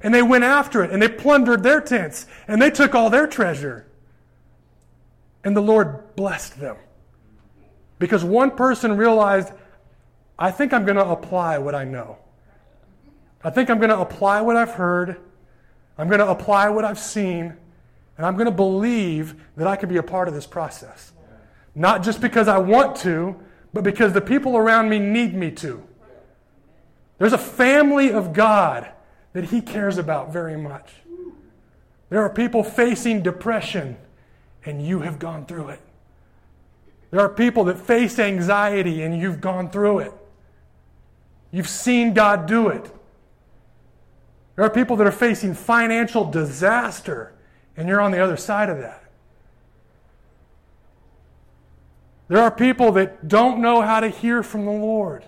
And 0.00 0.14
they 0.14 0.22
went 0.22 0.44
after 0.44 0.84
it 0.84 0.92
and 0.92 1.02
they 1.02 1.08
plundered 1.08 1.64
their 1.64 1.80
tents 1.80 2.26
and 2.46 2.62
they 2.62 2.70
took 2.70 2.94
all 2.94 3.10
their 3.10 3.26
treasure. 3.26 3.88
And 5.42 5.56
the 5.56 5.60
Lord 5.60 6.14
blessed 6.14 6.60
them. 6.60 6.76
Because 7.98 8.22
one 8.22 8.52
person 8.52 8.96
realized, 8.96 9.52
I 10.38 10.52
think 10.52 10.72
I'm 10.72 10.84
going 10.84 10.96
to 10.96 11.08
apply 11.08 11.58
what 11.58 11.74
I 11.74 11.82
know. 11.82 12.18
I 13.42 13.50
think 13.50 13.70
I'm 13.70 13.78
going 13.78 13.90
to 13.90 13.98
apply 13.98 14.40
what 14.40 14.56
I've 14.56 14.72
heard. 14.72 15.16
I'm 15.96 16.08
going 16.08 16.20
to 16.20 16.28
apply 16.28 16.68
what 16.70 16.84
I've 16.84 16.98
seen. 16.98 17.54
And 18.16 18.26
I'm 18.26 18.34
going 18.34 18.46
to 18.46 18.50
believe 18.50 19.36
that 19.56 19.66
I 19.66 19.76
can 19.76 19.88
be 19.88 19.96
a 19.96 20.02
part 20.02 20.28
of 20.28 20.34
this 20.34 20.46
process. 20.46 21.12
Not 21.74 22.02
just 22.02 22.20
because 22.20 22.48
I 22.48 22.58
want 22.58 22.96
to, 22.96 23.36
but 23.72 23.84
because 23.84 24.12
the 24.12 24.20
people 24.20 24.56
around 24.56 24.88
me 24.88 24.98
need 24.98 25.34
me 25.34 25.50
to. 25.52 25.82
There's 27.18 27.32
a 27.32 27.38
family 27.38 28.10
of 28.12 28.32
God 28.32 28.90
that 29.32 29.44
He 29.44 29.60
cares 29.60 29.98
about 29.98 30.32
very 30.32 30.56
much. 30.56 30.90
There 32.10 32.22
are 32.22 32.30
people 32.30 32.64
facing 32.64 33.22
depression, 33.22 33.96
and 34.64 34.84
you 34.84 35.00
have 35.00 35.18
gone 35.18 35.46
through 35.46 35.68
it. 35.68 35.80
There 37.10 37.20
are 37.20 37.28
people 37.28 37.64
that 37.64 37.78
face 37.78 38.18
anxiety, 38.18 39.02
and 39.02 39.18
you've 39.18 39.40
gone 39.40 39.70
through 39.70 40.00
it. 40.00 40.12
You've 41.50 41.68
seen 41.68 42.14
God 42.14 42.46
do 42.46 42.68
it. 42.68 42.90
There 44.58 44.66
are 44.66 44.70
people 44.70 44.96
that 44.96 45.06
are 45.06 45.12
facing 45.12 45.54
financial 45.54 46.28
disaster, 46.28 47.32
and 47.76 47.88
you're 47.88 48.00
on 48.00 48.10
the 48.10 48.18
other 48.18 48.36
side 48.36 48.68
of 48.68 48.78
that. 48.78 49.04
There 52.26 52.40
are 52.40 52.50
people 52.50 52.90
that 52.90 53.28
don't 53.28 53.60
know 53.60 53.82
how 53.82 54.00
to 54.00 54.08
hear 54.08 54.42
from 54.42 54.64
the 54.64 54.72
Lord, 54.72 55.22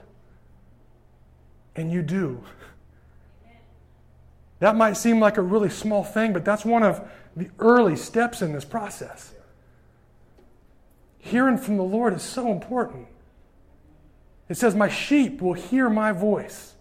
and 1.76 1.92
you 1.92 2.02
do. 2.02 2.42
That 4.58 4.74
might 4.74 4.94
seem 4.94 5.20
like 5.20 5.36
a 5.36 5.42
really 5.42 5.70
small 5.70 6.02
thing, 6.02 6.32
but 6.32 6.44
that's 6.44 6.64
one 6.64 6.82
of 6.82 7.08
the 7.36 7.50
early 7.60 7.94
steps 7.94 8.42
in 8.42 8.52
this 8.52 8.64
process. 8.64 9.32
Hearing 11.20 11.56
from 11.56 11.76
the 11.76 11.84
Lord 11.84 12.14
is 12.14 12.22
so 12.22 12.50
important. 12.50 13.06
It 14.48 14.56
says, 14.56 14.74
My 14.74 14.88
sheep 14.88 15.40
will 15.40 15.52
hear 15.52 15.88
my 15.88 16.10
voice. 16.10 16.74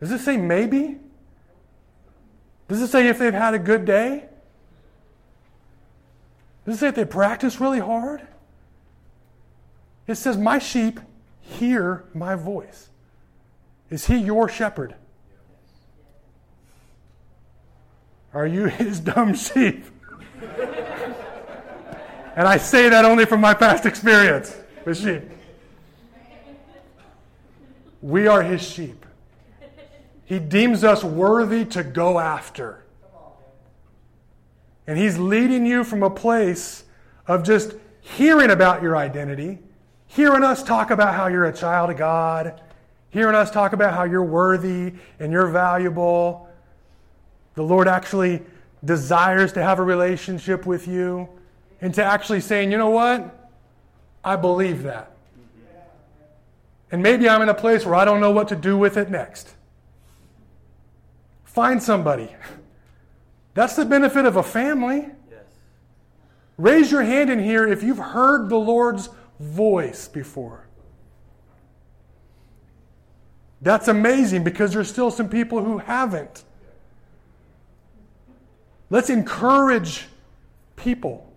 Does 0.00 0.12
it 0.12 0.20
say 0.20 0.36
maybe? 0.36 0.98
Does 2.68 2.82
it 2.82 2.88
say 2.88 3.08
if 3.08 3.18
they've 3.18 3.32
had 3.32 3.54
a 3.54 3.58
good 3.58 3.84
day? 3.84 4.24
Does 6.64 6.76
it 6.76 6.78
say 6.78 6.88
if 6.88 6.94
they 6.96 7.04
practice 7.04 7.60
really 7.60 7.78
hard? 7.78 8.26
It 10.06 10.16
says, 10.16 10.36
My 10.36 10.58
sheep 10.58 11.00
hear 11.40 12.04
my 12.12 12.34
voice. 12.34 12.90
Is 13.88 14.06
he 14.06 14.16
your 14.16 14.48
shepherd? 14.48 14.94
Are 18.34 18.46
you 18.46 18.64
his 18.66 19.00
dumb 19.00 19.34
sheep? 19.34 19.84
and 22.36 22.46
I 22.46 22.58
say 22.58 22.88
that 22.88 23.04
only 23.04 23.24
from 23.24 23.40
my 23.40 23.54
past 23.54 23.86
experience 23.86 24.54
with 24.84 24.98
sheep. 24.98 25.22
We 28.02 28.26
are 28.26 28.42
his 28.42 28.60
sheep. 28.60 29.05
He 30.26 30.38
deems 30.38 30.84
us 30.84 31.02
worthy 31.02 31.64
to 31.66 31.82
go 31.82 32.18
after. 32.18 32.84
And 34.86 34.98
he's 34.98 35.18
leading 35.18 35.64
you 35.64 35.82
from 35.82 36.02
a 36.02 36.10
place 36.10 36.84
of 37.26 37.42
just 37.42 37.72
hearing 38.00 38.50
about 38.50 38.82
your 38.82 38.96
identity, 38.96 39.58
hearing 40.06 40.44
us 40.44 40.62
talk 40.62 40.90
about 40.90 41.14
how 41.14 41.28
you're 41.28 41.46
a 41.46 41.52
child 41.52 41.90
of 41.90 41.96
God, 41.96 42.60
hearing 43.08 43.34
us 43.34 43.50
talk 43.50 43.72
about 43.72 43.94
how 43.94 44.04
you're 44.04 44.22
worthy 44.22 44.92
and 45.18 45.32
you're 45.32 45.48
valuable 45.48 46.46
the 47.56 47.62
Lord 47.62 47.88
actually 47.88 48.42
desires 48.84 49.52
to 49.54 49.62
have 49.62 49.80
a 49.80 49.82
relationship 49.82 50.66
with 50.66 50.86
you 50.86 51.28
and 51.80 51.92
to 51.94 52.04
actually 52.04 52.40
saying, 52.40 52.70
you 52.70 52.78
know 52.78 52.90
what? 52.90 53.50
I 54.22 54.36
believe 54.36 54.84
that. 54.84 55.10
And 56.92 57.02
maybe 57.02 57.28
I'm 57.28 57.42
in 57.42 57.48
a 57.48 57.54
place 57.54 57.84
where 57.84 57.96
I 57.96 58.04
don't 58.04 58.20
know 58.20 58.30
what 58.30 58.48
to 58.48 58.56
do 58.56 58.78
with 58.78 58.96
it 58.96 59.10
next. 59.10 59.54
Find 61.56 61.82
somebody. 61.82 62.28
That's 63.54 63.76
the 63.76 63.86
benefit 63.86 64.26
of 64.26 64.36
a 64.36 64.42
family. 64.42 65.08
Yes. 65.30 65.40
Raise 66.58 66.92
your 66.92 67.02
hand 67.02 67.30
in 67.30 67.42
here 67.42 67.66
if 67.66 67.82
you've 67.82 67.96
heard 67.96 68.50
the 68.50 68.58
Lord's 68.58 69.08
voice 69.40 70.06
before. 70.06 70.66
That's 73.62 73.88
amazing 73.88 74.44
because 74.44 74.74
there's 74.74 74.90
still 74.90 75.10
some 75.10 75.30
people 75.30 75.64
who 75.64 75.78
haven't. 75.78 76.44
Let's 78.90 79.08
encourage 79.08 80.08
people. 80.76 81.32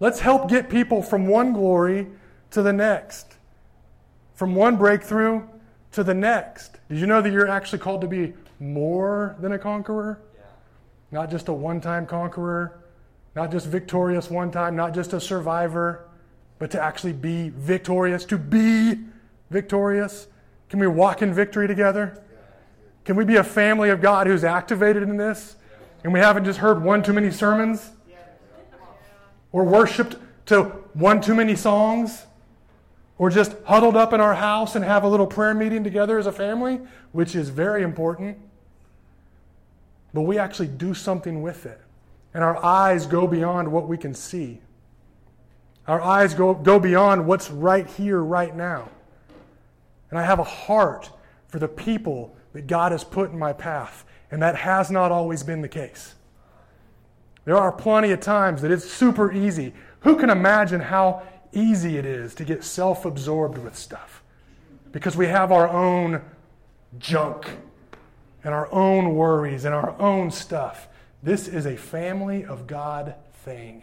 Let's 0.00 0.20
help 0.20 0.48
get 0.48 0.70
people 0.70 1.02
from 1.02 1.26
one 1.26 1.52
glory 1.52 2.06
to 2.52 2.62
the 2.62 2.72
next, 2.72 3.36
from 4.32 4.54
one 4.54 4.78
breakthrough 4.78 5.42
to 5.92 6.02
the 6.02 6.14
next. 6.14 6.78
Did 6.88 6.98
you 6.98 7.06
know 7.06 7.20
that 7.20 7.30
you're 7.30 7.46
actually 7.46 7.80
called 7.80 8.00
to 8.00 8.08
be 8.08 8.32
more 8.60 9.36
than 9.40 9.52
a 9.52 9.58
conqueror? 9.58 10.20
Yeah. 10.34 10.42
Not 11.10 11.30
just 11.30 11.48
a 11.48 11.52
one 11.52 11.80
time 11.80 12.06
conqueror, 12.06 12.84
not 13.34 13.50
just 13.50 13.66
victorious 13.66 14.30
one 14.30 14.50
time, 14.50 14.76
not 14.76 14.94
just 14.94 15.12
a 15.12 15.20
survivor, 15.20 16.08
but 16.58 16.70
to 16.70 16.80
actually 16.80 17.14
be 17.14 17.48
victorious, 17.48 18.24
to 18.26 18.38
be 18.38 18.98
victorious. 19.50 20.28
Can 20.68 20.78
we 20.78 20.86
walk 20.86 21.22
in 21.22 21.34
victory 21.34 21.66
together? 21.66 22.22
Can 23.04 23.16
we 23.16 23.24
be 23.24 23.36
a 23.36 23.44
family 23.44 23.90
of 23.90 24.00
God 24.00 24.26
who's 24.26 24.44
activated 24.44 25.02
in 25.02 25.16
this? 25.16 25.56
and 26.02 26.12
we 26.12 26.20
haven't 26.20 26.44
just 26.44 26.58
heard 26.58 26.82
one 26.82 27.02
too 27.02 27.12
many 27.12 27.30
sermons 27.30 27.90
or 29.52 29.64
worshiped 29.64 30.16
to 30.46 30.64
one 30.94 31.20
too 31.20 31.34
many 31.34 31.54
songs 31.54 32.24
or 33.18 33.28
just 33.28 33.54
huddled 33.64 33.96
up 33.96 34.12
in 34.12 34.20
our 34.20 34.34
house 34.34 34.76
and 34.76 34.84
have 34.84 35.04
a 35.04 35.08
little 35.08 35.26
prayer 35.26 35.52
meeting 35.52 35.84
together 35.84 36.18
as 36.18 36.26
a 36.26 36.32
family, 36.32 36.80
which 37.12 37.34
is 37.34 37.50
very 37.50 37.82
important. 37.82 38.38
But 40.12 40.22
we 40.22 40.38
actually 40.38 40.68
do 40.68 40.94
something 40.94 41.42
with 41.42 41.66
it. 41.66 41.80
And 42.34 42.44
our 42.44 42.62
eyes 42.64 43.06
go 43.06 43.26
beyond 43.26 43.70
what 43.70 43.88
we 43.88 43.96
can 43.96 44.14
see. 44.14 44.60
Our 45.86 46.00
eyes 46.00 46.34
go, 46.34 46.54
go 46.54 46.78
beyond 46.78 47.26
what's 47.26 47.50
right 47.50 47.86
here, 47.86 48.20
right 48.20 48.54
now. 48.54 48.88
And 50.10 50.18
I 50.18 50.22
have 50.22 50.38
a 50.38 50.44
heart 50.44 51.10
for 51.48 51.58
the 51.58 51.68
people 51.68 52.36
that 52.52 52.66
God 52.66 52.92
has 52.92 53.04
put 53.04 53.30
in 53.30 53.38
my 53.38 53.52
path. 53.52 54.04
And 54.30 54.42
that 54.42 54.56
has 54.56 54.90
not 54.90 55.10
always 55.10 55.42
been 55.42 55.60
the 55.60 55.68
case. 55.68 56.14
There 57.44 57.56
are 57.56 57.72
plenty 57.72 58.12
of 58.12 58.20
times 58.20 58.62
that 58.62 58.70
it's 58.70 58.88
super 58.88 59.32
easy. 59.32 59.72
Who 60.00 60.16
can 60.16 60.30
imagine 60.30 60.80
how 60.80 61.22
easy 61.52 61.96
it 61.96 62.06
is 62.06 62.34
to 62.36 62.44
get 62.44 62.62
self 62.62 63.04
absorbed 63.04 63.58
with 63.58 63.76
stuff? 63.76 64.22
Because 64.92 65.16
we 65.16 65.26
have 65.26 65.50
our 65.50 65.68
own 65.68 66.22
junk 66.98 67.50
and 68.44 68.54
our 68.54 68.72
own 68.72 69.14
worries 69.14 69.64
and 69.64 69.74
our 69.74 69.98
own 70.00 70.30
stuff. 70.30 70.88
This 71.22 71.48
is 71.48 71.66
a 71.66 71.76
family 71.76 72.44
of 72.44 72.66
God 72.66 73.14
thing. 73.44 73.82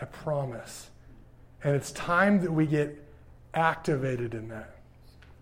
I 0.00 0.04
promise. 0.04 0.88
And 1.62 1.76
it's 1.76 1.92
time 1.92 2.40
that 2.42 2.52
we 2.52 2.66
get 2.66 2.96
activated 3.52 4.34
in 4.34 4.48
that. 4.48 4.76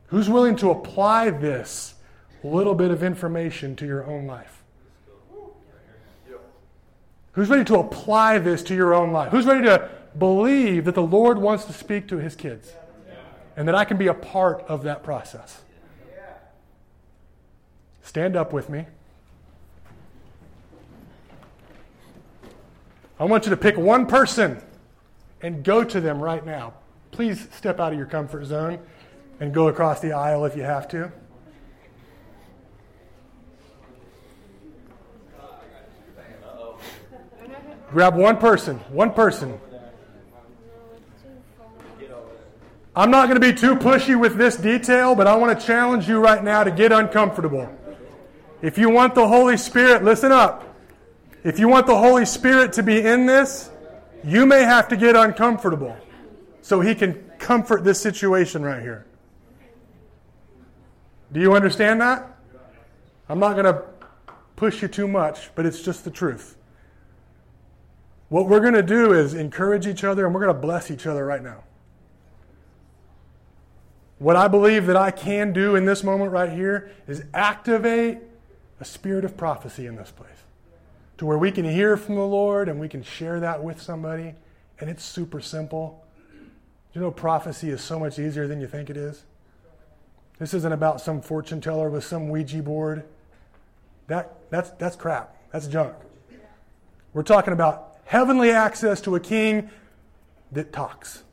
Who's 0.06 0.28
willing 0.28 0.56
to 0.56 0.70
apply 0.70 1.30
this 1.30 1.94
little 2.42 2.74
bit 2.74 2.90
of 2.90 3.02
information 3.02 3.76
to 3.76 3.86
your 3.86 4.04
own 4.06 4.26
life? 4.26 4.62
Who's 7.32 7.48
ready 7.48 7.64
to 7.64 7.78
apply 7.78 8.38
this 8.38 8.62
to 8.64 8.74
your 8.74 8.94
own 8.94 9.12
life? 9.12 9.30
Who's 9.30 9.46
ready 9.46 9.64
to 9.64 9.88
believe 10.18 10.86
that 10.86 10.94
the 10.94 11.02
Lord 11.02 11.38
wants 11.38 11.66
to 11.66 11.72
speak 11.72 12.08
to 12.08 12.16
his 12.16 12.34
kids 12.34 12.72
and 13.56 13.68
that 13.68 13.74
I 13.74 13.84
can 13.84 13.96
be 13.96 14.08
a 14.08 14.14
part 14.14 14.62
of 14.62 14.82
that 14.84 15.04
process? 15.04 15.60
Stand 18.08 18.36
up 18.36 18.54
with 18.54 18.70
me. 18.70 18.86
I 23.20 23.24
want 23.26 23.44
you 23.44 23.50
to 23.50 23.56
pick 23.58 23.76
one 23.76 24.06
person 24.06 24.62
and 25.42 25.62
go 25.62 25.84
to 25.84 26.00
them 26.00 26.18
right 26.18 26.44
now. 26.44 26.72
Please 27.10 27.48
step 27.52 27.78
out 27.78 27.92
of 27.92 27.98
your 27.98 28.06
comfort 28.06 28.46
zone 28.46 28.78
and 29.40 29.52
go 29.52 29.68
across 29.68 30.00
the 30.00 30.12
aisle 30.12 30.46
if 30.46 30.56
you 30.56 30.62
have 30.62 30.88
to. 30.88 31.12
Grab 37.90 38.16
one 38.16 38.38
person, 38.38 38.78
one 38.88 39.12
person. 39.12 39.60
I'm 42.96 43.10
not 43.10 43.28
going 43.28 43.38
to 43.38 43.52
be 43.52 43.52
too 43.52 43.74
pushy 43.74 44.18
with 44.18 44.38
this 44.38 44.56
detail, 44.56 45.14
but 45.14 45.26
I 45.26 45.36
want 45.36 45.60
to 45.60 45.66
challenge 45.66 46.08
you 46.08 46.20
right 46.20 46.42
now 46.42 46.64
to 46.64 46.70
get 46.70 46.90
uncomfortable. 46.90 47.77
If 48.60 48.76
you 48.76 48.90
want 48.90 49.14
the 49.14 49.26
Holy 49.26 49.56
Spirit, 49.56 50.02
listen 50.02 50.32
up. 50.32 50.76
If 51.44 51.58
you 51.58 51.68
want 51.68 51.86
the 51.86 51.96
Holy 51.96 52.24
Spirit 52.24 52.72
to 52.74 52.82
be 52.82 53.00
in 53.00 53.26
this, 53.26 53.70
you 54.24 54.46
may 54.46 54.62
have 54.64 54.88
to 54.88 54.96
get 54.96 55.14
uncomfortable 55.14 55.96
so 56.62 56.80
He 56.80 56.94
can 56.94 57.14
comfort 57.38 57.84
this 57.84 58.00
situation 58.00 58.62
right 58.62 58.82
here. 58.82 59.06
Do 61.32 61.40
you 61.40 61.54
understand 61.54 62.00
that? 62.00 62.36
I'm 63.28 63.38
not 63.38 63.52
going 63.52 63.66
to 63.66 63.84
push 64.56 64.82
you 64.82 64.88
too 64.88 65.06
much, 65.06 65.50
but 65.54 65.66
it's 65.66 65.82
just 65.82 66.04
the 66.04 66.10
truth. 66.10 66.56
What 68.28 68.48
we're 68.48 68.60
going 68.60 68.74
to 68.74 68.82
do 68.82 69.12
is 69.12 69.34
encourage 69.34 69.86
each 69.86 70.04
other 70.04 70.26
and 70.26 70.34
we're 70.34 70.42
going 70.42 70.54
to 70.54 70.60
bless 70.60 70.90
each 70.90 71.06
other 71.06 71.24
right 71.24 71.42
now. 71.42 71.64
What 74.18 74.36
I 74.36 74.48
believe 74.48 74.86
that 74.86 74.96
I 74.96 75.12
can 75.12 75.52
do 75.52 75.76
in 75.76 75.84
this 75.84 76.02
moment 76.02 76.32
right 76.32 76.50
here 76.50 76.90
is 77.06 77.22
activate 77.32 78.18
a 78.80 78.84
spirit 78.84 79.24
of 79.24 79.36
prophecy 79.36 79.86
in 79.86 79.96
this 79.96 80.10
place 80.10 80.44
to 81.18 81.26
where 81.26 81.38
we 81.38 81.50
can 81.50 81.64
hear 81.64 81.96
from 81.96 82.14
the 82.14 82.26
Lord 82.26 82.68
and 82.68 82.80
we 82.80 82.88
can 82.88 83.02
share 83.02 83.40
that 83.40 83.62
with 83.62 83.82
somebody. 83.82 84.34
And 84.80 84.88
it's 84.88 85.04
super 85.04 85.40
simple. 85.40 86.04
You 86.94 87.00
know, 87.00 87.10
prophecy 87.10 87.70
is 87.70 87.82
so 87.82 87.98
much 87.98 88.18
easier 88.18 88.46
than 88.46 88.60
you 88.60 88.68
think 88.68 88.88
it 88.88 88.96
is. 88.96 89.24
This 90.38 90.54
isn't 90.54 90.72
about 90.72 91.00
some 91.00 91.20
fortune 91.20 91.60
teller 91.60 91.90
with 91.90 92.04
some 92.04 92.28
Ouija 92.28 92.62
board. 92.62 93.04
That, 94.06 94.38
that's, 94.50 94.70
that's 94.70 94.94
crap. 94.94 95.36
That's 95.52 95.66
junk. 95.66 95.94
We're 97.12 97.24
talking 97.24 97.52
about 97.52 97.96
heavenly 98.04 98.52
access 98.52 99.00
to 99.02 99.16
a 99.16 99.20
king 99.20 99.70
that 100.52 100.72
talks. 100.72 101.24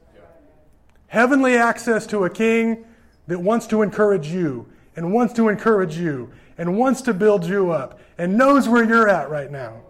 Heavenly 1.07 1.55
access 1.55 2.07
to 2.07 2.25
a 2.25 2.29
king 2.29 2.85
that 3.27 3.39
wants 3.39 3.67
to 3.67 3.83
encourage 3.83 4.27
you 4.27 4.67
and 4.95 5.13
wants 5.13 5.33
to 5.35 5.49
encourage 5.49 5.97
you 5.97 6.31
and 6.57 6.77
wants 6.77 7.01
to 7.03 7.13
build 7.13 7.45
you 7.45 7.71
up 7.71 7.99
and 8.17 8.37
knows 8.37 8.67
where 8.67 8.83
you're 8.83 9.09
at 9.09 9.29
right 9.29 9.51
now. 9.51 9.81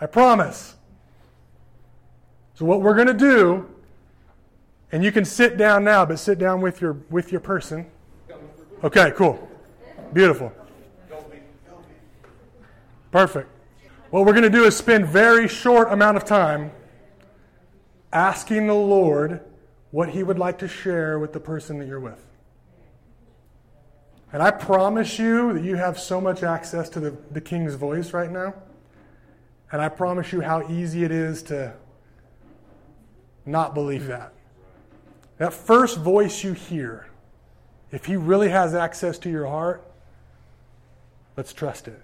I 0.00 0.06
promise. 0.06 0.74
So 2.54 2.64
what 2.64 2.80
we're 2.80 2.94
going 2.94 3.08
to 3.08 3.14
do 3.14 3.68
and 4.92 5.02
you 5.04 5.12
can 5.12 5.24
sit 5.24 5.56
down 5.56 5.84
now, 5.84 6.04
but 6.06 6.18
sit 6.18 6.38
down 6.38 6.60
with 6.60 6.80
your 6.80 6.94
with 7.10 7.32
your 7.32 7.40
person. 7.40 7.86
Okay, 8.84 9.12
cool. 9.16 9.48
Beautiful. 10.12 10.52
Perfect. 13.10 13.48
What 14.10 14.24
we're 14.24 14.32
going 14.32 14.44
to 14.44 14.50
do 14.50 14.64
is 14.64 14.76
spend 14.76 15.06
very 15.06 15.48
short 15.48 15.90
amount 15.90 16.16
of 16.16 16.24
time 16.24 16.70
asking 18.12 18.66
the 18.66 18.74
Lord 18.74 19.40
what 19.90 20.10
he 20.10 20.22
would 20.22 20.38
like 20.38 20.58
to 20.58 20.68
share 20.68 21.18
with 21.18 21.32
the 21.32 21.40
person 21.40 21.78
that 21.78 21.88
you're 21.88 22.00
with. 22.00 22.25
And 24.36 24.42
I 24.42 24.50
promise 24.50 25.18
you 25.18 25.54
that 25.54 25.64
you 25.64 25.76
have 25.76 25.98
so 25.98 26.20
much 26.20 26.42
access 26.42 26.90
to 26.90 27.00
the, 27.00 27.16
the 27.30 27.40
king's 27.40 27.74
voice 27.74 28.12
right 28.12 28.30
now. 28.30 28.52
And 29.72 29.80
I 29.80 29.88
promise 29.88 30.30
you 30.30 30.42
how 30.42 30.68
easy 30.68 31.04
it 31.04 31.10
is 31.10 31.42
to 31.44 31.72
not 33.46 33.72
believe 33.72 34.08
that. 34.08 34.34
That 35.38 35.54
first 35.54 35.96
voice 35.96 36.44
you 36.44 36.52
hear, 36.52 37.08
if 37.90 38.04
he 38.04 38.16
really 38.16 38.50
has 38.50 38.74
access 38.74 39.16
to 39.20 39.30
your 39.30 39.46
heart, 39.46 39.90
let's 41.38 41.54
trust 41.54 41.88
it. 41.88 42.02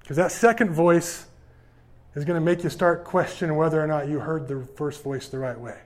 Because 0.00 0.16
that 0.16 0.32
second 0.32 0.72
voice 0.72 1.26
is 2.16 2.24
going 2.24 2.34
to 2.34 2.44
make 2.44 2.64
you 2.64 2.68
start 2.68 3.04
questioning 3.04 3.54
whether 3.54 3.80
or 3.80 3.86
not 3.86 4.08
you 4.08 4.18
heard 4.18 4.48
the 4.48 4.66
first 4.74 5.04
voice 5.04 5.28
the 5.28 5.38
right 5.38 5.60
way. 5.60 5.78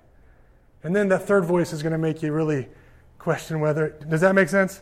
And 0.82 0.96
then 0.96 1.08
that 1.10 1.26
third 1.26 1.44
voice 1.44 1.74
is 1.74 1.82
going 1.82 1.92
to 1.92 1.98
make 1.98 2.22
you 2.22 2.32
really 2.32 2.68
question 3.18 3.60
whether. 3.60 3.90
Does 4.08 4.22
that 4.22 4.34
make 4.34 4.48
sense? 4.48 4.80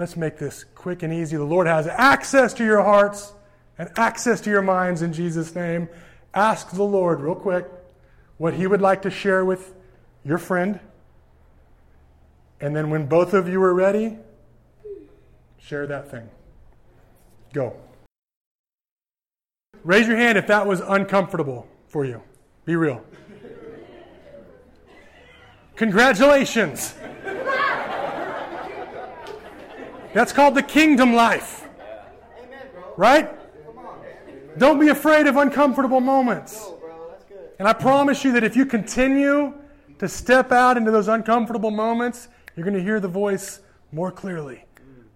Let's 0.00 0.16
make 0.16 0.38
this 0.38 0.64
quick 0.74 1.02
and 1.02 1.12
easy. 1.12 1.36
The 1.36 1.44
Lord 1.44 1.66
has 1.66 1.86
access 1.86 2.54
to 2.54 2.64
your 2.64 2.82
hearts 2.82 3.34
and 3.76 3.90
access 3.98 4.40
to 4.40 4.48
your 4.48 4.62
minds 4.62 5.02
in 5.02 5.12
Jesus' 5.12 5.54
name. 5.54 5.90
Ask 6.32 6.70
the 6.70 6.82
Lord, 6.82 7.20
real 7.20 7.34
quick, 7.34 7.66
what 8.38 8.54
He 8.54 8.66
would 8.66 8.80
like 8.80 9.02
to 9.02 9.10
share 9.10 9.44
with 9.44 9.74
your 10.24 10.38
friend. 10.38 10.80
And 12.62 12.74
then 12.74 12.88
when 12.88 13.08
both 13.08 13.34
of 13.34 13.46
you 13.46 13.62
are 13.62 13.74
ready, 13.74 14.16
share 15.58 15.86
that 15.88 16.10
thing. 16.10 16.30
Go. 17.52 17.76
Raise 19.84 20.08
your 20.08 20.16
hand 20.16 20.38
if 20.38 20.46
that 20.46 20.66
was 20.66 20.80
uncomfortable 20.80 21.68
for 21.88 22.06
you. 22.06 22.22
Be 22.64 22.74
real. 22.74 23.04
Congratulations. 25.76 26.94
That's 30.12 30.32
called 30.32 30.54
the 30.54 30.62
kingdom 30.62 31.14
life. 31.14 31.68
Right? 32.96 33.30
Don't 34.58 34.80
be 34.80 34.88
afraid 34.88 35.26
of 35.26 35.36
uncomfortable 35.36 36.00
moments. 36.00 36.70
And 37.58 37.68
I 37.68 37.72
promise 37.72 38.24
you 38.24 38.32
that 38.32 38.44
if 38.44 38.56
you 38.56 38.66
continue 38.66 39.54
to 39.98 40.08
step 40.08 40.50
out 40.50 40.76
into 40.76 40.90
those 40.90 41.08
uncomfortable 41.08 41.70
moments, 41.70 42.28
you're 42.56 42.64
going 42.64 42.76
to 42.76 42.82
hear 42.82 43.00
the 43.00 43.08
voice 43.08 43.60
more 43.92 44.10
clearly. 44.10 44.64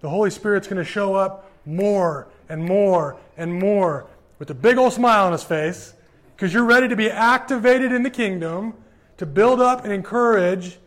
The 0.00 0.08
Holy 0.08 0.30
Spirit's 0.30 0.68
going 0.68 0.82
to 0.82 0.84
show 0.84 1.14
up 1.14 1.50
more 1.66 2.28
and 2.48 2.62
more 2.62 3.16
and 3.36 3.52
more 3.52 4.06
with 4.38 4.50
a 4.50 4.54
big 4.54 4.76
old 4.76 4.92
smile 4.92 5.26
on 5.26 5.32
his 5.32 5.42
face 5.42 5.94
because 6.36 6.52
you're 6.52 6.64
ready 6.64 6.88
to 6.88 6.96
be 6.96 7.10
activated 7.10 7.92
in 7.92 8.02
the 8.02 8.10
kingdom 8.10 8.74
to 9.16 9.26
build 9.26 9.60
up 9.60 9.84
and 9.84 9.92
encourage 9.92 10.78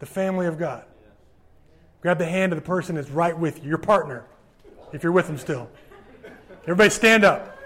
the 0.00 0.06
family 0.06 0.46
of 0.46 0.58
God. 0.58 0.84
Grab 2.04 2.18
the 2.18 2.26
hand 2.26 2.52
of 2.52 2.58
the 2.58 2.66
person 2.66 2.96
that's 2.96 3.08
right 3.08 3.36
with 3.36 3.64
you, 3.64 3.70
your 3.70 3.78
partner, 3.78 4.26
if 4.92 5.02
you're 5.02 5.10
with 5.10 5.26
them 5.26 5.38
still. 5.38 5.70
Everybody 6.64 6.90
stand 6.90 7.24
up. 7.24 7.56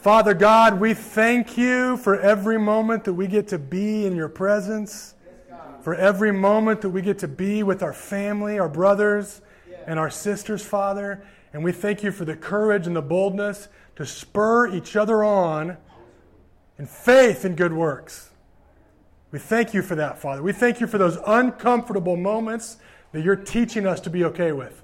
Father 0.00 0.34
God, 0.34 0.80
we 0.80 0.92
thank 0.92 1.56
you 1.56 1.96
for 1.98 2.18
every 2.18 2.58
moment 2.58 3.04
that 3.04 3.14
we 3.14 3.28
get 3.28 3.46
to 3.46 3.60
be 3.60 4.06
in 4.06 4.16
your 4.16 4.28
presence, 4.28 5.14
for 5.82 5.94
every 5.94 6.32
moment 6.32 6.80
that 6.80 6.90
we 6.90 7.00
get 7.00 7.20
to 7.20 7.28
be 7.28 7.62
with 7.62 7.80
our 7.84 7.92
family, 7.92 8.58
our 8.58 8.68
brothers, 8.68 9.40
and 9.86 10.00
our 10.00 10.10
sisters, 10.10 10.64
Father. 10.64 11.24
And 11.52 11.62
we 11.62 11.70
thank 11.70 12.02
you 12.02 12.10
for 12.10 12.24
the 12.24 12.34
courage 12.34 12.88
and 12.88 12.96
the 12.96 13.02
boldness 13.02 13.68
to 13.94 14.04
spur 14.04 14.66
each 14.66 14.96
other 14.96 15.22
on 15.22 15.76
in 16.76 16.86
faith 16.86 17.44
and 17.44 17.56
good 17.56 17.72
works. 17.72 18.30
We 19.32 19.38
thank 19.38 19.72
you 19.72 19.80
for 19.80 19.94
that, 19.94 20.18
Father. 20.18 20.42
We 20.42 20.52
thank 20.52 20.80
you 20.80 20.86
for 20.86 20.98
those 20.98 21.18
uncomfortable 21.26 22.16
moments 22.16 22.76
that 23.12 23.22
you're 23.22 23.34
teaching 23.34 23.86
us 23.86 23.98
to 24.00 24.10
be 24.10 24.24
okay 24.24 24.52
with. 24.52 24.82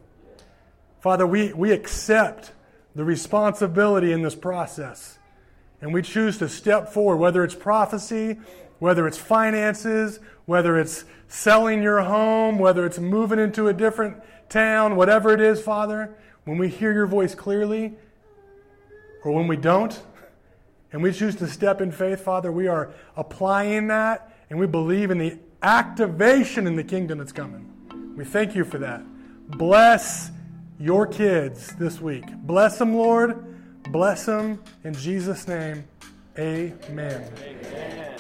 Father, 1.01 1.27
we, 1.27 1.53
we 1.53 1.71
accept 1.71 2.53
the 2.95 3.05
responsibility 3.05 4.11
in 4.11 4.23
this 4.23 4.35
process. 4.35 5.19
And 5.83 5.93
we 5.93 6.03
choose 6.03 6.39
to 6.39 6.49
step 6.49 6.89
forward, 6.89 7.19
whether 7.19 7.45
it's 7.45 7.55
prophecy, 7.55 8.39
whether 8.79 9.07
it's 9.07 9.19
finances, 9.19 10.19
whether 10.47 10.79
it's 10.79 11.05
selling 11.29 11.83
your 11.83 12.01
home, 12.01 12.59
whether 12.59 12.87
it's 12.87 12.99
moving 12.99 13.39
into 13.39 13.69
a 13.69 13.75
different 13.75 14.17
town, 14.49 14.97
whatever 14.97 15.33
it 15.33 15.41
is, 15.41 15.61
Father, 15.61 16.17
when 16.45 16.57
we 16.57 16.69
hear 16.69 16.93
your 16.93 17.07
voice 17.07 17.35
clearly 17.35 17.97
or 19.25 19.33
when 19.33 19.47
we 19.47 19.57
don't, 19.57 20.01
and 20.91 21.03
we 21.03 21.13
choose 21.13 21.37
to 21.37 21.47
step 21.47 21.83
in 21.83 21.93
faith, 21.93 22.23
Father, 22.23 22.51
we 22.51 22.67
are 22.67 22.91
applying 23.15 23.89
that 23.89 24.33
and 24.51 24.59
we 24.59 24.67
believe 24.67 25.11
in 25.11 25.19
the 25.19 25.39
activation 25.63 26.67
in 26.67 26.77
the 26.77 26.85
kingdom 26.85 27.19
that's 27.19 27.33
coming. 27.33 28.15
We 28.17 28.25
thank 28.25 28.55
you 28.55 28.65
for 28.65 28.79
that. 28.79 29.03
Bless 29.51 30.31
your 30.79 31.07
kids 31.07 31.75
this 31.77 32.01
week. 32.01 32.25
Bless 32.43 32.79
them, 32.79 32.95
Lord. 32.95 33.45
Bless 33.91 34.27
them 34.27 34.63
in 34.85 34.95
Jesus' 34.95 35.49
name. 35.49 35.85
Amen. 36.39 37.31
Amen. 37.43 38.19